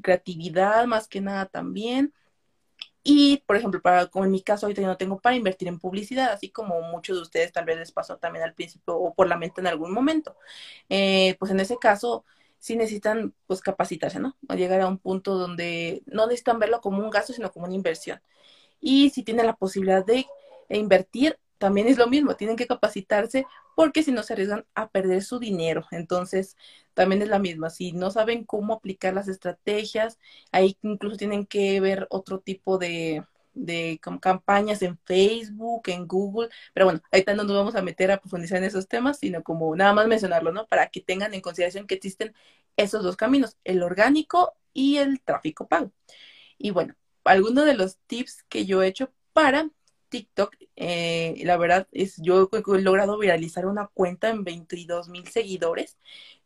creatividad 0.00 0.86
más 0.86 1.08
que 1.08 1.20
nada 1.20 1.46
también. 1.46 2.14
Y, 3.04 3.38
por 3.46 3.56
ejemplo, 3.56 3.82
para, 3.82 4.06
como 4.06 4.24
en 4.24 4.30
mi 4.30 4.42
caso, 4.42 4.66
ahorita 4.66 4.82
yo 4.82 4.86
no 4.88 4.96
tengo 4.96 5.20
para 5.20 5.34
invertir 5.36 5.68
en 5.68 5.78
publicidad, 5.80 6.32
así 6.32 6.50
como 6.50 6.80
muchos 6.82 7.16
de 7.16 7.22
ustedes 7.22 7.52
tal 7.52 7.64
vez 7.64 7.76
les 7.78 7.92
pasó 7.92 8.18
también 8.18 8.44
al 8.44 8.54
principio 8.54 8.96
o 8.96 9.14
por 9.14 9.26
la 9.28 9.36
mente 9.36 9.60
en 9.60 9.66
algún 9.66 9.92
momento. 9.92 10.36
Eh, 10.88 11.36
pues 11.38 11.50
en 11.50 11.60
ese 11.60 11.78
caso, 11.78 12.24
sí 12.58 12.76
necesitan 12.76 13.34
pues 13.46 13.60
capacitarse, 13.60 14.20
¿no? 14.20 14.36
Llegar 14.56 14.80
a 14.82 14.88
un 14.88 14.98
punto 14.98 15.36
donde 15.36 16.02
no 16.06 16.26
necesitan 16.26 16.60
verlo 16.60 16.80
como 16.80 17.02
un 17.02 17.10
gasto, 17.10 17.32
sino 17.32 17.50
como 17.52 17.66
una 17.66 17.74
inversión. 17.74 18.20
Y 18.80 19.10
si 19.10 19.22
tienen 19.24 19.46
la 19.46 19.56
posibilidad 19.56 20.04
de 20.04 20.26
invertir, 20.68 21.38
también 21.62 21.86
es 21.86 21.96
lo 21.96 22.08
mismo, 22.08 22.34
tienen 22.34 22.56
que 22.56 22.66
capacitarse 22.66 23.46
porque 23.76 24.02
si 24.02 24.10
no 24.10 24.24
se 24.24 24.32
arriesgan 24.32 24.66
a 24.74 24.88
perder 24.90 25.22
su 25.22 25.38
dinero. 25.38 25.86
Entonces, 25.92 26.56
también 26.92 27.22
es 27.22 27.28
la 27.28 27.38
misma. 27.38 27.70
Si 27.70 27.92
no 27.92 28.10
saben 28.10 28.44
cómo 28.44 28.74
aplicar 28.74 29.14
las 29.14 29.28
estrategias, 29.28 30.18
ahí 30.50 30.76
incluso 30.82 31.16
tienen 31.16 31.46
que 31.46 31.80
ver 31.80 32.08
otro 32.10 32.40
tipo 32.40 32.78
de, 32.78 33.24
de 33.54 34.00
campañas 34.02 34.82
en 34.82 34.98
Facebook, 35.04 35.82
en 35.86 36.08
Google, 36.08 36.48
pero 36.74 36.86
bueno, 36.86 37.00
ahorita 37.12 37.34
no 37.34 37.44
nos 37.44 37.56
vamos 37.56 37.76
a 37.76 37.82
meter 37.82 38.10
a 38.10 38.18
profundizar 38.18 38.58
en 38.58 38.64
esos 38.64 38.88
temas, 38.88 39.20
sino 39.20 39.44
como 39.44 39.76
nada 39.76 39.92
más 39.92 40.08
mencionarlo, 40.08 40.50
¿no? 40.50 40.66
Para 40.66 40.88
que 40.88 41.00
tengan 41.00 41.32
en 41.32 41.42
consideración 41.42 41.86
que 41.86 41.94
existen 41.94 42.34
esos 42.76 43.04
dos 43.04 43.16
caminos, 43.16 43.56
el 43.62 43.84
orgánico 43.84 44.54
y 44.72 44.96
el 44.96 45.20
tráfico 45.22 45.68
pago. 45.68 45.92
Y 46.58 46.70
bueno, 46.72 46.96
algunos 47.24 47.66
de 47.66 47.74
los 47.74 47.98
tips 48.08 48.42
que 48.48 48.66
yo 48.66 48.82
he 48.82 48.88
hecho 48.88 49.12
para 49.32 49.70
TikTok, 50.12 50.54
eh, 50.76 51.40
la 51.44 51.56
verdad 51.56 51.88
es, 51.90 52.16
yo 52.18 52.50
he 52.52 52.80
logrado 52.82 53.18
viralizar 53.18 53.66
una 53.66 53.88
cuenta 53.88 54.28
en 54.28 54.44
22 54.44 55.08
mil 55.08 55.26
seguidores. 55.28 55.96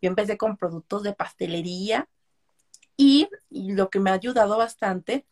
Yo 0.01 0.09
empecé 0.09 0.39
con 0.39 0.57
productos 0.57 1.03
de 1.03 1.15
pastelería 1.15 2.09
y, 2.97 3.29
lo 3.51 3.91
que 3.91 4.01
me 4.01 4.11
ha 4.11 4.15
ayudado 4.15 4.57
bastante 4.57 5.27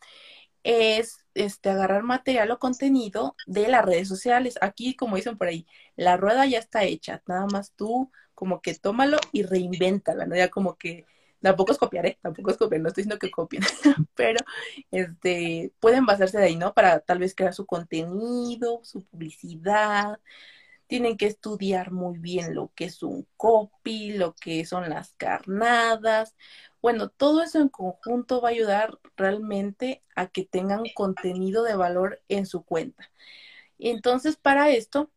es 0.65 1.19
este, 1.35 1.71
agarrar 1.71 2.03
material 2.03 2.51
o 2.51 2.59
contenido 2.59 3.37
de 3.47 3.69
las 3.69 3.85
redes 3.85 4.09
sociales. 4.09 4.59
Aquí, 4.61 4.97
como 4.97 5.17
dicen 5.17 5.39
por 5.39 5.49
ahí, 5.49 5.67
la 5.97 6.17
rueda 6.17 6.47
ya 6.47 6.59
está 6.59 6.85
hecha, 6.85 7.23
nada 7.27 7.47
más 7.47 7.73
tú 7.77 8.11
como 8.35 8.61
que 8.61 8.75
tómalo 8.75 9.19
y 9.33 9.45
reinvéntala, 9.45 10.27
¿no? 10.27 10.37
Ya 10.37 10.51
como 10.51 10.77
que 10.77 11.07
tampoco 11.45 11.73
es 11.73 11.79
copiar, 11.79 12.07
¿eh? 12.07 12.19
Tampoco 12.23 12.51
es 12.51 12.57
copiar, 12.57 12.81
no 12.81 12.89
estoy 12.89 13.03
diciendo 13.03 13.19
que 13.19 13.31
copien, 13.31 13.63
pero 14.17 14.41
este, 14.91 15.73
pueden 15.79 16.07
basarse 16.07 16.39
de 16.39 16.45
ahí, 16.45 16.57
¿no? 16.57 16.73
Para 16.75 17.01
tal 17.01 17.19
vez 17.19 17.35
crear 17.35 17.55
su 17.55 17.67
contenido, 17.67 18.81
su 18.83 19.05
publicidad. 19.05 20.21
Tienen 20.87 21.17
que 21.17 21.27
estudiar 21.27 21.93
muy 21.93 22.19
bien 22.19 22.55
lo 22.55 22.73
que 22.75 22.87
es 22.87 23.03
un 23.03 23.27
copy, 23.37 24.13
lo 24.13 24.35
que 24.35 24.65
son 24.65 24.89
las 24.91 25.15
carnadas. 25.15 26.35
Bueno, 26.83 27.09
todo 27.11 27.43
eso 27.43 27.61
en 27.61 27.69
conjunto 27.69 28.41
va 28.41 28.49
a 28.49 28.53
ayudar 28.53 28.99
realmente 29.17 30.03
a 30.17 30.29
que 30.29 30.45
tengan 30.45 30.85
contenido 30.95 31.63
de 31.65 31.77
valor 31.77 32.23
en 32.29 32.47
su 32.47 32.65
cuenta. 32.65 33.11
Entonces, 33.79 34.37
para 34.37 34.71
esto, 34.71 35.11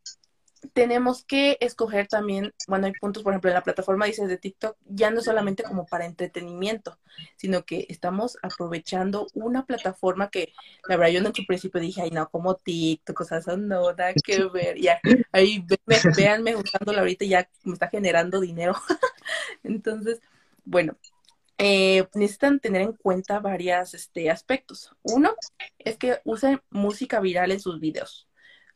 tenemos 0.73 1.23
que 1.23 1.57
escoger 1.59 2.07
también, 2.07 2.53
bueno, 2.67 2.87
hay 2.87 2.93
puntos, 2.93 3.23
por 3.23 3.33
ejemplo, 3.33 3.49
en 3.49 3.55
la 3.55 3.63
plataforma 3.63 4.05
dices 4.05 4.27
de 4.27 4.37
TikTok, 4.37 4.77
ya 4.85 5.11
no 5.11 5.21
solamente 5.21 5.63
como 5.63 5.85
para 5.85 6.05
entretenimiento, 6.05 6.97
sino 7.35 7.65
que 7.65 7.85
estamos 7.89 8.37
aprovechando 8.41 9.27
una 9.33 9.65
plataforma 9.65 10.29
que, 10.29 10.53
la 10.87 10.97
verdad, 10.97 11.13
yo 11.13 11.19
en 11.19 11.35
su 11.35 11.45
principio 11.45 11.81
dije, 11.81 12.01
ay, 12.01 12.11
no, 12.11 12.29
como 12.29 12.55
TikTok, 12.55 13.15
cosas 13.15 13.47
no, 13.47 13.93
nada 13.93 14.13
que 14.23 14.43
ver, 14.53 14.79
ya, 14.79 14.99
ahí 15.31 15.65
véanme 16.15 16.55
usándola 16.55 16.99
ahorita, 16.99 17.25
ya 17.25 17.49
me 17.63 17.73
está 17.73 17.89
generando 17.89 18.39
dinero. 18.39 18.75
Entonces, 19.63 20.21
bueno, 20.65 20.97
eh, 21.57 22.07
necesitan 22.13 22.59
tener 22.59 22.81
en 22.81 22.93
cuenta 22.93 23.39
varios 23.39 23.93
este, 23.93 24.29
aspectos. 24.29 24.91
Uno 25.01 25.33
es 25.79 25.97
que 25.97 26.19
usen 26.23 26.61
música 26.69 27.19
viral 27.19 27.51
en 27.51 27.59
sus 27.59 27.79
videos. 27.79 28.26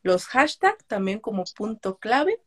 Los 0.04 0.26
hashtags 0.26 0.86
también 0.86 1.20
como 1.20 1.44
punto 1.56 1.98
clave. 1.98 2.42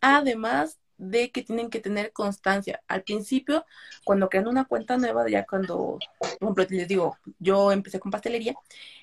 Además 0.00 0.78
de 0.96 1.30
que 1.30 1.42
tienen 1.42 1.70
que 1.70 1.80
tener 1.80 2.12
constancia. 2.12 2.82
Al 2.88 3.02
principio, 3.02 3.64
cuando 4.04 4.28
crean 4.28 4.48
una 4.48 4.64
cuenta 4.64 4.96
nueva, 4.96 5.28
ya 5.28 5.44
cuando, 5.44 5.98
por 6.18 6.28
ejemplo, 6.40 6.66
les 6.70 6.88
digo, 6.88 7.18
yo 7.38 7.72
empecé 7.72 8.00
con 8.00 8.10
pastelería, 8.12 8.54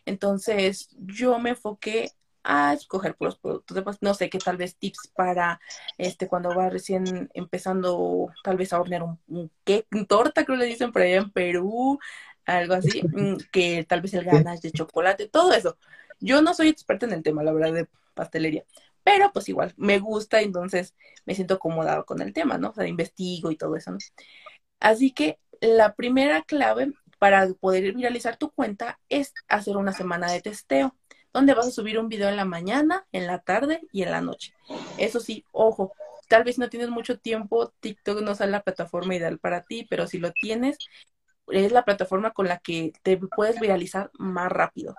entonces 0.05 0.89
yo 0.97 1.37
me 1.39 1.51
enfoqué 1.51 2.11
a 2.43 2.73
escoger 2.73 3.15
los 3.19 3.37
productos. 3.37 4.01
no 4.01 4.13
sé 4.13 4.29
qué 4.29 4.39
tal 4.39 4.57
vez 4.57 4.75
tips 4.75 5.11
para 5.15 5.59
este 5.97 6.27
cuando 6.27 6.55
va 6.55 6.69
recién 6.69 7.29
empezando 7.33 8.29
tal 8.43 8.57
vez 8.57 8.73
a 8.73 8.79
hornear 8.81 9.03
un, 9.03 9.19
un, 9.27 10.07
torta, 10.07 10.43
creo 10.43 10.57
que 10.57 10.63
le 10.63 10.69
dicen 10.69 10.91
por 10.91 11.03
allá 11.03 11.17
en 11.17 11.31
Perú, 11.31 11.99
algo 12.45 12.73
así, 12.73 13.03
mm, 13.11 13.35
que 13.51 13.85
tal 13.87 14.01
vez 14.01 14.13
el 14.13 14.25
ganas 14.25 14.61
de 14.61 14.71
chocolate, 14.71 15.27
todo 15.27 15.53
eso. 15.53 15.77
Yo 16.21 16.41
no 16.41 16.53
soy 16.53 16.69
experta 16.69 17.05
en 17.05 17.13
el 17.13 17.23
tema, 17.23 17.43
la 17.43 17.51
verdad, 17.51 17.73
de 17.73 17.87
pastelería, 18.13 18.63
pero 19.03 19.31
pues 19.33 19.49
igual 19.49 19.73
me 19.77 19.99
gusta, 19.99 20.41
entonces 20.41 20.95
me 21.25 21.35
siento 21.35 21.55
acomodado 21.55 22.05
con 22.05 22.21
el 22.21 22.33
tema, 22.33 22.57
¿no? 22.57 22.69
O 22.69 22.73
sea, 22.73 22.87
investigo 22.87 23.51
y 23.51 23.57
todo 23.57 23.75
eso, 23.75 23.91
¿no? 23.91 23.97
Así 24.79 25.11
que 25.11 25.39
la 25.59 25.93
primera 25.95 26.41
clave 26.43 26.93
para 27.19 27.47
poder 27.53 27.93
viralizar 27.93 28.37
tu 28.37 28.51
cuenta 28.51 28.99
es 29.09 29.33
hacer 29.47 29.77
una 29.77 29.93
semana 29.93 30.31
de 30.31 30.41
testeo, 30.41 30.95
donde 31.33 31.53
vas 31.53 31.67
a 31.67 31.71
subir 31.71 31.99
un 31.99 32.09
video 32.09 32.29
en 32.29 32.35
la 32.35 32.45
mañana, 32.45 33.05
en 33.11 33.27
la 33.27 33.39
tarde 33.39 33.81
y 33.91 34.03
en 34.03 34.11
la 34.11 34.21
noche. 34.21 34.53
Eso 34.97 35.19
sí, 35.19 35.45
ojo, 35.51 35.93
tal 36.27 36.43
vez 36.43 36.57
no 36.57 36.69
tienes 36.69 36.89
mucho 36.89 37.19
tiempo, 37.19 37.73
TikTok 37.79 38.21
no 38.21 38.31
es 38.31 38.39
la 38.39 38.63
plataforma 38.63 39.15
ideal 39.15 39.37
para 39.37 39.61
ti, 39.63 39.85
pero 39.89 40.07
si 40.07 40.17
lo 40.17 40.31
tienes, 40.31 40.77
es 41.47 41.71
la 41.71 41.85
plataforma 41.85 42.31
con 42.31 42.47
la 42.47 42.57
que 42.59 42.93
te 43.03 43.17
puedes 43.17 43.59
viralizar 43.59 44.09
más 44.17 44.51
rápido. 44.51 44.95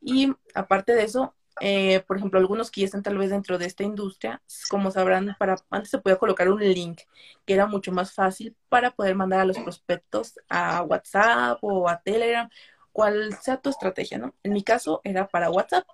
Y 0.00 0.32
aparte 0.54 0.94
de 0.94 1.04
eso, 1.04 1.34
eh, 1.60 2.00
por 2.06 2.16
ejemplo, 2.16 2.38
algunos 2.38 2.70
que 2.70 2.82
ya 2.82 2.86
están 2.86 3.02
tal 3.02 3.18
vez 3.18 3.30
dentro 3.30 3.58
de 3.58 3.66
esta 3.66 3.82
industria, 3.82 4.42
como 4.70 4.90
sabrán, 4.90 5.36
para 5.38 5.56
antes 5.70 5.90
se 5.90 5.98
podía 5.98 6.16
colocar 6.16 6.48
un 6.48 6.60
link 6.60 7.00
que 7.44 7.54
era 7.54 7.66
mucho 7.66 7.92
más 7.92 8.12
fácil 8.12 8.56
para 8.68 8.92
poder 8.92 9.14
mandar 9.16 9.40
a 9.40 9.44
los 9.44 9.58
prospectos 9.58 10.38
a 10.48 10.82
WhatsApp 10.82 11.58
o 11.62 11.88
a 11.88 12.00
Telegram, 12.00 12.48
cual 12.92 13.36
sea 13.42 13.60
tu 13.60 13.70
estrategia, 13.70 14.18
¿no? 14.18 14.34
En 14.42 14.52
mi 14.52 14.62
caso 14.62 15.00
era 15.04 15.26
para 15.28 15.50
WhatsApp. 15.50 15.86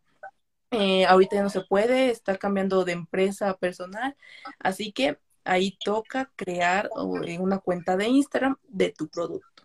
Eh, 0.70 1.06
ahorita 1.06 1.36
ya 1.36 1.42
no 1.42 1.50
se 1.50 1.60
puede 1.60 2.10
estar 2.10 2.38
cambiando 2.38 2.84
de 2.84 2.92
empresa 2.92 3.48
a 3.50 3.56
personal, 3.56 4.16
así 4.58 4.92
que 4.92 5.18
ahí 5.44 5.78
toca 5.84 6.32
crear 6.36 6.90
eh, 7.26 7.38
una 7.38 7.58
cuenta 7.58 7.96
de 7.96 8.08
Instagram 8.08 8.56
de 8.64 8.90
tu 8.90 9.08
producto. 9.08 9.64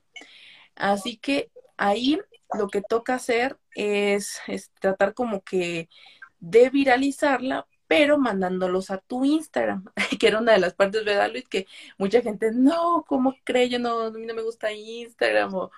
Así 0.76 1.18
que 1.18 1.52
ahí 1.78 2.20
lo 2.58 2.68
que 2.68 2.82
toca 2.82 3.16
hacer 3.16 3.58
es, 3.76 4.40
tratar 4.80 5.14
como 5.14 5.42
que 5.44 5.90
de 6.40 6.70
viralizarla, 6.70 7.68
pero 7.88 8.18
mandándolos 8.18 8.92
a 8.92 9.00
tu 9.00 9.26
Instagram, 9.26 9.86
que 10.20 10.28
era 10.28 10.40
una 10.40 10.54
de 10.54 10.60
las 10.60 10.74
partes, 10.74 11.04
¿verdad, 11.06 11.32
Luis? 11.32 11.48
Que 11.48 11.68
mucha 11.98 12.22
gente, 12.22 12.52
no, 12.52 13.04
¿cómo 13.08 13.36
cree? 13.44 13.70
Yo 13.70 13.80
no, 13.80 14.02
a 14.02 14.12
mí 14.12 14.26
no 14.26 14.34
me 14.34 14.42
gusta 14.42 14.72
Instagram, 14.72 15.54
o 15.54 15.72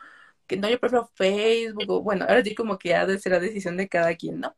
que 0.47 0.57
no, 0.57 0.69
yo 0.69 0.79
prefiero 0.79 1.09
Facebook, 1.15 1.89
o 1.89 2.01
bueno, 2.01 2.25
ahora 2.27 2.43
sí 2.43 2.55
como 2.55 2.77
que 2.77 2.95
ha 2.95 3.05
de 3.05 3.19
ser 3.19 3.33
la 3.33 3.39
decisión 3.39 3.77
de 3.77 3.87
cada 3.87 4.15
quien, 4.15 4.39
¿no? 4.39 4.55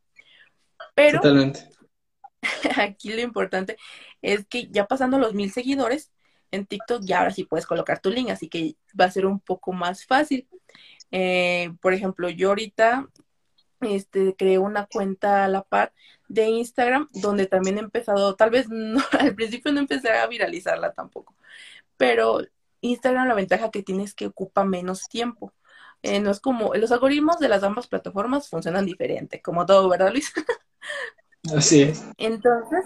Pero 0.95 1.21
Totalmente. 1.21 1.69
aquí 2.77 3.13
lo 3.13 3.21
importante 3.21 3.77
es 4.21 4.45
que 4.47 4.67
ya 4.69 4.85
pasando 4.85 5.17
los 5.17 5.33
mil 5.33 5.51
seguidores 5.51 6.11
en 6.51 6.65
TikTok, 6.65 7.03
ya 7.03 7.19
ahora 7.19 7.31
sí 7.31 7.45
puedes 7.45 7.65
colocar 7.65 7.99
tu 7.99 8.11
link, 8.11 8.29
así 8.29 8.47
que 8.47 8.75
va 8.99 9.05
a 9.05 9.11
ser 9.11 9.25
un 9.25 9.39
poco 9.39 9.73
más 9.73 10.05
fácil. 10.05 10.47
Eh, 11.15 11.71
por 11.79 11.93
ejemplo, 11.93 12.27
yo 12.27 12.49
ahorita 12.49 13.07
este, 13.81 14.35
creé 14.35 14.57
una 14.57 14.87
cuenta 14.87 15.45
a 15.45 15.47
la 15.47 15.61
par 15.61 15.93
de 16.27 16.47
Instagram 16.47 17.07
donde 17.13 17.45
también 17.45 17.77
he 17.77 17.81
empezado, 17.81 18.35
tal 18.35 18.49
vez 18.49 18.67
no, 18.67 18.99
al 19.19 19.35
principio 19.35 19.71
no 19.71 19.79
empecé 19.79 20.09
a 20.09 20.25
viralizarla 20.25 20.91
tampoco, 20.93 21.35
pero 21.97 22.39
Instagram 22.81 23.27
la 23.27 23.35
ventaja 23.35 23.69
que 23.69 23.83
tiene 23.83 24.03
es 24.03 24.15
que 24.15 24.25
ocupa 24.25 24.63
menos 24.63 25.07
tiempo. 25.07 25.53
Eh, 26.01 26.19
no 26.19 26.31
es 26.31 26.39
como, 26.39 26.73
los 26.73 26.91
algoritmos 26.91 27.37
de 27.37 27.47
las 27.47 27.61
ambas 27.61 27.85
plataformas 27.85 28.49
funcionan 28.49 28.85
diferente, 28.85 29.39
como 29.39 29.67
todo, 29.67 29.87
¿verdad, 29.89 30.11
Luis? 30.11 30.33
Así 31.55 31.83
es. 31.83 32.03
Entonces, 32.17 32.85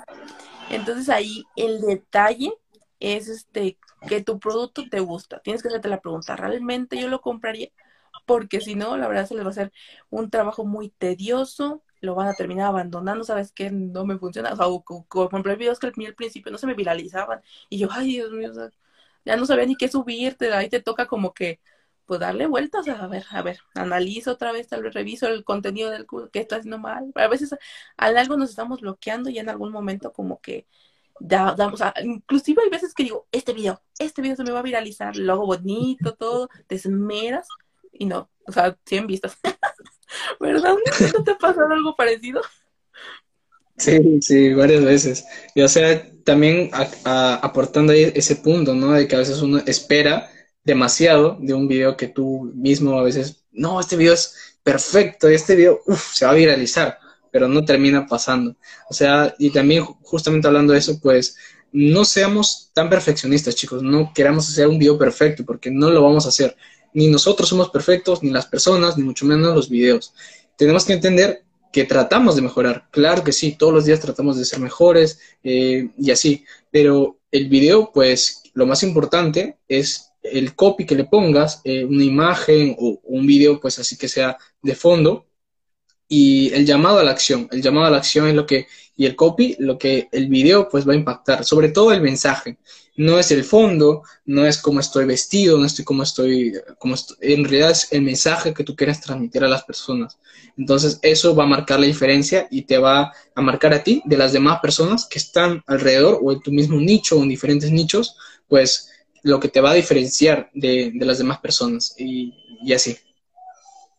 entonces 0.69 1.07
ahí 1.07 1.45
el 1.55 1.79
detalle 1.79 2.53
es 2.99 3.29
este 3.29 3.77
que 4.07 4.21
tu 4.21 4.37
producto 4.37 4.83
te 4.89 4.99
gusta. 4.99 5.39
Tienes 5.39 5.61
que 5.61 5.69
hacerte 5.69 5.87
la 5.87 6.01
pregunta, 6.01 6.35
¿realmente 6.35 6.99
yo 6.99 7.07
lo 7.07 7.21
compraría? 7.21 7.69
Porque 8.27 8.61
si 8.61 8.75
no, 8.75 8.97
la 8.97 9.07
verdad 9.07 9.25
se 9.27 9.35
les 9.35 9.43
va 9.43 9.47
a 9.49 9.51
hacer 9.51 9.71
un 10.11 10.29
trabajo 10.29 10.65
muy 10.65 10.89
tedioso, 10.89 11.83
lo 12.01 12.15
van 12.15 12.27
a 12.27 12.33
terminar 12.35 12.67
abandonando, 12.67 13.23
¿sabes 13.23 13.51
qué? 13.53 13.71
No 13.71 14.05
me 14.05 14.19
funciona. 14.19 14.53
O 14.53 14.55
sea, 14.57 14.67
por 15.09 15.27
ejemplo, 15.29 15.51
hay 15.51 15.57
videos 15.57 15.79
que 15.79 15.87
al 15.87 15.93
principio 15.93 16.51
no 16.51 16.57
se 16.59 16.67
me 16.67 16.75
viralizaban 16.75 17.41
y 17.69 17.79
yo, 17.79 17.89
ay, 17.91 18.13
Dios 18.13 18.31
mío, 18.31 18.51
ya 19.25 19.37
no 19.37 19.45
sabía 19.45 19.65
ni 19.65 19.75
qué 19.77 19.87
subirte, 19.89 20.53
ahí 20.53 20.69
te 20.69 20.81
toca 20.81 21.07
como 21.07 21.33
que, 21.33 21.61
pues 22.05 22.19
darle 22.19 22.47
vueltas, 22.47 22.87
a 22.87 23.07
ver, 23.07 23.25
a 23.31 23.41
ver, 23.41 23.59
analizo 23.75 24.31
otra 24.33 24.51
vez, 24.51 24.67
tal 24.67 24.83
vez 24.83 24.93
reviso 24.93 25.27
el 25.27 25.43
contenido 25.43 25.89
del 25.89 26.05
que 26.31 26.39
está 26.39 26.57
haciendo 26.57 26.79
mal. 26.79 27.11
A 27.15 27.27
veces 27.27 27.55
al 27.97 28.17
algo 28.17 28.37
nos 28.37 28.49
estamos 28.49 28.81
bloqueando 28.81 29.29
y 29.29 29.39
en 29.39 29.49
algún 29.49 29.71
momento 29.71 30.13
como 30.13 30.41
que 30.41 30.67
da, 31.19 31.55
damos, 31.55 31.81
inclusive 32.03 32.63
hay 32.63 32.69
veces 32.69 32.93
que 32.93 33.03
digo, 33.03 33.27
este 33.31 33.53
video, 33.53 33.81
este 33.99 34.21
video 34.21 34.35
se 34.35 34.43
me 34.43 34.51
va 34.51 34.59
a 34.59 34.63
viralizar, 34.63 35.15
lo 35.17 35.33
hago 35.33 35.45
bonito, 35.45 36.15
todo, 36.15 36.49
te 36.67 36.75
esmeras 36.75 37.47
y 37.99 38.05
no, 38.05 38.29
o 38.45 38.51
sea, 38.51 38.77
100 38.85 39.07
vistas. 39.07 39.37
¿Verdad? 40.39 40.73
¿No 41.13 41.23
te 41.23 41.31
ha 41.31 41.37
pasado 41.37 41.71
algo 41.71 41.95
parecido? 41.95 42.41
Sí, 43.77 44.19
sí, 44.21 44.53
varias 44.53 44.83
veces. 44.83 45.25
Y 45.53 45.61
o 45.61 45.67
sea, 45.67 46.03
también 46.23 46.71
aportando 47.03 47.93
ahí 47.93 48.11
ese 48.15 48.37
punto, 48.37 48.73
¿no? 48.73 48.93
De 48.93 49.07
que 49.07 49.15
a 49.15 49.19
veces 49.19 49.41
uno 49.41 49.59
espera 49.65 50.29
demasiado 50.63 51.37
de 51.39 51.53
un 51.53 51.67
video 51.67 51.95
que 51.95 52.07
tú 52.07 52.51
mismo 52.55 52.97
a 52.99 53.03
veces, 53.03 53.45
no, 53.51 53.79
este 53.79 53.95
video 53.95 54.13
es 54.13 54.57
perfecto, 54.63 55.29
este 55.29 55.55
video, 55.55 55.79
uff, 55.85 56.13
se 56.13 56.25
va 56.25 56.31
a 56.31 56.35
viralizar, 56.35 56.97
pero 57.31 57.47
no 57.47 57.63
termina 57.63 58.05
pasando. 58.07 58.55
O 58.89 58.93
sea, 58.93 59.33
y 59.37 59.51
también 59.51 59.85
justamente 59.85 60.47
hablando 60.47 60.73
de 60.73 60.79
eso, 60.79 60.99
pues 60.99 61.37
no 61.71 62.03
seamos 62.03 62.71
tan 62.73 62.89
perfeccionistas, 62.89 63.55
chicos, 63.55 63.83
no 63.83 64.11
queramos 64.13 64.49
hacer 64.49 64.67
un 64.67 64.79
video 64.79 64.97
perfecto, 64.97 65.45
porque 65.45 65.69
no 65.69 65.89
lo 65.89 66.01
vamos 66.01 66.25
a 66.25 66.29
hacer 66.29 66.57
ni 66.97 67.05
nosotros 67.09 67.47
somos 67.47 67.69
perfectos, 67.69 68.23
ni 68.23 68.31
las 68.31 68.47
personas, 68.47 68.97
ni 68.97 69.03
mucho 69.03 69.23
menos 69.27 69.53
los 69.53 69.69
videos. 69.69 70.15
Tenemos 70.55 70.83
que 70.83 70.93
entender 70.93 71.43
que 71.71 71.83
tratamos 71.83 72.35
de 72.35 72.41
mejorar. 72.41 72.87
Claro 72.89 73.23
que 73.23 73.33
sí, 73.33 73.51
todos 73.51 73.71
los 73.71 73.85
días 73.85 73.99
tratamos 73.99 74.35
de 74.35 74.45
ser 74.45 74.59
mejores 74.59 75.19
eh, 75.43 75.89
y 75.95 76.09
así, 76.09 76.43
pero 76.71 77.19
el 77.29 77.49
video, 77.49 77.91
pues 77.93 78.41
lo 78.55 78.65
más 78.65 78.81
importante 78.81 79.59
es 79.67 80.09
el 80.23 80.55
copy 80.55 80.87
que 80.87 80.95
le 80.95 81.03
pongas, 81.03 81.61
eh, 81.65 81.85
una 81.85 82.03
imagen 82.03 82.75
o 82.79 82.99
un 83.03 83.27
video, 83.27 83.59
pues 83.59 83.77
así 83.77 83.95
que 83.95 84.07
sea 84.07 84.35
de 84.63 84.73
fondo, 84.73 85.27
y 86.07 86.51
el 86.55 86.65
llamado 86.65 86.97
a 86.97 87.03
la 87.03 87.11
acción. 87.11 87.47
El 87.51 87.61
llamado 87.61 87.85
a 87.85 87.91
la 87.91 87.97
acción 87.97 88.27
es 88.27 88.33
lo 88.33 88.47
que, 88.47 88.65
y 88.95 89.05
el 89.05 89.15
copy, 89.15 89.55
lo 89.59 89.77
que 89.77 90.09
el 90.11 90.29
video 90.29 90.67
pues 90.67 90.87
va 90.87 90.93
a 90.93 90.95
impactar, 90.95 91.45
sobre 91.45 91.69
todo 91.69 91.91
el 91.91 92.01
mensaje. 92.01 92.57
No 92.97 93.19
es 93.19 93.31
el 93.31 93.43
fondo, 93.43 94.03
no 94.25 94.45
es 94.45 94.57
cómo 94.57 94.79
estoy 94.79 95.05
vestido, 95.05 95.57
no 95.57 95.65
estoy 95.65 95.85
cómo 95.85 96.03
estoy, 96.03 96.53
cómo 96.79 96.95
en 97.21 97.43
realidad 97.43 97.71
es 97.71 97.91
el 97.91 98.01
mensaje 98.01 98.53
que 98.53 98.63
tú 98.63 98.75
quieres 98.75 98.99
transmitir 98.99 99.43
a 99.43 99.47
las 99.47 99.63
personas. 99.63 100.17
Entonces 100.57 100.99
eso 101.03 101.35
va 101.35 101.43
a 101.43 101.47
marcar 101.47 101.79
la 101.79 101.85
diferencia 101.85 102.47
y 102.49 102.63
te 102.63 102.77
va 102.77 103.13
a 103.35 103.41
marcar 103.41 103.73
a 103.73 103.83
ti 103.83 104.01
de 104.05 104.17
las 104.17 104.33
demás 104.33 104.59
personas 104.59 105.05
que 105.05 105.19
están 105.19 105.63
alrededor 105.67 106.19
o 106.21 106.31
en 106.31 106.41
tu 106.41 106.51
mismo 106.51 106.79
nicho 106.79 107.17
o 107.17 107.23
en 107.23 107.29
diferentes 107.29 107.71
nichos, 107.71 108.17
pues 108.47 108.89
lo 109.23 109.39
que 109.39 109.49
te 109.49 109.61
va 109.61 109.71
a 109.71 109.75
diferenciar 109.75 110.49
de, 110.53 110.91
de 110.93 111.05
las 111.05 111.19
demás 111.19 111.39
personas 111.39 111.93
y, 111.97 112.33
y 112.63 112.73
así. 112.73 112.97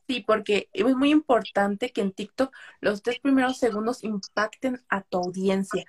Sí, 0.09 0.25
porque 0.27 0.71
es 0.73 0.85
muy 0.97 1.11
importante 1.11 1.91
que 1.91 2.01
en 2.01 2.13
TikTok 2.13 2.51
los 2.81 3.03
tres 3.03 3.21
primeros 3.21 3.59
segundos 3.59 4.03
impacten 4.03 4.83
a 4.89 5.03
tu 5.03 5.19
audiencia. 5.19 5.85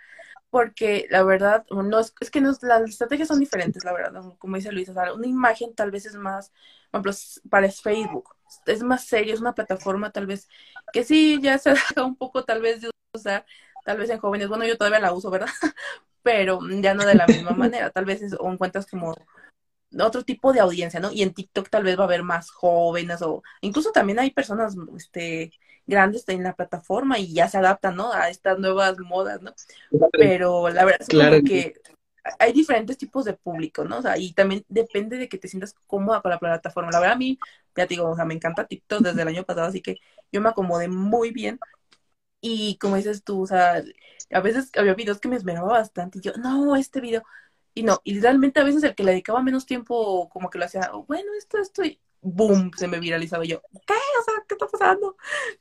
Porque 0.49 1.05
la 1.09 1.23
verdad, 1.23 1.65
no 1.69 1.99
es, 1.99 2.13
es 2.19 2.31
que 2.31 2.41
no, 2.41 2.51
las 2.61 2.89
estrategias 2.89 3.27
son 3.27 3.39
diferentes, 3.39 3.83
la 3.83 3.93
verdad, 3.93 4.23
como 4.39 4.55
dice 4.55 4.71
Luisa, 4.71 4.93
una 5.13 5.27
imagen 5.27 5.75
tal 5.75 5.91
vez 5.91 6.05
es 6.07 6.15
más, 6.15 6.51
por 6.91 7.01
ejemplo, 7.01 7.13
para 7.49 7.71
Facebook, 7.71 8.35
es 8.65 8.81
más 8.81 9.05
serio, 9.05 9.33
es 9.33 9.41
una 9.41 9.53
plataforma 9.53 10.11
tal 10.11 10.25
vez 10.25 10.47
que 10.91 11.03
sí 11.03 11.39
ya 11.41 11.57
se 11.59 11.71
deja 11.71 12.03
un 12.03 12.15
poco 12.15 12.43
tal 12.45 12.61
vez 12.61 12.81
de 12.81 12.89
usar, 13.13 13.45
tal 13.85 13.97
vez 13.97 14.09
en 14.09 14.19
jóvenes, 14.19 14.47
bueno, 14.47 14.65
yo 14.65 14.77
todavía 14.77 14.99
la 14.99 15.13
uso, 15.13 15.29
¿verdad? 15.29 15.49
Pero 16.23 16.59
ya 16.81 16.93
no 16.93 17.05
de 17.05 17.15
la 17.15 17.27
misma 17.27 17.51
manera, 17.51 17.91
tal 17.91 18.05
vez 18.05 18.21
es, 18.21 18.33
o 18.39 18.51
encuentras 18.51 18.87
como 18.87 19.15
otro 19.99 20.23
tipo 20.23 20.53
de 20.53 20.59
audiencia, 20.59 20.99
¿no? 20.99 21.11
Y 21.11 21.23
en 21.23 21.33
TikTok 21.33 21.69
tal 21.69 21.83
vez 21.83 21.97
va 21.97 22.03
a 22.03 22.05
haber 22.05 22.23
más 22.23 22.51
jóvenes 22.51 23.21
o 23.21 23.41
incluso 23.61 23.91
también 23.91 24.19
hay 24.19 24.31
personas 24.31 24.75
este, 24.97 25.51
grandes 25.89 26.23
en 26.29 26.43
la 26.43 26.53
plataforma 26.53 27.19
y 27.19 27.33
ya 27.33 27.49
se 27.49 27.57
adaptan, 27.57 27.95
¿no? 27.95 28.13
A 28.13 28.29
estas 28.29 28.59
nuevas 28.59 28.97
modas, 28.99 29.41
¿no? 29.41 29.53
Pero 30.11 30.69
la 30.69 30.85
verdad 30.85 31.01
es 31.01 31.43
que 31.43 31.73
hay 32.37 32.53
diferentes 32.53 32.97
tipos 32.97 33.25
de 33.25 33.33
público, 33.33 33.83
¿no? 33.85 33.99
O 33.99 34.01
sea, 34.01 34.17
y 34.17 34.33
también 34.33 34.63
depende 34.69 35.17
de 35.17 35.27
que 35.27 35.37
te 35.37 35.47
sientas 35.47 35.75
cómoda 35.87 36.21
con 36.21 36.31
la 36.31 36.39
plataforma. 36.39 36.91
La 36.91 36.99
verdad, 36.99 37.15
a 37.15 37.19
mí, 37.19 37.39
ya 37.75 37.87
te 37.87 37.95
digo, 37.95 38.09
o 38.09 38.15
sea, 38.15 38.25
me 38.25 38.33
encanta 38.35 38.67
TikTok 38.67 39.01
desde 39.01 39.21
el 39.21 39.27
año 39.27 39.43
pasado, 39.43 39.67
así 39.67 39.81
que 39.81 39.97
yo 40.31 40.41
me 40.41 40.49
acomodé 40.49 40.87
muy 40.87 41.31
bien. 41.31 41.59
Y 42.41 42.77
como 42.77 42.95
dices 42.95 43.23
tú, 43.23 43.43
o 43.43 43.47
sea, 43.47 43.83
a 44.31 44.39
veces 44.41 44.71
había 44.77 44.93
videos 44.93 45.19
que 45.19 45.27
me 45.27 45.35
esmeraba 45.35 45.69
bastante 45.69 46.19
y 46.19 46.21
yo, 46.21 46.33
no, 46.33 46.75
este 46.75 47.01
video. 47.01 47.23
Y 47.73 47.83
no, 47.83 48.01
y 48.03 48.19
realmente 48.19 48.59
a 48.59 48.63
veces 48.63 48.83
el 48.83 48.95
que 48.95 49.03
le 49.03 49.11
dedicaba 49.11 49.43
menos 49.43 49.65
tiempo, 49.65 50.29
como 50.29 50.49
que 50.49 50.59
lo 50.59 50.65
hacía, 50.65 50.91
bueno, 51.07 51.31
esto, 51.37 51.57
esto, 51.57 51.83
y 51.83 51.99
boom, 52.21 52.71
se 52.75 52.87
me 52.87 52.99
viralizaba 52.99 53.45
yo, 53.45 53.61
¿qué? 53.87 53.93
O 53.93 54.23
sea, 54.23 54.33
¿qué 54.47 54.55
está 54.55 54.67
pasando? 54.67 55.15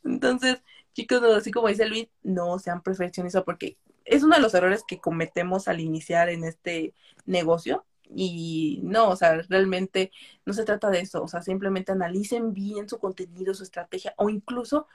Entonces, 0.05 0.63
chicos, 0.95 1.23
así 1.23 1.51
como 1.51 1.69
dice 1.69 1.87
Luis, 1.87 2.09
no 2.23 2.59
sean 2.59 2.83
perfeccionistas 2.83 3.45
porque 3.45 3.79
es 4.05 4.23
uno 4.23 4.37
de 4.37 4.43
los 4.43 4.55
errores 4.55 4.83
que 4.87 5.01
cometemos 5.01 5.69
al 5.69 5.81
iniciar 5.81 6.29
en 6.29 6.45
este 6.45 6.95
negocio. 7.27 7.85
Y 8.11 8.81
no, 8.85 9.11
o 9.11 9.17
sea, 9.17 9.43
realmente 9.51 10.13
no 10.47 10.55
se 10.55 10.65
trata 10.65 10.89
de 10.89 11.01
eso, 11.01 11.23
o 11.23 11.29
sea, 11.29 11.43
simplemente 11.43 11.93
analicen 11.93 12.55
bien 12.55 12.89
su 12.89 12.99
contenido, 12.99 13.53
su 13.53 13.65
estrategia, 13.65 14.15
o 14.17 14.31
incluso 14.31 14.87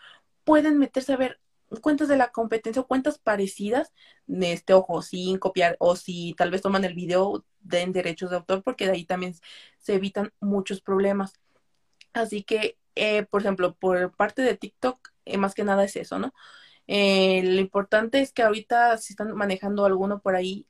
pueden 0.43 0.79
meterse 0.79 1.13
a 1.13 1.17
ver 1.17 1.39
cuentas 1.81 2.07
de 2.07 2.17
la 2.17 2.31
competencia 2.31 2.81
o 2.81 2.87
cuentas 2.87 3.19
parecidas, 3.19 3.93
este, 4.27 4.73
ojo, 4.73 5.01
sin 5.01 5.37
copiar, 5.37 5.75
o 5.79 5.95
si 5.95 6.33
tal 6.37 6.51
vez 6.51 6.61
toman 6.61 6.85
el 6.85 6.93
video, 6.95 7.45
den 7.59 7.93
derechos 7.93 8.29
de 8.31 8.37
autor, 8.37 8.63
porque 8.63 8.85
de 8.85 8.93
ahí 8.93 9.05
también 9.05 9.35
se 9.79 9.95
evitan 9.95 10.33
muchos 10.39 10.81
problemas. 10.81 11.39
Así 12.13 12.43
que, 12.43 12.77
eh, 12.95 13.23
por 13.25 13.41
ejemplo, 13.41 13.75
por 13.75 14.15
parte 14.15 14.41
de 14.41 14.57
TikTok, 14.57 15.09
eh, 15.25 15.37
más 15.37 15.53
que 15.55 15.63
nada 15.63 15.83
es 15.83 15.95
eso, 15.95 16.19
¿no? 16.19 16.33
Eh, 16.87 17.41
lo 17.43 17.59
importante 17.61 18.21
es 18.21 18.33
que 18.33 18.43
ahorita 18.43 18.97
si 18.97 19.13
están 19.13 19.33
manejando 19.35 19.85
alguno 19.85 20.21
por 20.21 20.35
ahí 20.35 20.67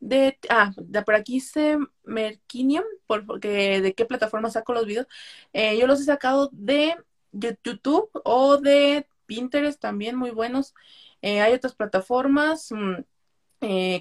de, 0.00 0.38
ah, 0.50 0.72
por 1.04 1.14
aquí 1.14 1.34
dice 1.34 1.78
Merkinium, 2.04 2.84
porque 3.06 3.80
de 3.80 3.94
qué 3.94 4.04
plataforma 4.06 4.50
saco 4.50 4.74
los 4.74 4.86
videos. 4.86 5.06
Eh, 5.52 5.78
yo 5.78 5.86
los 5.86 6.00
he 6.00 6.04
sacado 6.04 6.50
de 6.52 6.96
YouTube 7.32 8.10
o 8.24 8.58
de 8.58 9.08
Pinterest 9.26 9.80
también, 9.80 10.16
muy 10.16 10.30
buenos. 10.30 10.74
Hay 11.22 11.52
otras 11.54 11.74
plataformas, 11.74 12.70
mm, 12.72 13.02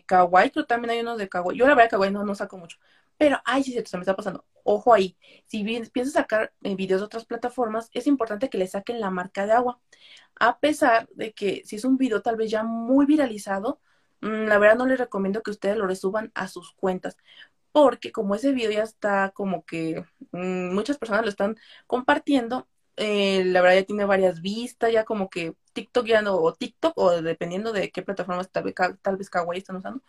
Kawaii, 0.06 0.52
creo 0.52 0.66
también 0.66 0.92
hay 0.92 1.00
unos 1.02 1.18
de 1.18 1.30
Kawaii. 1.30 1.58
Yo 1.58 1.68
la 1.68 1.76
verdad 1.76 1.92
Kawaii 1.92 2.12
no, 2.12 2.24
no 2.26 2.36
saco 2.36 2.58
mucho. 2.58 2.78
Pero, 3.18 3.39
ay, 3.45 3.63
sí, 3.63 3.72
se 3.86 3.97
me 3.97 4.01
está 4.01 4.16
pasando. 4.16 4.45
Ojo 4.63 4.93
ahí. 4.93 5.18
Si 5.45 5.63
bien 5.63 5.88
piensas 5.93 6.13
sacar 6.13 6.53
videos 6.61 7.01
de 7.01 7.05
otras 7.05 7.26
plataformas, 7.26 7.89
es 7.93 8.07
importante 8.07 8.49
que 8.49 8.57
le 8.57 8.68
saquen 8.68 8.99
la 8.99 9.11
marca 9.11 9.45
de 9.45 9.53
agua 9.53 9.80
a 10.39 10.59
pesar 10.59 11.07
de 11.16 11.34
que 11.34 11.63
si 11.66 11.76
es 11.78 11.86
un 11.86 11.97
video 11.97 12.22
tal 12.22 12.36
vez 12.38 12.51
ya 12.51 12.63
muy 12.63 13.05
viralizado, 13.05 13.80
mm, 14.22 14.45
la 14.47 14.57
verdad 14.59 14.78
no 14.78 14.86
les 14.86 14.99
recomiendo 14.99 15.41
que 15.43 15.51
ustedes 15.51 15.78
lo 15.78 15.88
resuban 15.88 16.32
a 16.36 16.47
sus 16.47 16.74
cuentas, 16.74 17.18
porque 17.72 18.11
como 18.11 18.36
ese 18.36 18.51
video 18.53 18.72
ya 18.72 18.84
está 18.84 19.32
como 19.32 19.66
que 19.66 20.05
mm, 20.32 20.74
muchas 20.74 20.97
personas 20.97 21.24
lo 21.24 21.30
están 21.30 21.57
compartiendo, 21.88 22.68
eh, 22.97 23.43
la 23.45 23.61
verdad 23.61 23.78
ya 23.82 23.86
tiene 23.86 24.05
varias 24.05 24.41
vistas, 24.41 24.91
ya 24.93 25.03
como 25.05 25.30
que 25.30 25.55
TikTok 25.74 26.05
ya 26.05 26.22
no, 26.22 26.36
o 26.38 26.53
TikTok, 26.53 26.93
o 26.97 27.22
dependiendo 27.22 27.74
de 27.74 27.91
qué 27.91 28.01
plataformas 28.03 28.49
tal 28.51 28.63
vez, 28.63 28.76
tal 29.01 29.18
vez 29.18 29.30
Kawaii 29.30 29.59
están 29.59 29.76
usando, 29.78 30.01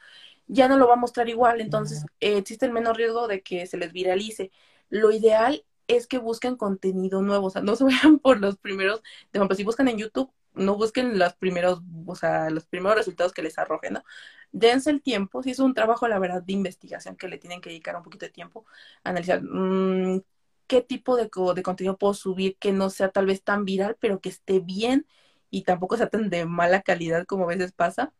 ya 0.46 0.68
no 0.68 0.76
lo 0.76 0.86
va 0.88 0.94
a 0.94 0.96
mostrar 0.96 1.28
igual, 1.28 1.60
entonces 1.60 2.04
eh, 2.20 2.38
existe 2.38 2.66
el 2.66 2.72
menor 2.72 2.96
riesgo 2.96 3.28
de 3.28 3.42
que 3.42 3.66
se 3.66 3.76
les 3.76 3.92
viralice. 3.92 4.50
Lo 4.88 5.10
ideal 5.12 5.64
es 5.88 6.06
que 6.06 6.18
busquen 6.18 6.56
contenido 6.56 7.22
nuevo, 7.22 7.46
o 7.46 7.50
sea, 7.50 7.62
no 7.64 7.76
se 7.76 7.84
vayan 7.84 8.18
por 8.18 8.40
los 8.40 8.58
primeros, 8.58 9.02
de 9.32 9.38
ejemplo, 9.38 9.56
si 9.56 9.64
buscan 9.64 9.88
en 9.88 9.98
YouTube, 9.98 10.32
no 10.54 10.76
busquen 10.76 11.18
los 11.18 11.34
primeros, 11.34 11.82
o 12.06 12.14
sea, 12.16 12.50
los 12.50 12.66
primeros 12.66 12.96
resultados 12.98 13.32
que 13.32 13.42
les 13.42 13.58
arrojen, 13.58 13.94
¿no? 13.94 14.04
Dense 14.52 14.90
el 14.90 15.02
tiempo, 15.02 15.42
si 15.42 15.50
es 15.50 15.58
un 15.58 15.74
trabajo, 15.74 16.08
la 16.08 16.18
verdad, 16.18 16.42
de 16.42 16.52
investigación 16.54 17.16
que 17.16 17.28
le 17.28 17.38
tienen 17.38 17.60
que 17.60 17.68
dedicar 17.70 17.96
un 17.96 18.02
poquito 18.02 18.24
de 18.26 18.32
tiempo, 18.32 18.64
analizar 19.04 19.42
mmm, 19.42 20.20
qué 20.66 20.82
tipo 20.82 21.16
de, 21.16 21.24
de 21.54 21.62
contenido 21.62 21.98
puedo 21.98 22.14
subir 22.14 22.56
que 22.58 22.72
no 22.72 22.90
sea 22.90 23.10
tal 23.10 23.26
vez 23.26 23.42
tan 23.42 23.64
viral, 23.64 23.96
pero 24.00 24.20
que 24.20 24.28
esté 24.30 24.60
bien 24.60 25.06
y 25.50 25.62
tampoco 25.64 25.96
sea 25.96 26.08
tan 26.08 26.30
de 26.30 26.46
mala 26.46 26.82
calidad 26.82 27.26
como 27.26 27.44
a 27.44 27.48
veces 27.48 27.72
pasa, 27.72 28.12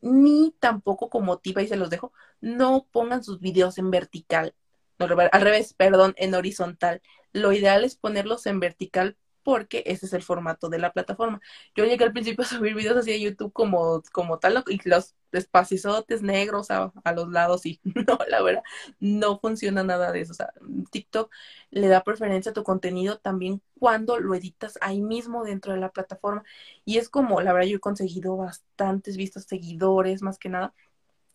ni 0.00 0.54
tampoco 0.60 1.10
como 1.10 1.26
motiva 1.26 1.62
y 1.62 1.68
se 1.68 1.76
los 1.76 1.90
dejo, 1.90 2.12
no 2.40 2.86
pongan 2.92 3.24
sus 3.24 3.40
videos 3.40 3.78
en 3.78 3.90
vertical 3.90 4.54
al 4.98 5.40
revés, 5.40 5.74
perdón, 5.74 6.14
en 6.16 6.34
horizontal. 6.34 7.02
Lo 7.32 7.52
ideal 7.52 7.84
es 7.84 7.96
ponerlos 7.96 8.46
en 8.46 8.60
vertical 8.60 9.16
porque 9.48 9.82
ese 9.86 10.04
es 10.04 10.12
el 10.12 10.22
formato 10.22 10.68
de 10.68 10.78
la 10.78 10.92
plataforma. 10.92 11.40
Yo 11.74 11.86
llegué 11.86 12.04
al 12.04 12.12
principio 12.12 12.44
a 12.44 12.48
subir 12.48 12.74
videos 12.74 12.98
así 12.98 13.12
de 13.12 13.20
YouTube 13.20 13.50
como, 13.54 14.02
como 14.12 14.38
tal, 14.38 14.62
y 14.68 14.78
los 14.86 15.14
espacizotes 15.32 16.20
negros 16.20 16.70
a, 16.70 16.92
a, 17.02 17.12
los 17.12 17.30
lados, 17.30 17.64
y 17.64 17.80
no, 18.06 18.18
la 18.28 18.42
verdad, 18.42 18.62
no 19.00 19.38
funciona 19.38 19.82
nada 19.82 20.12
de 20.12 20.20
eso. 20.20 20.32
O 20.32 20.34
sea, 20.34 20.52
TikTok 20.90 21.32
le 21.70 21.88
da 21.88 22.04
preferencia 22.04 22.50
a 22.50 22.52
tu 22.52 22.62
contenido 22.62 23.20
también 23.20 23.62
cuando 23.78 24.18
lo 24.18 24.34
editas 24.34 24.76
ahí 24.82 25.00
mismo 25.00 25.44
dentro 25.44 25.72
de 25.72 25.80
la 25.80 25.92
plataforma. 25.92 26.44
Y 26.84 26.98
es 26.98 27.08
como, 27.08 27.40
la 27.40 27.54
verdad, 27.54 27.68
yo 27.68 27.76
he 27.78 27.80
conseguido 27.80 28.36
bastantes 28.36 29.16
vistos 29.16 29.44
seguidores, 29.44 30.20
más 30.20 30.38
que 30.38 30.50
nada, 30.50 30.74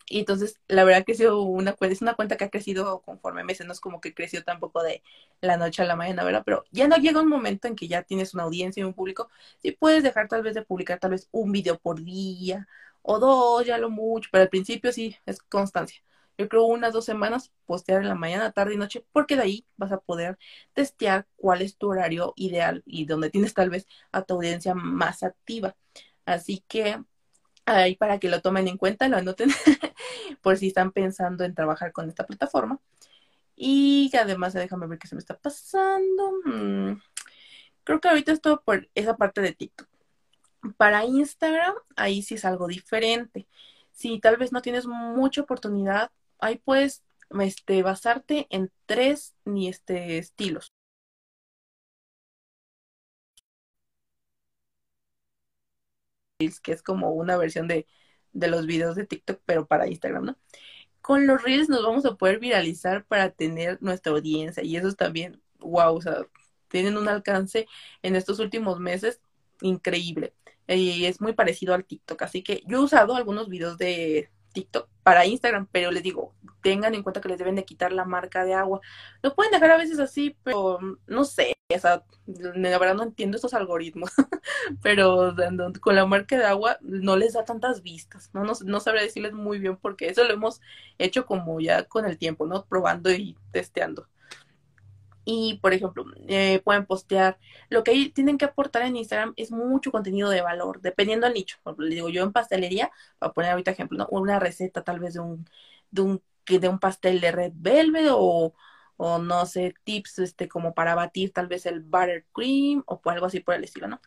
y 0.08 0.20
entonces, 0.20 0.60
la 0.68 0.84
verdad 0.84 1.06
que 1.06 1.14
una 1.30 1.74
cuenta, 1.74 1.94
es 1.94 2.02
una 2.02 2.16
cuenta 2.16 2.38
que 2.38 2.46
ha 2.46 2.50
crecido 2.50 3.02
conforme 3.02 3.44
meses, 3.44 3.66
no 3.68 3.74
es 3.74 3.80
como 3.80 4.02
que 4.02 4.14
creció 4.14 4.44
tampoco 4.44 4.84
de 4.84 5.04
la 5.42 5.58
noche 5.58 5.82
a 5.82 5.86
la 5.86 5.96
mañana, 5.96 6.24
¿verdad? 6.24 6.44
Pero 6.46 6.66
ya 6.72 6.88
no 6.88 6.98
llega 6.98 7.22
un 7.22 7.30
momento 7.30 7.68
en 7.68 7.76
que 7.76 7.88
ya 7.88 8.04
tienes 8.04 8.34
una 8.34 8.44
audiencia 8.44 8.82
y 8.82 8.84
un 8.86 8.94
público, 8.94 9.30
sí 9.62 9.72
puedes 9.72 10.04
dejar 10.04 10.28
tal 10.28 10.44
vez 10.44 10.54
de 10.56 10.64
publicar 10.64 11.00
tal 11.00 11.12
vez 11.12 11.28
un 11.32 11.52
video 11.52 11.80
por 11.80 12.04
día 12.04 12.68
o 13.02 13.20
dos, 13.20 13.66
ya 13.66 13.78
lo 13.78 13.90
mucho, 13.90 14.30
pero 14.32 14.44
al 14.44 14.50
principio 14.50 14.92
sí 14.92 15.16
es 15.26 15.42
constancia. 15.42 16.02
Yo 16.38 16.50
creo 16.50 16.64
unas 16.66 16.94
dos 16.94 17.06
semanas 17.06 17.52
postear 17.66 18.02
en 18.02 18.08
la 18.10 18.16
mañana, 18.16 18.52
tarde 18.52 18.74
y 18.74 18.78
noche, 18.78 19.06
porque 19.12 19.36
de 19.36 19.44
ahí 19.44 19.66
vas 19.78 19.92
a 19.92 20.00
poder 20.00 20.38
testear 20.74 21.28
cuál 21.36 21.62
es 21.62 21.78
tu 21.78 21.90
horario 21.92 22.34
ideal 22.36 22.82
y 22.86 23.06
donde 23.06 23.30
tienes 23.30 23.54
tal 23.54 23.70
vez 23.70 23.86
a 24.12 24.24
tu 24.24 24.36
audiencia 24.36 24.74
más 24.74 25.22
activa. 25.24 25.76
Así 26.26 26.64
que 26.68 27.04
ahí 27.66 27.96
para 27.96 28.20
que 28.20 28.30
lo 28.30 28.42
tomen 28.42 28.68
en 28.68 28.78
cuenta, 28.78 29.08
lo 29.08 29.18
anoten 29.18 29.50
por 30.42 30.58
si 30.58 30.68
están 30.68 30.92
pensando 30.92 31.44
en 31.44 31.56
trabajar 31.56 31.92
con 31.92 32.10
esta 32.10 32.26
plataforma. 32.26 32.80
Y 33.56 34.12
además, 34.20 34.54
déjame 34.54 34.88
ver 34.88 35.00
qué 35.00 35.08
se 35.08 35.16
me 35.16 35.20
está 35.20 35.38
pasando. 35.38 36.32
Mm, 36.46 37.00
creo 37.84 38.00
que 38.00 38.08
ahorita 38.08 38.32
estoy 38.32 38.58
por 38.64 38.90
esa 38.96 39.16
parte 39.18 39.42
de 39.42 39.54
TikTok. 39.54 39.88
Para 40.78 41.06
Instagram, 41.06 41.76
ahí 41.96 42.22
sí 42.24 42.36
es 42.36 42.46
algo 42.46 42.68
diferente. 42.68 43.48
Si 43.92 44.20
tal 44.20 44.38
vez 44.38 44.52
no 44.52 44.62
tienes 44.62 44.88
mucha 44.88 45.42
oportunidad, 45.42 46.12
ahí 46.40 46.58
puedes 46.58 47.04
este, 47.42 47.84
basarte 47.84 48.48
en 48.50 48.72
tres 48.86 49.36
ni 49.46 49.68
este, 49.70 50.18
estilos. 50.18 50.74
Que 56.62 56.72
es 56.74 56.82
como 56.84 57.12
una 57.12 57.38
versión 57.38 57.68
de, 57.68 57.88
de 58.34 58.48
los 58.48 58.66
videos 58.66 58.96
de 58.96 59.06
TikTok, 59.06 59.42
pero 59.46 59.68
para 59.68 59.88
Instagram, 59.88 60.26
¿no? 60.26 60.38
Con 61.02 61.28
los 61.28 61.44
Reels 61.44 61.70
nos 61.70 61.84
vamos 61.84 62.06
a 62.06 62.16
poder 62.16 62.40
viralizar 62.40 63.06
para 63.06 63.30
tener 63.32 63.78
nuestra 63.82 64.14
audiencia 64.14 64.64
y 64.64 64.78
eso 64.78 64.88
es 64.88 64.96
también, 64.96 65.42
wow, 65.60 65.96
o 65.96 66.02
sea, 66.02 66.26
tienen 66.70 66.98
un 66.98 67.10
alcance 67.10 67.68
en 68.02 68.16
estos 68.16 68.40
últimos 68.40 68.80
meses 68.80 69.22
increíble. 69.62 70.34
Y 70.68 71.06
es 71.06 71.20
muy 71.22 71.34
parecido 71.34 71.74
al 71.74 71.86
TikTok, 71.86 72.22
así 72.24 72.42
que 72.42 72.64
yo 72.68 72.78
he 72.78 72.84
usado 72.84 73.16
algunos 73.16 73.50
videos 73.50 73.78
de 73.78 74.30
TikTok 74.54 74.90
para 75.04 75.26
Instagram, 75.26 75.68
pero 75.72 75.92
les 75.92 76.04
digo, 76.04 76.36
tengan 76.64 76.96
en 76.96 77.04
cuenta 77.04 77.22
que 77.22 77.30
les 77.30 77.38
deben 77.38 77.56
de 77.56 77.66
quitar 77.66 77.92
la 77.94 78.06
marca 78.06 78.44
de 78.44 78.56
agua. 78.56 78.82
Lo 79.22 79.36
pueden 79.36 79.52
dejar 79.52 79.72
a 79.72 79.78
veces 79.78 80.00
así, 80.00 80.36
pero 80.44 80.80
no 81.06 81.26
sé, 81.26 81.54
o 81.76 81.80
sea, 81.80 82.04
la 82.26 82.80
verdad 82.80 82.96
no 82.96 83.04
entiendo 83.04 83.36
estos 83.36 83.54
algoritmos, 83.54 84.12
pero 84.82 85.36
con 85.82 85.96
la 85.96 86.06
marca 86.06 86.38
de 86.38 86.46
agua 86.46 86.78
no 86.82 87.18
les 87.18 87.34
da 87.34 87.46
tantas 87.46 87.84
vistas, 87.84 88.32
¿no? 88.34 88.44
No, 88.44 88.54
no 88.66 88.80
sabré 88.80 89.04
decirles 89.04 89.34
muy 89.34 89.60
bien 89.60 89.78
porque 89.78 90.08
eso 90.10 90.24
lo 90.24 90.34
hemos 90.34 90.62
hecho 90.98 91.26
como 91.26 91.60
ya 91.60 91.84
con 91.86 92.06
el 92.06 92.18
tiempo, 92.18 92.48
¿no? 92.48 92.66
Probando 92.66 93.12
y 93.12 93.38
testeando. 93.52 94.08
Y, 95.26 95.60
por 95.62 95.74
ejemplo, 95.74 96.06
eh, 96.28 96.62
pueden 96.64 96.86
postear. 96.86 97.40
Lo 97.70 97.84
que 97.84 98.12
tienen 98.14 98.38
que 98.38 98.46
aportar 98.46 98.82
en 98.84 98.98
Instagram 98.98 99.34
es 99.38 99.52
mucho 99.52 99.92
contenido 99.92 100.30
de 100.30 100.42
valor, 100.42 100.82
dependiendo 100.82 101.26
del 101.28 101.36
nicho. 101.36 101.58
Por 101.64 101.80
le 101.80 101.96
digo, 101.96 102.10
yo 102.10 102.24
en 102.24 102.34
pastelería, 102.34 102.92
para 103.20 103.34
poner 103.34 103.52
ahorita 103.52 103.72
ejemplo, 103.72 103.98
¿no? 103.98 104.08
una 104.12 104.40
receta 104.40 104.84
tal 104.84 105.00
vez 105.00 105.14
de 105.14 105.22
un, 105.22 105.48
de 105.92 106.02
un, 106.02 106.24
de 106.48 106.70
un 106.70 106.80
pastel 106.80 107.22
de 107.22 107.32
red 107.32 107.52
velvet 107.56 108.10
o, 108.12 108.54
o 108.98 109.18
no 109.20 109.46
sé, 109.46 109.74
tips 109.84 110.20
este, 110.20 110.48
como 110.48 110.74
para 110.74 110.96
batir 110.96 111.34
tal 111.34 111.48
vez 111.48 111.66
el 111.66 111.82
buttercream 111.82 112.84
o 112.88 113.02
algo 113.06 113.26
así 113.26 113.40
por 113.40 113.56
el 113.56 113.64
estilo, 113.64 113.88
¿no? 113.88 114.02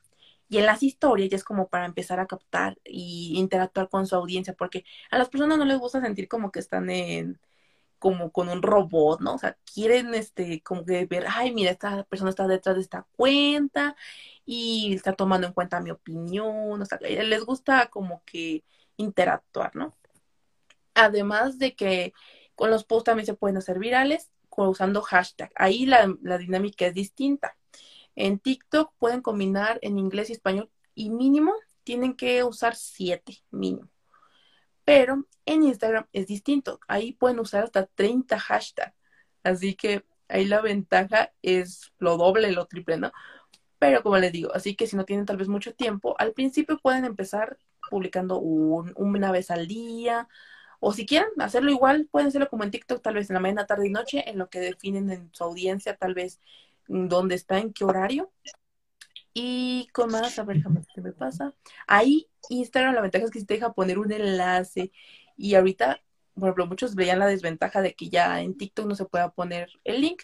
Y 0.48 0.58
en 0.58 0.66
las 0.66 0.82
historias 0.82 1.30
ya 1.30 1.36
es 1.36 1.44
como 1.44 1.68
para 1.68 1.86
empezar 1.86 2.20
a 2.20 2.26
captar 2.26 2.78
y 2.84 3.34
interactuar 3.36 3.88
con 3.88 4.06
su 4.06 4.14
audiencia, 4.16 4.54
porque 4.54 4.84
a 5.10 5.18
las 5.18 5.28
personas 5.28 5.58
no 5.58 5.64
les 5.64 5.78
gusta 5.78 6.00
sentir 6.00 6.28
como 6.28 6.52
que 6.52 6.60
están 6.60 6.88
en, 6.90 7.40
como 7.98 8.30
con 8.32 8.48
un 8.48 8.62
robot, 8.62 9.20
¿no? 9.20 9.34
O 9.34 9.38
sea, 9.38 9.58
quieren 9.74 10.14
este, 10.14 10.62
como 10.62 10.84
que 10.84 11.06
ver, 11.06 11.26
ay, 11.28 11.52
mira, 11.54 11.70
esta 11.72 12.04
persona 12.04 12.30
está 12.30 12.46
detrás 12.46 12.76
de 12.76 12.82
esta 12.82 13.06
cuenta 13.16 13.96
y 14.44 14.94
está 14.94 15.14
tomando 15.14 15.46
en 15.46 15.52
cuenta 15.54 15.80
mi 15.80 15.90
opinión, 15.90 16.80
o 16.80 16.86
sea, 16.86 16.98
les 17.00 17.44
gusta 17.44 17.88
como 17.90 18.22
que 18.24 18.64
interactuar, 18.96 19.74
¿no? 19.76 19.94
Además 20.96 21.58
de 21.58 21.76
que 21.76 22.12
con 22.56 22.70
los 22.70 22.84
posts 22.84 23.04
también 23.04 23.26
se 23.26 23.34
pueden 23.34 23.58
hacer 23.58 23.78
virales 23.78 24.30
usando 24.56 25.02
hashtag. 25.02 25.52
Ahí 25.54 25.86
la, 25.86 26.14
la 26.22 26.38
dinámica 26.38 26.86
es 26.86 26.94
distinta. 26.94 27.56
En 28.14 28.38
TikTok 28.38 28.92
pueden 28.98 29.20
combinar 29.20 29.78
en 29.82 29.98
inglés 29.98 30.30
y 30.30 30.32
español 30.32 30.70
y 30.94 31.10
mínimo 31.10 31.52
tienen 31.84 32.14
que 32.14 32.42
usar 32.42 32.74
siete 32.74 33.44
mínimo. 33.50 33.90
Pero 34.84 35.26
en 35.44 35.64
Instagram 35.64 36.06
es 36.12 36.26
distinto. 36.26 36.80
Ahí 36.88 37.12
pueden 37.12 37.38
usar 37.40 37.64
hasta 37.64 37.86
30 37.86 38.38
hashtags. 38.38 38.94
Así 39.42 39.74
que 39.74 40.04
ahí 40.28 40.46
la 40.46 40.60
ventaja 40.60 41.32
es 41.42 41.92
lo 41.98 42.16
doble, 42.16 42.50
lo 42.52 42.66
triple, 42.66 42.96
¿no? 42.96 43.12
Pero 43.78 44.02
como 44.02 44.16
les 44.16 44.32
digo, 44.32 44.52
así 44.54 44.74
que 44.74 44.86
si 44.86 44.96
no 44.96 45.04
tienen 45.04 45.26
tal 45.26 45.36
vez 45.36 45.48
mucho 45.48 45.74
tiempo, 45.74 46.16
al 46.18 46.32
principio 46.32 46.78
pueden 46.78 47.04
empezar 47.04 47.58
publicando 47.90 48.38
una 48.38 49.30
vez 49.30 49.50
al 49.50 49.68
día, 49.68 50.28
o 50.80 50.92
si 50.92 51.06
quieren 51.06 51.28
hacerlo 51.38 51.70
igual, 51.70 52.08
pueden 52.10 52.28
hacerlo 52.28 52.48
como 52.48 52.64
en 52.64 52.70
TikTok, 52.70 53.02
tal 53.02 53.14
vez 53.14 53.30
en 53.30 53.34
la 53.34 53.40
mañana, 53.40 53.66
tarde 53.66 53.88
y 53.88 53.90
noche, 53.90 54.28
en 54.28 54.38
lo 54.38 54.48
que 54.48 54.60
definen 54.60 55.10
en 55.10 55.30
su 55.32 55.44
audiencia, 55.44 55.96
tal 55.96 56.14
vez 56.14 56.40
dónde 56.88 57.34
está, 57.34 57.58
en 57.58 57.72
qué 57.72 57.84
horario. 57.84 58.32
Y 59.32 59.88
con 59.92 60.10
más, 60.10 60.38
a 60.38 60.44
ver, 60.44 60.62
qué 60.94 61.00
me 61.02 61.12
pasa. 61.12 61.54
Ahí 61.86 62.28
Instagram, 62.48 62.94
la 62.94 63.02
ventaja 63.02 63.24
es 63.26 63.30
que 63.30 63.44
te 63.44 63.54
deja 63.54 63.72
poner 63.72 63.98
un 63.98 64.10
enlace. 64.12 64.92
Y 65.36 65.54
ahorita, 65.54 66.00
por 66.34 66.44
ejemplo, 66.44 66.66
muchos 66.66 66.94
veían 66.94 67.18
la 67.18 67.26
desventaja 67.26 67.82
de 67.82 67.94
que 67.94 68.08
ya 68.08 68.40
en 68.40 68.56
TikTok 68.56 68.86
no 68.86 68.94
se 68.94 69.04
pueda 69.04 69.30
poner 69.30 69.68
el 69.84 70.00
link. 70.00 70.22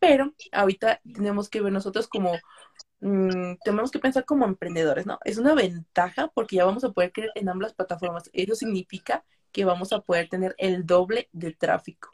Pero 0.00 0.34
ahorita 0.52 1.00
tenemos 1.12 1.50
que 1.50 1.60
ver 1.60 1.72
nosotros 1.72 2.08
como 2.08 2.32
mm, 3.00 3.56
tenemos 3.64 3.90
que 3.90 3.98
pensar 3.98 4.24
como 4.24 4.46
emprendedores, 4.46 5.06
¿no? 5.06 5.18
Es 5.24 5.38
una 5.38 5.54
ventaja 5.54 6.28
porque 6.28 6.56
ya 6.56 6.64
vamos 6.64 6.84
a 6.84 6.92
poder 6.92 7.12
creer 7.12 7.32
en 7.34 7.48
ambas 7.48 7.74
plataformas. 7.74 8.30
Eso 8.32 8.54
significa 8.54 9.24
que 9.52 9.64
vamos 9.64 9.92
a 9.92 10.00
poder 10.00 10.28
tener 10.28 10.54
el 10.58 10.86
doble 10.86 11.28
de 11.32 11.52
tráfico. 11.52 12.08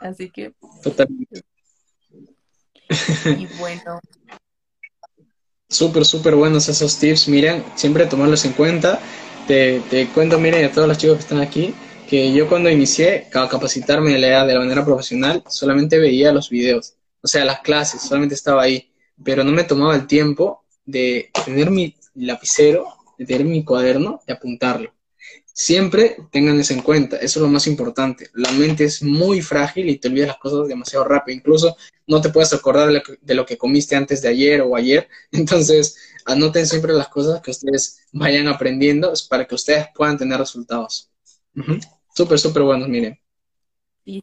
Así 0.00 0.30
que. 0.30 0.54
Totalmente. 0.82 1.42
Y 3.36 3.46
bueno. 3.58 4.00
Súper, 5.70 6.06
súper 6.06 6.34
buenos 6.34 6.66
esos 6.70 6.98
tips. 6.98 7.28
Miren, 7.28 7.62
siempre 7.74 8.06
tomarlos 8.06 8.42
en 8.46 8.54
cuenta. 8.54 8.98
Te, 9.46 9.80
te 9.90 10.08
cuento, 10.08 10.38
miren, 10.38 10.64
a 10.64 10.72
todos 10.72 10.88
los 10.88 10.96
chicos 10.96 11.16
que 11.16 11.22
están 11.24 11.40
aquí, 11.40 11.74
que 12.08 12.32
yo 12.32 12.48
cuando 12.48 12.70
inicié 12.70 13.28
a 13.34 13.48
capacitarme 13.48 14.12
de 14.12 14.18
la, 14.18 14.46
de 14.46 14.54
la 14.54 14.60
manera 14.60 14.82
profesional, 14.82 15.44
solamente 15.46 15.98
veía 15.98 16.32
los 16.32 16.48
videos, 16.48 16.94
o 17.20 17.28
sea, 17.28 17.44
las 17.44 17.60
clases, 17.60 18.00
solamente 18.00 18.34
estaba 18.34 18.62
ahí, 18.62 18.90
pero 19.22 19.44
no 19.44 19.52
me 19.52 19.64
tomaba 19.64 19.94
el 19.94 20.06
tiempo 20.06 20.64
de 20.86 21.30
tener 21.44 21.70
mi 21.70 21.94
lapicero, 22.14 22.86
de 23.18 23.26
tener 23.26 23.44
mi 23.44 23.62
cuaderno 23.62 24.22
y 24.26 24.32
apuntarlo. 24.32 24.94
Siempre 25.60 26.16
tengan 26.30 26.60
eso 26.60 26.72
en 26.72 26.82
cuenta, 26.82 27.16
eso 27.16 27.40
es 27.40 27.42
lo 27.42 27.48
más 27.48 27.66
importante. 27.66 28.30
La 28.32 28.52
mente 28.52 28.84
es 28.84 29.02
muy 29.02 29.42
frágil 29.42 29.88
y 29.88 29.98
te 29.98 30.06
olvidas 30.06 30.28
las 30.28 30.38
cosas 30.38 30.68
demasiado 30.68 31.04
rápido. 31.04 31.36
Incluso 31.36 31.76
no 32.06 32.20
te 32.20 32.28
puedes 32.28 32.52
acordar 32.52 32.88
de 32.88 33.34
lo, 33.34 33.44
que, 33.44 33.58
comiste 33.58 33.96
antes 33.96 34.22
de 34.22 34.28
ayer 34.28 34.60
o 34.60 34.76
ayer. 34.76 35.08
Entonces, 35.32 35.96
anoten 36.26 36.64
siempre 36.64 36.92
las 36.92 37.08
cosas 37.08 37.42
que 37.42 37.50
ustedes 37.50 38.06
vayan 38.12 38.46
aprendiendo 38.46 39.12
para 39.28 39.48
que 39.48 39.56
ustedes 39.56 39.86
puedan 39.96 40.16
tener 40.16 40.38
resultados. 40.38 41.10
Súper, 42.14 42.38
súper 42.38 42.62
buenos, 42.62 42.88
miren. 42.88 43.18
Y 44.04 44.22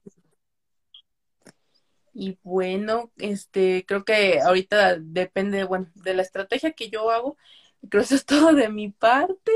bueno, 2.44 3.12
este, 3.18 3.84
creo 3.86 4.06
que 4.06 4.40
ahorita 4.40 5.00
depende, 5.02 5.66
bueno, 5.66 5.92
de 5.96 6.14
la 6.14 6.22
estrategia 6.22 6.72
que 6.72 6.90
yo 6.90 7.12
hago. 7.12 7.36
Creo 7.90 8.04
eso 8.04 8.16
es 8.16 8.26
todo 8.26 8.54
de 8.54 8.70
mi 8.70 8.90
parte 8.90 9.52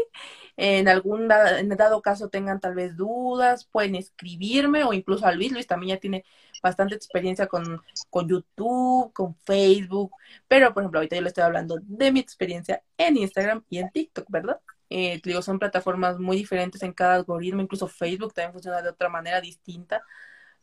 en 0.61 0.89
algún 0.89 1.31
en 1.31 1.69
dado 1.69 2.01
caso 2.01 2.27
tengan 2.27 2.59
tal 2.59 2.75
vez 2.75 2.97
dudas, 2.97 3.63
pueden 3.65 3.95
escribirme 3.95 4.83
o 4.83 4.91
incluso 4.91 5.25
a 5.25 5.31
Luis. 5.31 5.53
Luis 5.53 5.67
también 5.67 5.95
ya 5.95 6.01
tiene 6.01 6.25
bastante 6.61 6.95
experiencia 6.95 7.47
con, 7.47 7.81
con 8.09 8.27
YouTube, 8.27 9.13
con 9.13 9.35
Facebook, 9.35 10.11
pero 10.49 10.73
por 10.73 10.83
ejemplo 10.83 10.99
ahorita 10.99 11.15
yo 11.15 11.21
le 11.21 11.29
estoy 11.29 11.45
hablando 11.45 11.77
de 11.81 12.11
mi 12.11 12.19
experiencia 12.19 12.83
en 12.97 13.15
Instagram 13.15 13.63
y 13.69 13.77
en 13.79 13.89
TikTok, 13.89 14.25
¿verdad? 14.29 14.59
Eh, 14.89 15.21
digo, 15.23 15.41
son 15.41 15.59
plataformas 15.59 16.19
muy 16.19 16.35
diferentes 16.35 16.83
en 16.83 16.91
cada 16.91 17.15
algoritmo, 17.15 17.61
incluso 17.61 17.87
Facebook 17.87 18.33
también 18.33 18.51
funciona 18.51 18.81
de 18.81 18.89
otra 18.89 19.07
manera 19.07 19.39
distinta, 19.39 20.01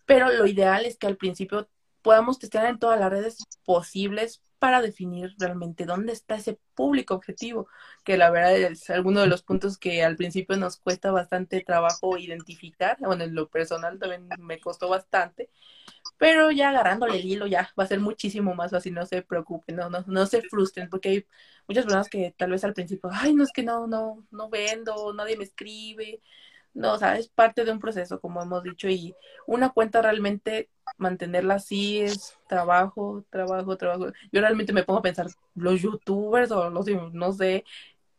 pero 0.06 0.30
lo 0.30 0.46
ideal 0.46 0.84
es 0.84 0.98
que 0.98 1.06
al 1.06 1.16
principio 1.16 1.68
podamos 2.02 2.38
testear 2.38 2.66
en 2.66 2.78
todas 2.78 3.00
las 3.00 3.10
redes 3.10 3.38
posibles 3.64 4.42
para 4.58 4.82
definir 4.82 5.34
realmente 5.38 5.84
dónde 5.84 6.12
está 6.12 6.36
ese 6.36 6.58
público 6.74 7.14
objetivo, 7.14 7.68
que 8.04 8.16
la 8.16 8.30
verdad 8.30 8.56
es 8.56 8.90
alguno 8.90 9.20
de 9.20 9.26
los 9.26 9.42
puntos 9.42 9.78
que 9.78 10.02
al 10.04 10.16
principio 10.16 10.56
nos 10.56 10.78
cuesta 10.78 11.10
bastante 11.10 11.60
trabajo 11.62 12.16
identificar, 12.18 12.96
bueno, 13.00 13.24
en 13.24 13.34
lo 13.34 13.48
personal 13.48 13.98
también 13.98 14.28
me 14.38 14.60
costó 14.60 14.88
bastante, 14.88 15.50
pero 16.18 16.50
ya 16.50 16.70
agarrándole 16.70 17.18
el 17.18 17.26
hilo 17.26 17.46
ya 17.46 17.70
va 17.78 17.84
a 17.84 17.86
ser 17.86 18.00
muchísimo 18.00 18.54
más 18.54 18.70
fácil, 18.70 18.94
no 18.94 19.06
se 19.06 19.22
preocupen, 19.22 19.76
no, 19.76 19.90
no, 19.90 20.04
no 20.06 20.26
se 20.26 20.42
frustren, 20.42 20.88
porque 20.90 21.08
hay 21.10 21.26
muchas 21.68 21.84
personas 21.84 22.08
que 22.08 22.34
tal 22.36 22.50
vez 22.50 22.64
al 22.64 22.74
principio, 22.74 23.10
ay, 23.12 23.34
no 23.34 23.44
es 23.44 23.52
que 23.52 23.62
no, 23.62 23.86
no, 23.86 24.26
no 24.30 24.48
vendo, 24.50 25.12
nadie 25.14 25.36
me 25.36 25.44
escribe, 25.44 26.20
no, 26.76 26.92
o 26.94 26.98
sea, 26.98 27.16
es 27.18 27.28
parte 27.28 27.64
de 27.64 27.72
un 27.72 27.80
proceso, 27.80 28.20
como 28.20 28.42
hemos 28.42 28.62
dicho, 28.62 28.88
y 28.88 29.14
una 29.46 29.70
cuenta 29.70 30.02
realmente 30.02 30.68
mantenerla 30.98 31.54
así 31.54 32.00
es 32.00 32.38
trabajo, 32.48 33.24
trabajo, 33.30 33.76
trabajo. 33.76 34.12
Yo 34.30 34.40
realmente 34.42 34.72
me 34.74 34.82
pongo 34.84 35.00
a 35.00 35.02
pensar, 35.02 35.26
los 35.54 35.80
youtubers 35.80 36.50
o 36.52 36.70
los, 36.70 36.86
no 37.14 37.32
sé, 37.32 37.64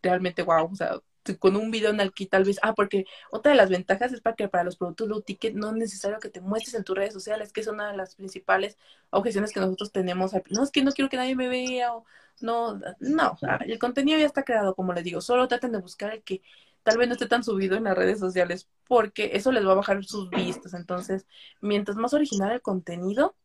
realmente, 0.02 0.42
wow, 0.44 0.70
o 0.72 0.76
sea, 0.76 1.00
con 1.36 1.56
un 1.56 1.70
video 1.72 1.92
en 1.92 2.10
que 2.12 2.26
tal 2.26 2.46
vez, 2.46 2.58
ah, 2.64 2.74
porque 2.74 3.06
otra 3.32 3.52
de 3.52 3.58
las 3.58 3.70
ventajas 3.70 4.12
es 4.14 4.22
para 4.22 4.36
que 4.36 4.48
para 4.48 4.64
los 4.64 4.78
productos 4.78 5.08
low 5.08 5.22
ticket 5.22 5.54
no 5.54 5.68
es 5.70 5.74
necesario 5.76 6.20
que 6.20 6.30
te 6.30 6.42
muestres 6.42 6.76
en 6.76 6.84
tus 6.84 6.96
redes 6.96 7.14
sociales, 7.14 7.54
que 7.54 7.62
es 7.62 7.68
una 7.68 7.92
de 7.92 7.98
las 7.98 8.16
principales 8.16 8.78
objeciones 9.12 9.52
que 9.52 9.60
nosotros 9.60 9.92
tenemos. 9.92 10.32
No, 10.50 10.64
es 10.64 10.72
que 10.72 10.84
no 10.84 10.92
quiero 10.94 11.10
que 11.10 11.18
nadie 11.18 11.36
me 11.36 11.48
vea 11.48 11.94
o 11.94 12.06
no, 12.40 12.80
no, 13.00 13.38
el 13.66 13.80
contenido 13.80 14.20
ya 14.20 14.26
está 14.26 14.44
creado, 14.44 14.76
como 14.76 14.94
les 14.94 15.04
digo, 15.04 15.22
solo 15.22 15.48
traten 15.48 15.72
de 15.72 15.80
buscar 15.80 16.14
el 16.14 16.24
que 16.24 16.42
tal 16.88 16.98
vez 16.98 17.10
no 17.10 17.16
esté 17.16 17.26
tan 17.26 17.44
subido 17.44 17.76
en 17.76 17.84
las 17.84 17.98
redes 17.98 18.18
sociales, 18.18 18.70
porque 18.88 19.32
eso 19.34 19.52
les 19.52 19.68
va 19.68 19.74
a 19.74 19.76
bajar 19.76 20.06
sus 20.06 20.30
vistas. 20.30 20.74
Entonces, 20.74 21.26
mientras 21.60 21.98
más 21.98 22.14
original 22.14 22.54
el 22.54 22.62
contenido, 22.62 23.36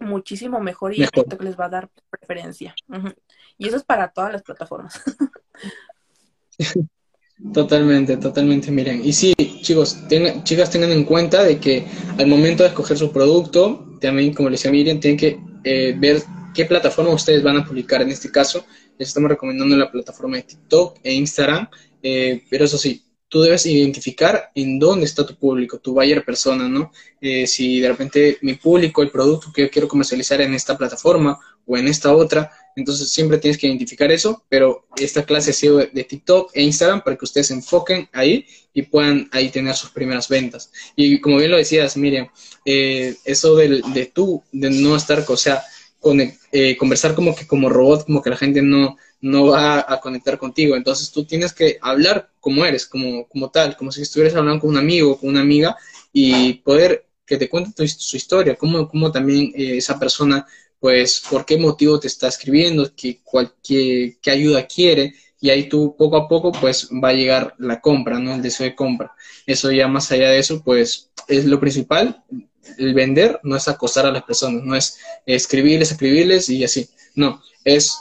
muchísimo 0.00 0.58
mejor 0.58 0.92
y 0.92 1.04
esto 1.04 1.24
que 1.24 1.44
les 1.44 1.56
va 1.56 1.66
a 1.66 1.68
dar 1.68 1.90
preferencia. 2.10 2.74
Y 3.56 3.68
eso 3.68 3.76
es 3.76 3.84
para 3.84 4.08
todas 4.08 4.32
las 4.32 4.42
plataformas. 4.42 5.00
Totalmente, 7.52 8.16
totalmente, 8.18 8.70
miren. 8.70 9.04
Y 9.04 9.12
sí, 9.12 9.34
chicos, 9.62 9.98
chicas, 10.44 10.70
tengan 10.70 10.92
en 10.92 11.04
cuenta 11.04 11.42
de 11.42 11.58
que 11.58 11.84
al 12.16 12.28
momento 12.28 12.62
de 12.62 12.68
escoger 12.68 12.96
su 12.96 13.10
producto, 13.10 13.98
también, 14.00 14.32
como 14.32 14.48
les 14.48 14.60
decía 14.60 14.70
Miriam, 14.70 15.00
tienen 15.00 15.18
que 15.18 15.40
eh, 15.64 15.96
ver 15.98 16.22
qué 16.54 16.66
plataforma 16.66 17.10
ustedes 17.10 17.42
van 17.42 17.56
a 17.56 17.64
publicar. 17.64 18.00
En 18.00 18.10
este 18.10 18.30
caso, 18.30 18.64
les 18.96 19.08
estamos 19.08 19.28
recomendando 19.28 19.76
la 19.76 19.90
plataforma 19.90 20.36
de 20.36 20.44
TikTok 20.44 20.98
e 21.02 21.14
Instagram 21.14 21.68
eh, 22.02 22.42
pero 22.50 22.64
eso 22.64 22.78
sí, 22.78 23.04
tú 23.32 23.40
debes 23.40 23.64
identificar 23.64 24.50
en 24.54 24.78
dónde 24.78 25.06
está 25.06 25.24
tu 25.24 25.34
público, 25.36 25.78
tu 25.78 25.94
buyer 25.94 26.22
persona, 26.22 26.68
¿no? 26.68 26.92
Eh, 27.18 27.46
si 27.46 27.80
de 27.80 27.88
repente 27.88 28.36
mi 28.42 28.54
público, 28.54 29.00
el 29.00 29.10
producto 29.10 29.50
que 29.50 29.62
yo 29.62 29.70
quiero 29.70 29.88
comercializar 29.88 30.42
en 30.42 30.52
esta 30.52 30.76
plataforma 30.76 31.40
o 31.64 31.78
en 31.78 31.88
esta 31.88 32.14
otra, 32.14 32.50
entonces 32.76 33.10
siempre 33.10 33.38
tienes 33.38 33.56
que 33.56 33.68
identificar 33.68 34.12
eso, 34.12 34.44
pero 34.50 34.86
esta 34.96 35.24
clase 35.24 35.52
ha 35.52 35.54
sido 35.54 35.78
de 35.78 36.04
TikTok 36.04 36.50
e 36.52 36.62
Instagram 36.62 37.02
para 37.02 37.16
que 37.16 37.24
ustedes 37.24 37.46
se 37.46 37.54
enfoquen 37.54 38.06
ahí 38.12 38.44
y 38.74 38.82
puedan 38.82 39.30
ahí 39.32 39.48
tener 39.48 39.74
sus 39.76 39.90
primeras 39.90 40.28
ventas. 40.28 40.70
Y 40.94 41.18
como 41.18 41.38
bien 41.38 41.52
lo 41.52 41.56
decías, 41.56 41.96
Miriam, 41.96 42.28
eh, 42.66 43.16
eso 43.24 43.56
de, 43.56 43.80
de 43.94 44.06
tú, 44.12 44.42
de 44.52 44.68
no 44.68 44.94
estar, 44.94 45.24
o 45.26 45.36
sea, 45.38 45.62
con, 46.00 46.20
conversar 46.78 47.14
como 47.14 47.34
que 47.34 47.46
como 47.46 47.70
robot, 47.70 48.04
como 48.04 48.20
que 48.20 48.28
la 48.28 48.36
gente 48.36 48.60
no, 48.60 48.98
no 49.22 49.46
va 49.46 49.86
a 49.88 50.00
conectar 50.00 50.36
contigo. 50.36 50.76
Entonces 50.76 51.10
tú 51.10 51.24
tienes 51.24 51.54
que 51.54 51.78
hablar 51.80 52.30
como 52.40 52.64
eres, 52.66 52.86
como, 52.86 53.26
como 53.28 53.50
tal, 53.50 53.76
como 53.76 53.90
si 53.90 54.02
estuvieras 54.02 54.36
hablando 54.36 54.60
con 54.60 54.70
un 54.70 54.76
amigo, 54.76 55.18
con 55.18 55.30
una 55.30 55.40
amiga 55.40 55.76
y 56.12 56.54
poder 56.54 57.06
que 57.24 57.38
te 57.38 57.48
cuente 57.48 57.86
su 57.88 58.16
historia, 58.16 58.56
cómo, 58.56 58.88
cómo 58.88 59.10
también 59.10 59.52
eh, 59.54 59.78
esa 59.78 59.98
persona, 59.98 60.46
pues, 60.78 61.22
por 61.30 61.46
qué 61.46 61.56
motivo 61.56 61.98
te 62.00 62.08
está 62.08 62.28
escribiendo, 62.28 62.92
qué, 62.94 63.20
qué, 63.62 64.30
ayuda 64.30 64.66
quiere 64.66 65.14
y 65.40 65.50
ahí 65.50 65.68
tú 65.68 65.94
poco 65.96 66.16
a 66.16 66.28
poco 66.28 66.52
pues 66.52 66.88
va 66.92 67.08
a 67.08 67.14
llegar 67.14 67.54
la 67.58 67.80
compra, 67.80 68.18
¿no? 68.18 68.34
El 68.34 68.42
deseo 68.42 68.66
de 68.66 68.74
compra. 68.74 69.12
Eso 69.46 69.72
ya 69.72 69.88
más 69.88 70.10
allá 70.12 70.30
de 70.30 70.38
eso 70.38 70.62
pues 70.64 71.10
es 71.28 71.46
lo 71.46 71.58
principal. 71.58 72.22
El 72.78 72.94
vender 72.94 73.40
no 73.42 73.56
es 73.56 73.66
acosar 73.66 74.06
a 74.06 74.12
las 74.12 74.22
personas, 74.24 74.62
no 74.62 74.76
es 74.76 74.98
escribirles, 75.26 75.92
escribirles 75.92 76.48
y 76.48 76.62
así. 76.64 76.88
No, 77.14 77.42
es 77.64 77.98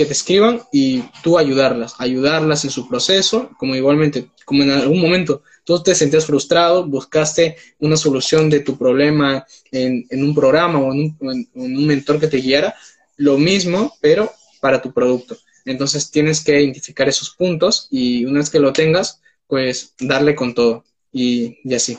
que 0.00 0.06
te 0.06 0.14
escriban 0.14 0.62
y 0.72 1.02
tú 1.22 1.36
ayudarlas, 1.36 1.94
ayudarlas 1.98 2.64
en 2.64 2.70
su 2.70 2.88
proceso, 2.88 3.50
como 3.58 3.74
igualmente, 3.74 4.30
como 4.46 4.62
en 4.62 4.70
algún 4.70 4.98
momento 4.98 5.42
tú 5.62 5.82
te 5.82 5.94
sentías 5.94 6.24
frustrado, 6.24 6.86
buscaste 6.86 7.58
una 7.80 7.98
solución 7.98 8.48
de 8.48 8.60
tu 8.60 8.78
problema 8.78 9.44
en, 9.70 10.06
un 10.10 10.34
programa 10.34 10.78
o 10.78 10.94
en 10.94 11.18
un, 11.20 11.86
mentor 11.86 12.18
que 12.18 12.28
te 12.28 12.38
guiara, 12.38 12.74
lo 13.18 13.36
mismo, 13.36 13.94
pero 14.00 14.32
para 14.62 14.80
tu 14.80 14.90
producto. 14.90 15.36
Entonces 15.66 16.10
tienes 16.10 16.42
que 16.42 16.58
identificar 16.62 17.06
esos 17.06 17.34
puntos 17.36 17.86
y 17.90 18.24
una 18.24 18.38
vez 18.38 18.48
que 18.48 18.58
lo 18.58 18.72
tengas, 18.72 19.20
pues 19.46 19.92
darle 20.00 20.34
con 20.34 20.54
todo. 20.54 20.86
y, 21.12 21.58
y 21.62 21.74
así. 21.74 21.98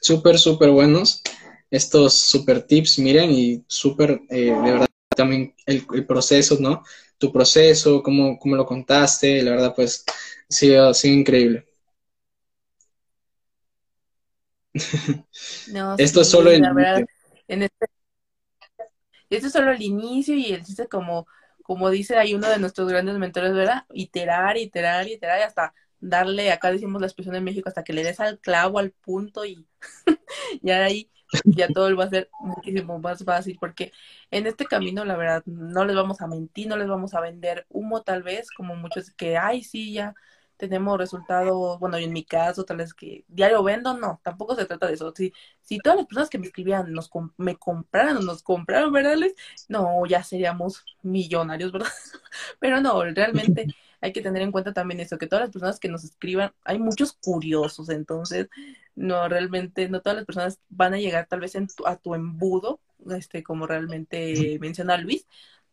Súper, 0.00 0.38
súper 0.38 0.70
buenos 0.70 1.22
estos 1.70 2.14
super 2.14 2.62
tips, 2.62 2.98
miren, 2.98 3.30
y 3.30 3.62
súper, 3.66 4.22
eh, 4.30 4.46
de 4.46 4.72
verdad, 4.72 4.86
también 5.14 5.54
el, 5.66 5.84
proceso, 6.06 6.56
¿no? 6.58 6.82
Tu 7.20 7.32
proceso, 7.32 8.02
cómo, 8.02 8.36
cómo 8.38 8.56
lo 8.56 8.66
contaste, 8.66 9.42
la 9.44 9.52
verdad, 9.52 9.74
pues, 9.76 10.04
sí, 10.48 10.74
ha 10.74 10.92
sido 10.92 11.14
increíble. 11.20 11.66
No, 15.66 15.94
Esto 15.96 16.22
es 16.22 16.28
solo 16.28 16.50
el... 16.50 16.62
en 17.48 17.62
este, 17.62 17.86
esto 19.30 19.46
es 19.46 19.52
solo 19.52 19.70
el 19.72 19.82
inicio 19.82 20.34
y 20.36 20.52
el 20.52 20.64
chiste 20.64 20.88
como, 20.88 21.26
como 21.62 21.90
dice 21.90 22.16
ahí 22.16 22.34
uno 22.34 22.48
de 22.48 22.58
nuestros 22.58 22.88
grandes 22.88 23.16
mentores, 23.18 23.52
¿verdad? 23.54 23.84
Iterar, 23.92 24.56
iterar, 24.56 25.08
iterar 25.08 25.40
y 25.40 25.42
hasta 25.42 25.74
darle, 26.00 26.50
acá 26.50 26.70
decimos 26.72 27.00
la 27.00 27.06
expresión 27.06 27.34
de 27.34 27.40
México, 27.40 27.68
hasta 27.68 27.84
que 27.84 27.92
le 27.92 28.02
des 28.02 28.18
al 28.20 28.40
clavo, 28.40 28.78
al 28.78 28.90
punto 28.92 29.44
y 29.44 29.66
ya 30.62 30.84
ahí 30.84 31.10
ya 31.44 31.68
todo 31.68 31.94
va 31.96 32.04
a 32.04 32.10
ser 32.10 32.30
muchísimo 32.40 32.98
más 32.98 33.24
fácil 33.24 33.56
porque 33.60 33.92
en 34.30 34.46
este 34.46 34.66
camino 34.66 35.04
la 35.04 35.16
verdad 35.16 35.42
no 35.46 35.84
les 35.84 35.96
vamos 35.96 36.20
a 36.20 36.26
mentir, 36.26 36.68
no 36.68 36.76
les 36.76 36.88
vamos 36.88 37.14
a 37.14 37.20
vender 37.20 37.66
humo 37.68 38.02
tal 38.02 38.22
vez 38.22 38.50
como 38.50 38.76
muchos 38.76 39.10
que, 39.12 39.36
ay, 39.36 39.62
sí, 39.62 39.92
ya 39.92 40.14
tenemos 40.56 40.98
resultados, 40.98 41.78
bueno, 41.80 41.96
en 41.96 42.12
mi 42.12 42.22
caso, 42.24 42.64
tal 42.64 42.76
vez 42.78 42.92
que 42.92 43.24
diario 43.28 43.62
vendo, 43.62 43.94
no, 43.96 44.20
tampoco 44.22 44.54
se 44.54 44.66
trata 44.66 44.86
de 44.88 44.92
eso. 44.94 45.10
Si, 45.16 45.32
si 45.62 45.78
todas 45.78 45.96
las 45.98 46.06
personas 46.06 46.28
que 46.28 46.38
me 46.38 46.46
escribían 46.46 46.92
nos 46.92 47.10
me 47.38 47.56
compraran 47.56 48.18
o 48.18 48.20
nos 48.20 48.42
compraron, 48.42 48.92
¿verdad? 48.92 49.16
No, 49.68 50.04
ya 50.06 50.22
seríamos 50.22 50.84
millonarios, 51.02 51.72
¿verdad? 51.72 51.88
Pero 52.60 52.80
no, 52.80 53.02
realmente 53.04 53.68
hay 54.00 54.12
que 54.12 54.22
tener 54.22 54.42
en 54.42 54.52
cuenta 54.52 54.72
también 54.72 55.00
eso, 55.00 55.18
que 55.18 55.26
todas 55.26 55.44
las 55.44 55.52
personas 55.52 55.78
que 55.78 55.88
nos 55.88 56.04
escriban, 56.04 56.52
hay 56.64 56.78
muchos 56.78 57.12
curiosos, 57.12 57.88
entonces, 57.90 58.48
no, 58.94 59.28
realmente, 59.28 59.88
no 59.88 60.00
todas 60.00 60.16
las 60.16 60.26
personas 60.26 60.60
van 60.68 60.94
a 60.94 60.98
llegar 60.98 61.26
tal 61.26 61.40
vez 61.40 61.54
en 61.54 61.68
a 61.86 61.96
tu 61.96 62.14
embudo, 62.14 62.80
este, 63.10 63.42
como 63.42 63.66
realmente 63.66 64.58
menciona 64.60 64.96
Luis, 64.96 65.26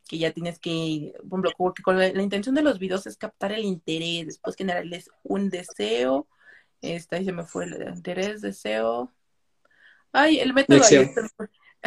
que 0.08 0.18
ya 0.18 0.32
tienes 0.32 0.60
que, 0.60 1.14
por 1.18 1.40
ejemplo, 1.40 1.52
porque 1.58 1.84
con 1.84 1.98
la, 1.98 2.08
intención 2.22 2.56
de 2.56 2.64
los 2.64 2.80
videos 2.80 3.08
es 3.08 3.18
captar 3.18 3.52
el 3.52 3.66
interés, 3.66 4.28
después 4.28 4.56
generarles 4.56 5.10
un 5.24 5.50
deseo, 5.50 6.28
esta 6.82 7.18
ahí 7.18 7.26
se 7.26 7.32
me 7.32 7.44
fue 7.44 7.66
el 7.66 7.96
interés, 7.96 8.42
deseo. 8.42 9.12
Ay, 10.12 10.40
el 10.40 10.54
método 10.54 10.84
ahí 10.84 11.12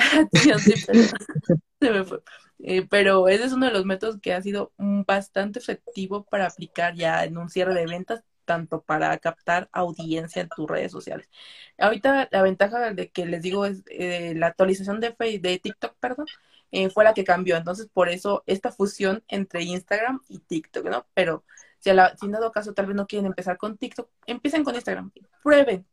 Eh, 2.62 2.86
pero 2.90 3.26
ese 3.28 3.44
es 3.44 3.52
uno 3.54 3.64
de 3.66 3.72
los 3.72 3.86
métodos 3.86 4.20
que 4.20 4.34
ha 4.34 4.42
sido 4.42 4.72
bastante 4.76 5.58
efectivo 5.58 6.24
para 6.24 6.46
aplicar 6.46 6.94
ya 6.94 7.24
en 7.24 7.38
un 7.38 7.48
cierre 7.48 7.72
de 7.72 7.86
ventas, 7.86 8.22
tanto 8.44 8.82
para 8.82 9.16
captar 9.18 9.70
audiencia 9.72 10.42
en 10.42 10.50
tus 10.50 10.68
redes 10.68 10.92
sociales. 10.92 11.30
Ahorita 11.78 12.28
la 12.30 12.42
ventaja 12.42 12.92
de 12.92 13.10
que 13.10 13.24
les 13.26 13.40
digo 13.42 13.64
es 13.64 13.82
eh, 13.88 14.34
la 14.36 14.48
actualización 14.48 15.00
de, 15.00 15.14
de 15.40 15.58
TikTok, 15.58 15.96
perdón, 16.00 16.26
eh, 16.72 16.90
fue 16.90 17.04
la 17.04 17.14
que 17.14 17.24
cambió. 17.24 17.56
Entonces, 17.56 17.88
por 17.92 18.08
eso 18.08 18.42
esta 18.46 18.72
fusión 18.72 19.24
entre 19.28 19.62
Instagram 19.62 20.20
y 20.28 20.40
TikTok, 20.40 20.84
¿no? 20.86 21.06
Pero 21.14 21.44
si, 21.78 21.90
a 21.90 21.94
la, 21.94 22.16
si 22.16 22.26
en 22.26 22.32
dado 22.32 22.52
caso 22.52 22.74
tal 22.74 22.86
vez 22.86 22.96
no 22.96 23.06
quieren 23.06 23.26
empezar 23.26 23.56
con 23.58 23.76
TikTok, 23.78 24.08
empiecen 24.26 24.64
con 24.64 24.74
Instagram, 24.74 25.12
prueben. 25.42 25.86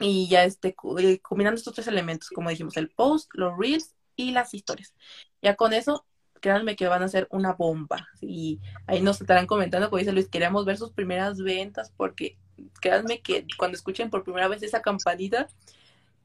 Y 0.00 0.28
ya 0.28 0.44
este, 0.44 0.74
eh, 0.98 1.20
combinando 1.20 1.58
estos 1.58 1.74
tres 1.74 1.86
elementos, 1.86 2.30
como 2.30 2.50
dijimos, 2.50 2.76
el 2.76 2.90
post, 2.90 3.30
los 3.34 3.56
reels 3.56 3.94
y 4.16 4.32
las 4.32 4.52
historias. 4.54 4.94
Ya 5.40 5.54
con 5.54 5.72
eso, 5.72 6.04
créanme 6.40 6.76
que 6.76 6.88
van 6.88 7.02
a 7.02 7.08
ser 7.08 7.26
una 7.30 7.52
bomba. 7.52 8.08
Y 8.20 8.60
ahí 8.86 9.00
nos 9.00 9.20
estarán 9.20 9.46
comentando, 9.46 9.88
como 9.88 9.98
dice 9.98 10.12
Luis, 10.12 10.28
queríamos 10.28 10.64
ver 10.64 10.76
sus 10.76 10.92
primeras 10.92 11.38
ventas, 11.38 11.92
porque 11.96 12.36
créanme 12.80 13.20
que 13.22 13.46
cuando 13.56 13.76
escuchen 13.76 14.10
por 14.10 14.24
primera 14.24 14.48
vez 14.48 14.62
esa 14.62 14.82
campanita, 14.82 15.48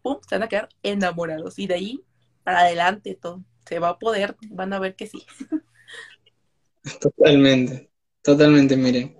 ¡pum! 0.01 0.17
se 0.27 0.35
van 0.35 0.43
a 0.43 0.49
quedar 0.49 0.69
enamorados. 0.83 1.59
Y 1.59 1.67
de 1.67 1.75
ahí 1.75 2.03
para 2.43 2.61
adelante 2.61 3.15
todo 3.15 3.43
se 3.67 3.79
va 3.79 3.89
a 3.89 3.99
poder, 3.99 4.35
van 4.49 4.73
a 4.73 4.79
ver 4.79 4.95
que 4.95 5.07
sí. 5.07 5.25
Totalmente, 6.99 7.91
totalmente, 8.23 8.75
miren. 8.75 9.15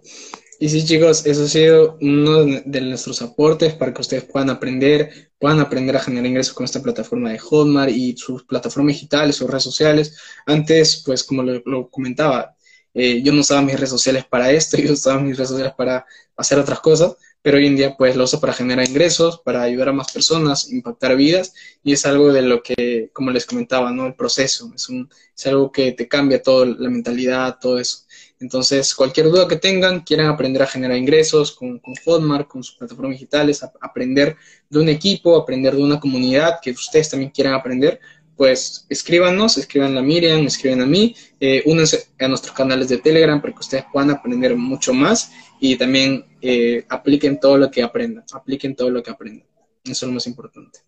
Y 0.61 0.67
sí, 0.67 0.85
chicos, 0.85 1.25
eso 1.25 1.45
ha 1.45 1.47
sido 1.47 1.97
uno 2.01 2.43
de 2.43 2.81
nuestros 2.81 3.21
aportes 3.21 3.73
para 3.75 3.93
que 3.93 4.01
ustedes 4.01 4.25
puedan 4.25 4.49
aprender, 4.49 5.31
puedan 5.39 5.61
aprender 5.61 5.95
a 5.95 6.01
generar 6.01 6.25
ingresos 6.25 6.53
con 6.53 6.65
esta 6.65 6.81
plataforma 6.81 7.31
de 7.31 7.39
Hotmart 7.39 7.91
y 7.91 8.17
sus 8.17 8.43
plataformas 8.43 8.95
digitales, 8.95 9.37
sus 9.37 9.49
redes 9.49 9.63
sociales. 9.63 10.17
Antes, 10.45 11.01
pues, 11.05 11.23
como 11.23 11.43
lo, 11.43 11.89
comentaba, 11.89 12.57
eh, 12.93 13.21
yo 13.23 13.31
no 13.31 13.39
usaba 13.39 13.61
mis 13.61 13.75
redes 13.75 13.89
sociales 13.89 14.25
para 14.25 14.51
esto, 14.51 14.75
yo 14.81 14.91
usaba 14.93 15.21
mis 15.21 15.37
redes 15.37 15.49
sociales 15.49 15.73
para 15.77 16.05
hacer 16.35 16.59
otras 16.59 16.81
cosas, 16.81 17.15
pero 17.41 17.57
hoy 17.57 17.67
en 17.67 17.77
día 17.77 17.95
pues 17.97 18.15
lo 18.17 18.25
uso 18.25 18.41
para 18.41 18.53
generar 18.53 18.87
ingresos, 18.87 19.39
para 19.39 19.61
ayudar 19.63 19.89
a 19.89 19.93
más 19.93 20.11
personas, 20.11 20.69
impactar 20.71 21.15
vidas 21.15 21.53
y 21.83 21.93
es 21.93 22.05
algo 22.05 22.33
de 22.33 22.41
lo 22.41 22.61
que, 22.61 23.11
como 23.13 23.31
les 23.31 23.45
comentaba, 23.45 23.91
¿no? 23.91 24.07
El 24.07 24.15
proceso, 24.15 24.71
es, 24.75 24.89
un, 24.89 25.09
es 25.35 25.47
algo 25.47 25.71
que 25.71 25.93
te 25.93 26.07
cambia 26.07 26.41
todo, 26.41 26.65
la 26.65 26.89
mentalidad, 26.89 27.57
todo 27.61 27.79
eso. 27.79 27.99
Entonces, 28.39 28.95
cualquier 28.95 29.27
duda 29.27 29.47
que 29.47 29.57
tengan, 29.57 30.01
quieran 30.01 30.27
aprender 30.27 30.61
a 30.61 30.67
generar 30.67 30.97
ingresos 30.97 31.51
con, 31.51 31.79
con 31.79 31.93
Hotmart, 32.05 32.47
con 32.47 32.63
sus 32.63 32.75
plataformas 32.75 33.13
digitales, 33.13 33.63
aprender 33.81 34.37
de 34.69 34.79
un 34.79 34.87
equipo, 34.87 35.35
aprender 35.35 35.75
de 35.75 35.83
una 35.83 35.99
comunidad 35.99 36.59
que 36.61 36.71
ustedes 36.71 37.09
también 37.09 37.31
quieran 37.31 37.53
aprender, 37.53 37.99
pues 38.39 38.85
escríbanos, 38.87 39.57
escriban 39.57 39.97
a 39.97 40.01
Miriam, 40.01 40.45
escriban 40.45 40.79
a 40.79 40.85
mí, 40.85 41.13
eh, 41.41 41.61
únanse 41.65 42.07
a 42.17 42.29
nuestros 42.29 42.55
canales 42.55 42.87
de 42.87 42.99
Telegram 42.99 43.41
para 43.41 43.53
que 43.53 43.59
ustedes 43.59 43.83
puedan 43.91 44.11
aprender 44.11 44.55
mucho 44.55 44.93
más 44.93 45.33
y 45.59 45.75
también 45.75 46.23
eh, 46.41 46.85
apliquen 46.87 47.41
todo 47.41 47.57
lo 47.57 47.69
que 47.69 47.83
aprendan, 47.83 48.23
apliquen 48.31 48.77
todo 48.77 48.91
lo 48.91 49.03
que 49.03 49.11
aprendan. 49.11 49.45
Eso 49.83 50.05
es 50.05 50.07
lo 50.07 50.13
más 50.13 50.27
importante. 50.27 50.79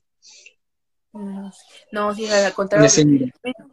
No, 1.14 2.16
sí, 2.16 2.28
al 2.28 2.53
contrario. 2.53 2.88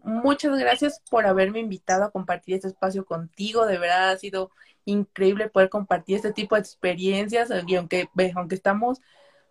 Muchas 0.03 0.59
gracias 0.59 1.01
por 1.09 1.26
haberme 1.26 1.61
invitado 1.61 2.05
a 2.05 2.11
compartir 2.11 2.57
este 2.57 2.68
espacio 2.68 3.05
contigo. 3.05 3.66
De 3.66 3.78
verdad 3.78 4.11
ha 4.11 4.16
sido 4.16 4.51
increíble 4.84 5.49
poder 5.49 5.68
compartir 5.68 6.16
este 6.16 6.32
tipo 6.32 6.57
de 6.57 6.62
experiencias. 6.62 7.51
Y 7.66 7.76
aunque, 7.76 8.09
aunque 8.34 8.55
estamos 8.55 9.01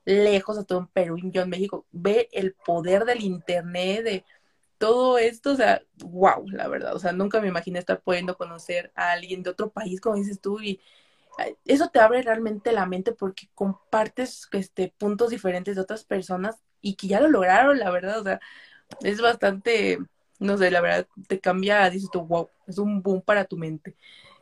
lejos, 0.03 0.57
a 0.57 0.63
todo 0.65 0.79
en 0.79 0.87
Perú 0.87 1.17
y 1.17 1.31
yo 1.31 1.41
en 1.41 1.49
México, 1.49 1.85
ve 1.91 2.29
el 2.31 2.53
poder 2.53 3.05
del 3.05 3.21
Internet, 3.21 4.03
de 4.03 4.25
todo 4.77 5.17
esto, 5.17 5.51
o 5.51 5.55
sea, 5.55 5.81
wow, 6.03 6.47
la 6.49 6.67
verdad, 6.67 6.95
o 6.95 6.99
sea, 6.99 7.11
nunca 7.11 7.41
me 7.41 7.47
imaginé 7.47 7.79
estar 7.79 7.99
pudiendo 8.01 8.37
conocer 8.37 8.91
a 8.95 9.11
alguien 9.11 9.43
de 9.43 9.49
otro 9.49 9.69
país, 9.69 9.99
como 9.99 10.15
dices 10.15 10.39
tú, 10.39 10.61
y 10.61 10.79
eso 11.65 11.89
te 11.89 11.99
abre 11.99 12.21
realmente 12.21 12.71
la 12.71 12.85
mente 12.85 13.11
porque 13.11 13.49
compartes 13.53 14.47
este, 14.51 14.93
puntos 14.97 15.29
diferentes 15.29 15.75
de 15.75 15.81
otras 15.81 16.03
personas 16.03 16.57
y 16.81 16.95
que 16.95 17.07
ya 17.07 17.21
lo 17.21 17.29
lograron, 17.29 17.79
la 17.79 17.89
verdad, 17.91 18.19
o 18.19 18.23
sea, 18.23 18.39
es 19.01 19.21
bastante, 19.21 19.99
no 20.39 20.57
sé, 20.57 20.71
la 20.71 20.81
verdad, 20.81 21.07
te 21.27 21.39
cambia, 21.39 21.89
dices 21.89 22.09
tú, 22.11 22.21
wow, 22.25 22.49
es 22.67 22.77
un 22.77 23.01
boom 23.01 23.21
para 23.21 23.45
tu 23.45 23.57
mente. 23.57 23.95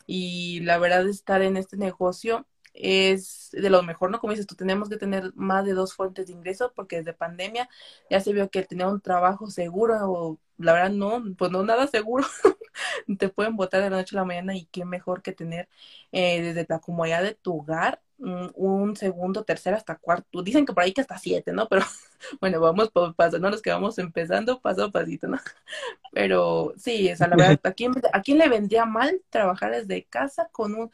Y 0.08 0.62
la 0.62 0.78
verdad, 0.78 1.08
estar 1.10 1.42
en 1.42 1.58
este 1.58 1.78
negocio 1.78 2.46
es 2.74 3.50
de 3.54 3.70
lo 3.70 3.82
mejor, 3.84 4.12
¿no? 4.12 4.20
Como 4.20 4.32
dices 4.32 4.48
tú, 4.48 4.56
tenemos 4.56 4.90
que 4.90 4.98
tener 4.98 5.32
más 5.36 5.66
de 5.66 5.74
dos 5.74 5.94
fuentes 5.96 6.28
de 6.28 6.34
ingreso 6.34 6.74
porque 6.76 6.98
desde 6.98 7.14
pandemia 7.14 7.70
ya 8.10 8.20
se 8.20 8.34
vio 8.34 8.50
que 8.50 8.64
tener 8.64 8.88
un 8.88 9.02
trabajo 9.02 9.50
seguro 9.50 9.96
o 10.12 10.40
la 10.58 10.74
verdad 10.74 10.92
no, 10.92 11.24
pues 11.38 11.52
no 11.52 11.64
nada 11.64 11.88
seguro. 11.88 12.26
Te 13.20 13.30
pueden 13.30 13.56
votar 13.56 13.82
de 13.82 13.90
la 13.90 13.98
noche 13.98 14.16
a 14.16 14.20
la 14.22 14.26
mañana 14.26 14.56
y 14.56 14.66
qué 14.66 14.86
mejor 14.86 15.22
que 15.22 15.32
tener 15.34 15.70
eh, 16.12 16.42
desde 16.42 16.66
la 16.70 16.80
comodidad 16.80 17.24
de 17.24 17.36
tu 17.36 17.60
hogar 17.60 18.02
un, 18.18 18.96
segundo, 18.96 19.44
tercero 19.44 19.78
hasta 19.78 19.96
cuarto. 19.98 20.42
Dicen 20.42 20.66
que 20.66 20.74
por 20.74 20.84
ahí 20.84 20.94
que 20.94 21.02
hasta 21.02 21.18
siete, 21.18 21.52
¿no? 21.52 21.68
Pero 21.68 21.82
bueno, 22.42 22.60
vamos 22.60 22.90
por 22.92 23.16
paso, 23.16 23.40
no 23.40 23.50
nos 23.50 23.62
quedamos 23.62 23.98
empezando 23.98 24.60
paso 24.60 24.86
a 24.86 24.92
pasito, 24.92 25.28
¿no? 25.28 25.38
Pero 26.14 26.74
sí, 26.78 27.08
esa 27.08 27.28
la 27.28 27.36
verdad, 27.36 27.60
¿a 27.64 27.72
quién, 27.72 27.94
¿a 28.14 28.22
quién 28.22 28.38
le 28.38 28.50
vendría 28.50 28.86
mal 28.86 29.22
trabajar 29.30 29.72
desde 29.72 30.06
casa 30.06 30.50
con 30.52 30.76
un 30.76 30.92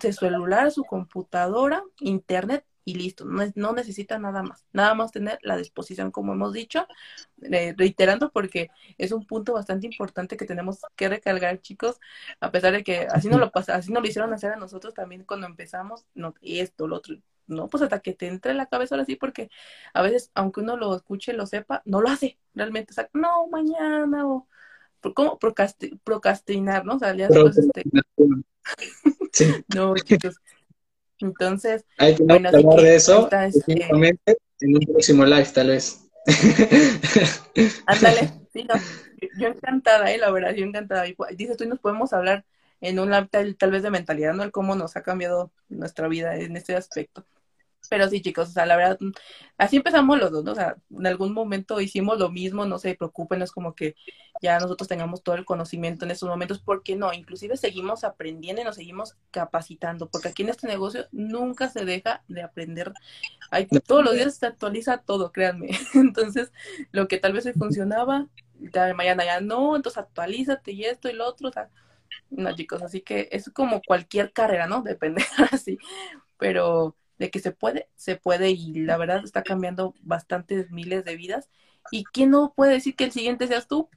su 0.00 0.12
celular, 0.12 0.70
su 0.70 0.84
computadora, 0.84 1.82
internet 2.00 2.64
y 2.84 2.94
listo, 2.94 3.24
no, 3.24 3.42
no, 3.54 3.72
necesita 3.72 4.18
nada 4.18 4.42
más, 4.42 4.64
nada 4.72 4.94
más 4.94 5.10
tener 5.10 5.38
la 5.42 5.56
disposición, 5.56 6.10
como 6.10 6.32
hemos 6.34 6.52
dicho, 6.52 6.86
eh, 7.42 7.74
reiterando 7.76 8.30
porque 8.30 8.70
es 8.98 9.12
un 9.12 9.26
punto 9.26 9.54
bastante 9.54 9.86
importante 9.86 10.36
que 10.36 10.44
tenemos 10.44 10.80
que 10.96 11.08
recargar, 11.08 11.60
chicos, 11.60 11.98
a 12.40 12.50
pesar 12.50 12.72
de 12.72 12.84
que 12.84 13.06
así 13.10 13.28
no 13.28 13.38
lo 13.38 13.50
pasa, 13.50 13.74
así 13.74 13.92
no 13.92 14.00
lo 14.00 14.06
hicieron 14.06 14.32
hacer 14.34 14.52
a 14.52 14.56
nosotros 14.56 14.94
también 14.94 15.24
cuando 15.24 15.46
empezamos, 15.46 16.06
no, 16.14 16.34
esto, 16.42 16.86
lo 16.86 16.96
otro, 16.96 17.16
no, 17.46 17.68
pues 17.68 17.82
hasta 17.82 18.00
que 18.00 18.12
te 18.12 18.26
entre 18.28 18.52
en 18.52 18.58
la 18.58 18.66
cabeza 18.66 18.94
ahora 18.94 19.06
sí, 19.06 19.16
porque 19.16 19.50
a 19.94 20.02
veces, 20.02 20.30
aunque 20.34 20.60
uno 20.60 20.76
lo 20.76 20.94
escuche, 20.94 21.32
lo 21.32 21.46
sepa, 21.46 21.82
no 21.84 22.00
lo 22.00 22.08
hace 22.08 22.38
realmente, 22.54 22.92
o 22.92 22.94
sea, 22.94 23.08
no, 23.14 23.46
mañana, 23.48 24.26
o, 24.26 24.46
¿cómo? 25.14 25.38
procrastinar, 25.38 26.84
¿no? 26.84 26.96
O 26.96 26.98
sea, 26.98 27.14
ya 27.14 27.28
después, 27.28 27.58
este, 27.58 27.84
no, 29.74 29.94
chicos. 29.96 30.36
Entonces, 31.20 31.84
hay 31.98 32.14
que 32.14 32.24
hablar 32.28 32.54
de 32.54 32.96
eso 32.96 33.28
este, 33.30 33.88
en 34.60 34.76
un 34.76 34.86
próximo 34.86 35.24
live, 35.24 35.46
tal 35.54 35.68
vez. 35.68 36.04
Ándale, 37.86 38.30
sí, 38.52 38.64
no. 38.64 38.74
Yo 39.38 39.48
encantada, 39.48 40.12
eh, 40.12 40.18
la 40.18 40.30
verdad, 40.30 40.54
yo 40.54 40.64
encantada. 40.64 41.04
Dices 41.36 41.56
tú, 41.56 41.64
y 41.64 41.68
nos 41.68 41.78
podemos 41.78 42.12
hablar 42.12 42.44
en 42.80 42.98
un 42.98 43.10
live 43.10 43.54
tal, 43.58 43.70
vez 43.70 43.82
de 43.82 43.90
mentalidad, 43.90 44.34
¿no? 44.34 44.42
El 44.42 44.52
cómo 44.52 44.74
nos 44.74 44.96
ha 44.96 45.02
cambiado 45.02 45.50
nuestra 45.68 46.08
vida 46.08 46.36
en 46.36 46.56
este 46.56 46.76
aspecto. 46.76 47.24
Pero 47.88 48.08
sí, 48.08 48.20
chicos, 48.20 48.48
o 48.50 48.52
sea, 48.52 48.66
la 48.66 48.76
verdad, 48.76 48.98
así 49.58 49.76
empezamos 49.76 50.18
los 50.18 50.30
dos, 50.30 50.44
¿no? 50.44 50.52
O 50.52 50.54
sea, 50.54 50.76
en 50.90 51.06
algún 51.06 51.32
momento 51.32 51.80
hicimos 51.80 52.18
lo 52.18 52.30
mismo, 52.30 52.64
no 52.66 52.78
se 52.78 52.94
preocupen, 52.94 53.42
es 53.42 53.52
como 53.52 53.74
que 53.74 53.94
ya 54.42 54.58
nosotros 54.58 54.88
tengamos 54.88 55.22
todo 55.22 55.34
el 55.36 55.44
conocimiento 55.44 56.04
en 56.04 56.10
estos 56.10 56.28
momentos, 56.28 56.60
porque 56.60 56.96
no, 56.96 57.12
inclusive 57.12 57.56
seguimos 57.56 58.04
aprendiendo 58.04 58.62
y 58.62 58.64
nos 58.64 58.76
seguimos 58.76 59.16
capacitando, 59.30 60.08
porque 60.08 60.28
aquí 60.28 60.42
en 60.42 60.50
este 60.50 60.66
negocio 60.66 61.06
nunca 61.12 61.68
se 61.68 61.84
deja 61.84 62.22
de 62.28 62.42
aprender. 62.42 62.92
Hay, 63.50 63.66
todos 63.66 64.04
los 64.04 64.14
días 64.14 64.36
se 64.36 64.46
actualiza 64.46 64.98
todo, 64.98 65.32
créanme. 65.32 65.70
Entonces, 65.94 66.52
lo 66.92 67.08
que 67.08 67.18
tal 67.18 67.32
vez 67.32 67.46
hoy 67.46 67.52
funcionaba, 67.52 68.28
ya 68.72 68.92
mañana 68.94 69.24
ya 69.24 69.40
no, 69.40 69.76
entonces 69.76 69.98
actualízate 69.98 70.72
y 70.72 70.84
esto 70.84 71.08
y 71.08 71.12
lo 71.12 71.26
otro, 71.26 71.48
o 71.48 71.52
sea, 71.52 71.70
no, 72.30 72.54
chicos, 72.54 72.82
así 72.82 73.00
que 73.02 73.28
es 73.32 73.50
como 73.50 73.82
cualquier 73.82 74.32
carrera, 74.32 74.66
¿no? 74.66 74.82
Depende 74.82 75.24
así, 75.52 75.78
pero 76.38 76.96
de 77.18 77.30
que 77.30 77.40
se 77.40 77.52
puede, 77.52 77.88
se 77.96 78.16
puede 78.16 78.50
y 78.50 78.74
la 78.74 78.96
verdad 78.96 79.22
está 79.24 79.42
cambiando 79.42 79.94
bastantes 80.00 80.70
miles 80.70 81.04
de 81.04 81.16
vidas. 81.16 81.48
¿Y 81.90 82.04
quién 82.04 82.30
no 82.30 82.52
puede 82.54 82.72
decir 82.72 82.96
que 82.96 83.04
el 83.04 83.12
siguiente 83.12 83.46
seas 83.46 83.68
tú? 83.68 83.88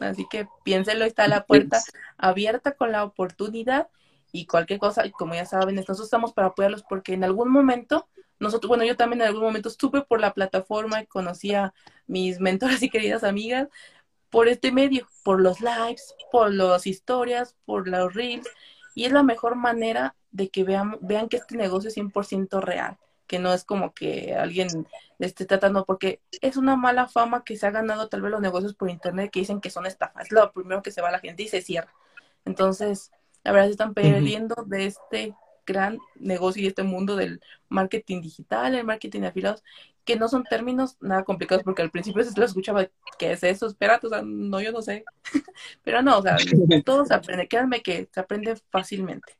Así 0.00 0.26
que 0.30 0.46
piénselo, 0.64 1.04
está 1.04 1.28
la 1.28 1.44
puerta 1.44 1.80
abierta 2.16 2.72
con 2.72 2.92
la 2.92 3.04
oportunidad 3.04 3.88
y 4.32 4.46
cualquier 4.46 4.78
cosa, 4.78 5.04
y 5.06 5.10
como 5.10 5.34
ya 5.34 5.44
saben, 5.44 5.74
nosotros 5.74 6.00
estamos 6.00 6.32
para 6.32 6.48
apoyarlos 6.48 6.82
porque 6.88 7.12
en 7.12 7.22
algún 7.22 7.50
momento, 7.50 8.08
nosotros, 8.40 8.68
bueno, 8.68 8.84
yo 8.84 8.96
también 8.96 9.20
en 9.20 9.28
algún 9.28 9.42
momento 9.42 9.68
estuve 9.68 10.02
por 10.02 10.20
la 10.20 10.32
plataforma 10.32 11.02
y 11.02 11.06
conocí 11.06 11.54
a 11.54 11.74
mis 12.06 12.40
mentoras 12.40 12.82
y 12.82 12.88
queridas 12.88 13.24
amigas 13.24 13.68
por 14.30 14.48
este 14.48 14.72
medio, 14.72 15.06
por 15.22 15.40
los 15.40 15.60
lives, 15.60 16.14
por 16.32 16.52
las 16.52 16.86
historias, 16.86 17.54
por 17.66 17.86
los 17.86 18.14
reels, 18.14 18.48
y 18.94 19.04
es 19.04 19.12
la 19.12 19.22
mejor 19.22 19.54
manera 19.54 20.16
de 20.32 20.48
que 20.48 20.64
vean, 20.64 20.98
vean 21.00 21.28
que 21.28 21.36
este 21.36 21.56
negocio 21.56 21.88
es 21.88 21.96
100% 21.96 22.60
real, 22.60 22.98
que 23.26 23.38
no 23.38 23.52
es 23.52 23.64
como 23.64 23.94
que 23.94 24.34
alguien 24.34 24.86
le 25.18 25.26
esté 25.26 25.46
tratando, 25.46 25.84
porque 25.84 26.20
es 26.40 26.56
una 26.56 26.76
mala 26.76 27.06
fama 27.08 27.44
que 27.44 27.56
se 27.56 27.66
ha 27.66 27.70
ganado 27.70 28.08
tal 28.08 28.22
vez 28.22 28.30
los 28.30 28.40
negocios 28.40 28.74
por 28.74 28.90
internet 28.90 29.30
que 29.30 29.40
dicen 29.40 29.60
que 29.60 29.70
son 29.70 29.86
estafas, 29.86 30.26
es 30.26 30.32
lo 30.32 30.52
primero 30.52 30.82
que 30.82 30.90
se 30.90 31.00
va 31.02 31.08
a 31.08 31.12
la 31.12 31.20
gente 31.20 31.42
y 31.44 31.48
se 31.48 31.62
cierra. 31.62 31.92
Entonces, 32.44 33.12
la 33.44 33.52
verdad 33.52 33.66
se 33.66 33.72
están 33.72 33.94
perdiendo 33.94 34.54
de 34.66 34.86
este 34.86 35.34
gran 35.66 35.98
negocio 36.16 36.62
y 36.62 36.66
este 36.66 36.82
mundo 36.82 37.16
del 37.16 37.40
marketing 37.68 38.20
digital, 38.20 38.74
el 38.74 38.84
marketing 38.84 39.20
de 39.20 39.26
afiliados, 39.28 39.62
que 40.04 40.16
no 40.16 40.28
son 40.28 40.44
términos 40.44 40.96
nada 41.00 41.24
complicados, 41.24 41.62
porque 41.62 41.82
al 41.82 41.90
principio 41.90 42.24
se 42.24 42.38
lo 42.38 42.44
escuchaba, 42.44 42.88
¿qué 43.18 43.32
es 43.32 43.42
eso? 43.44 43.66
Espérate, 43.66 44.06
o 44.06 44.10
sea, 44.10 44.22
no, 44.24 44.60
yo 44.60 44.72
no 44.72 44.82
sé. 44.82 45.04
Pero 45.84 46.02
no, 46.02 46.18
o 46.18 46.22
sea, 46.22 46.36
todo 46.84 47.04
se 47.04 47.14
aprende, 47.14 47.48
créanme 47.48 47.82
que 47.82 48.08
se 48.12 48.20
aprende 48.20 48.56
fácilmente. 48.70 49.36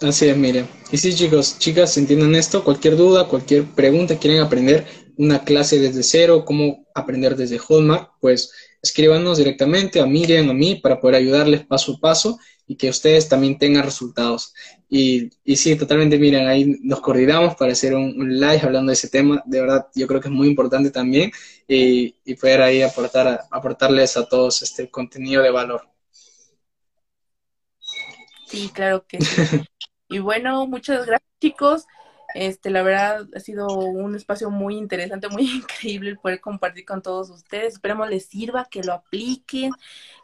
Así 0.00 0.28
es, 0.28 0.36
miren. 0.36 0.68
Y 0.92 0.98
sí, 0.98 1.14
chicos, 1.14 1.58
chicas, 1.58 1.96
entiendan 1.96 2.34
esto. 2.34 2.62
Cualquier 2.62 2.96
duda, 2.96 3.28
cualquier 3.28 3.64
pregunta, 3.64 4.18
quieren 4.18 4.40
aprender 4.40 4.86
una 5.16 5.42
clase 5.44 5.78
desde 5.78 6.02
cero, 6.02 6.44
cómo 6.44 6.86
aprender 6.94 7.36
desde 7.36 7.58
Hotmart, 7.58 8.10
pues 8.20 8.52
escríbanos 8.82 9.38
directamente 9.38 10.00
a 10.00 10.06
Miriam, 10.06 10.50
a 10.50 10.54
mí, 10.54 10.76
para 10.76 11.00
poder 11.00 11.16
ayudarles 11.16 11.64
paso 11.64 11.94
a 11.94 12.00
paso 12.00 12.38
y 12.66 12.76
que 12.76 12.90
ustedes 12.90 13.28
también 13.28 13.58
tengan 13.58 13.84
resultados. 13.84 14.52
Y, 14.88 15.30
y 15.44 15.56
sí, 15.56 15.76
totalmente, 15.76 16.18
miren, 16.18 16.46
ahí 16.46 16.76
nos 16.82 17.00
coordinamos 17.00 17.54
para 17.56 17.72
hacer 17.72 17.94
un, 17.94 18.38
live 18.38 18.60
hablando 18.62 18.90
de 18.90 18.94
ese 18.94 19.08
tema. 19.08 19.42
De 19.46 19.60
verdad, 19.60 19.86
yo 19.94 20.06
creo 20.06 20.20
que 20.20 20.28
es 20.28 20.34
muy 20.34 20.48
importante 20.48 20.90
también 20.90 21.30
y, 21.66 22.14
y 22.24 22.34
poder 22.34 22.62
ahí 22.62 22.82
aportar, 22.82 23.44
aportarles 23.50 24.16
a 24.16 24.26
todos 24.26 24.62
este 24.62 24.90
contenido 24.90 25.42
de 25.42 25.50
valor. 25.50 25.95
Sí, 28.46 28.70
claro 28.72 29.06
que 29.06 29.22
sí. 29.22 29.50
y 30.08 30.18
bueno, 30.20 30.66
muchas 30.66 31.06
gracias, 31.06 31.30
chicos. 31.40 31.86
Este, 32.34 32.70
la 32.70 32.82
verdad 32.82 33.26
ha 33.34 33.40
sido 33.40 33.66
un 33.68 34.14
espacio 34.14 34.50
muy 34.50 34.76
interesante, 34.76 35.28
muy 35.28 35.42
increíble 35.62 36.16
poder 36.16 36.40
compartir 36.40 36.84
con 36.84 37.02
todos 37.02 37.30
ustedes. 37.30 37.74
Esperemos 37.74 38.08
les 38.10 38.26
sirva, 38.26 38.66
que 38.70 38.82
lo 38.82 38.92
apliquen, 38.92 39.72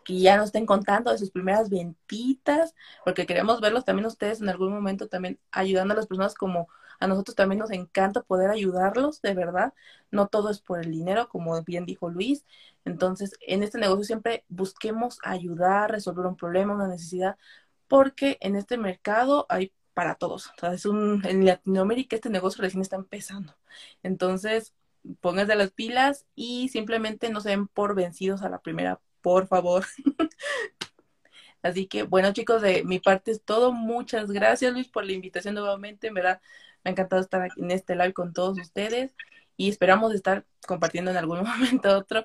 que 0.04 0.20
ya 0.20 0.36
nos 0.36 0.46
estén 0.46 0.66
contando 0.66 1.10
de 1.10 1.18
sus 1.18 1.30
primeras 1.30 1.70
ventitas, 1.70 2.74
porque 3.04 3.26
queremos 3.26 3.60
verlos 3.60 3.84
también 3.84 4.06
ustedes 4.06 4.40
en 4.40 4.48
algún 4.50 4.72
momento 4.72 5.08
también 5.08 5.40
ayudando 5.52 5.94
a 5.94 5.96
las 5.96 6.06
personas 6.06 6.34
como 6.34 6.68
a 7.00 7.08
nosotros 7.08 7.34
también 7.34 7.58
nos 7.58 7.72
encanta 7.72 8.22
poder 8.22 8.50
ayudarlos, 8.50 9.20
de 9.22 9.34
verdad. 9.34 9.74
No 10.12 10.28
todo 10.28 10.50
es 10.50 10.60
por 10.60 10.80
el 10.80 10.92
dinero, 10.92 11.28
como 11.28 11.60
bien 11.64 11.84
dijo 11.84 12.08
Luis. 12.10 12.44
Entonces, 12.84 13.32
en 13.40 13.64
este 13.64 13.78
negocio 13.78 14.04
siempre 14.04 14.44
busquemos 14.48 15.18
ayudar, 15.24 15.90
resolver 15.90 16.26
un 16.26 16.36
problema, 16.36 16.74
una 16.74 16.86
necesidad, 16.86 17.36
porque 17.92 18.38
en 18.40 18.56
este 18.56 18.78
mercado 18.78 19.44
hay 19.50 19.70
para 19.92 20.14
todos. 20.14 20.46
O 20.46 20.52
sea, 20.58 20.72
es 20.72 20.86
un, 20.86 21.22
en 21.26 21.44
Latinoamérica 21.44 22.16
este 22.16 22.30
negocio 22.30 22.62
recién 22.62 22.80
está 22.80 22.96
empezando. 22.96 23.54
Entonces, 24.02 24.72
pónganse 25.20 25.54
las 25.56 25.72
pilas 25.72 26.24
y 26.34 26.70
simplemente 26.70 27.28
no 27.28 27.42
se 27.42 27.50
den 27.50 27.68
por 27.68 27.94
vencidos 27.94 28.40
a 28.40 28.48
la 28.48 28.62
primera, 28.62 28.98
por 29.20 29.46
favor. 29.46 29.84
Así 31.62 31.86
que, 31.86 32.04
bueno, 32.04 32.32
chicos, 32.32 32.62
de 32.62 32.82
mi 32.82 32.98
parte 32.98 33.30
es 33.30 33.42
todo. 33.42 33.72
Muchas 33.72 34.30
gracias, 34.30 34.72
Luis, 34.72 34.88
por 34.88 35.04
la 35.04 35.12
invitación 35.12 35.54
nuevamente. 35.54 36.10
Me, 36.10 36.22
da, 36.22 36.40
me 36.84 36.88
ha 36.88 36.92
encantado 36.92 37.20
estar 37.20 37.42
aquí 37.42 37.60
en 37.60 37.72
este 37.72 37.94
live 37.94 38.14
con 38.14 38.32
todos 38.32 38.58
ustedes 38.58 39.14
y 39.56 39.68
esperamos 39.68 40.14
estar 40.14 40.44
compartiendo 40.66 41.10
en 41.10 41.16
algún 41.16 41.42
momento 41.44 41.96
otro. 41.96 42.22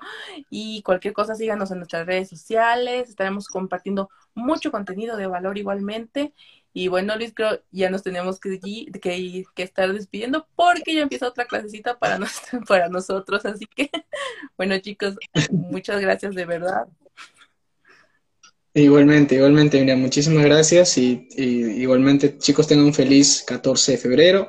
Y 0.50 0.82
cualquier 0.82 1.14
cosa, 1.14 1.34
síganos 1.34 1.70
en 1.70 1.78
nuestras 1.78 2.06
redes 2.06 2.28
sociales. 2.28 3.08
Estaremos 3.08 3.48
compartiendo 3.48 4.08
mucho 4.34 4.70
contenido 4.70 5.16
de 5.16 5.26
valor 5.26 5.58
igualmente. 5.58 6.32
Y 6.72 6.88
bueno, 6.88 7.16
Luis, 7.16 7.32
creo 7.34 7.62
ya 7.70 7.90
nos 7.90 8.02
tenemos 8.02 8.38
que, 8.38 8.60
que, 8.60 9.44
que 9.54 9.62
estar 9.62 9.92
despidiendo 9.92 10.46
porque 10.54 10.94
ya 10.94 11.02
empieza 11.02 11.26
otra 11.26 11.46
clasecita 11.46 11.98
para, 11.98 12.18
para 12.68 12.88
nosotros. 12.88 13.44
Así 13.46 13.66
que, 13.66 13.90
bueno, 14.56 14.78
chicos, 14.78 15.16
muchas 15.50 16.00
gracias 16.00 16.34
de 16.34 16.44
verdad. 16.44 16.86
Igualmente, 18.74 19.34
igualmente, 19.34 19.80
mira, 19.80 19.96
muchísimas 19.96 20.44
gracias 20.44 20.98
y, 20.98 21.26
igualmente, 21.36 22.38
chicos, 22.38 22.68
tengan 22.68 22.86
un 22.86 22.94
feliz 22.94 23.42
14 23.44 23.92
de 23.92 23.98
febrero, 23.98 24.48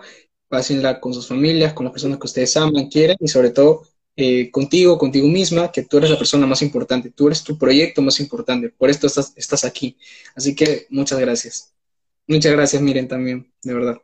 pásenla 0.49 0.99
con 0.99 1.13
sus 1.13 1.27
familias, 1.27 1.73
con 1.73 1.85
las 1.85 1.93
personas 1.93 2.17
que 2.19 2.27
ustedes 2.27 2.57
aman, 2.57 2.87
quieren 2.89 3.17
y 3.19 3.27
sobre 3.27 3.51
todo 3.51 3.83
eh, 4.15 4.51
contigo, 4.51 4.97
contigo 4.97 5.27
misma, 5.27 5.71
que 5.71 5.83
tú 5.83 5.97
eres 5.97 6.09
la 6.09 6.17
persona 6.17 6.45
más 6.45 6.61
importante, 6.61 7.11
tú 7.11 7.27
eres 7.27 7.43
tu 7.43 7.57
proyecto 7.57 8.01
más 8.01 8.19
importante, 8.19 8.69
por 8.69 8.89
esto 8.89 9.07
estás, 9.07 9.31
estás 9.37 9.63
aquí. 9.63 9.97
Así 10.35 10.55
que 10.55 10.87
muchas 10.89 11.19
gracias. 11.19 11.73
Muchas 12.27 12.51
gracias, 12.51 12.81
Miren, 12.81 13.07
también, 13.07 13.49
de 13.63 13.73
verdad. 13.73 13.97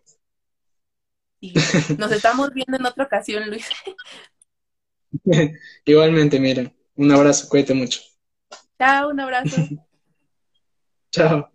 nos 1.97 2.11
estamos 2.11 2.53
viendo 2.53 2.77
en 2.77 2.85
otra 2.85 3.03
ocasión, 3.03 3.49
Luis. 3.49 3.67
Igualmente, 5.85 6.39
Miren. 6.39 6.73
Un 6.95 7.11
abrazo, 7.11 7.49
cuídate 7.49 7.73
mucho. 7.73 7.99
Chao, 8.79 9.09
un 9.09 9.19
abrazo. 9.19 9.57
Chao. 11.11 11.54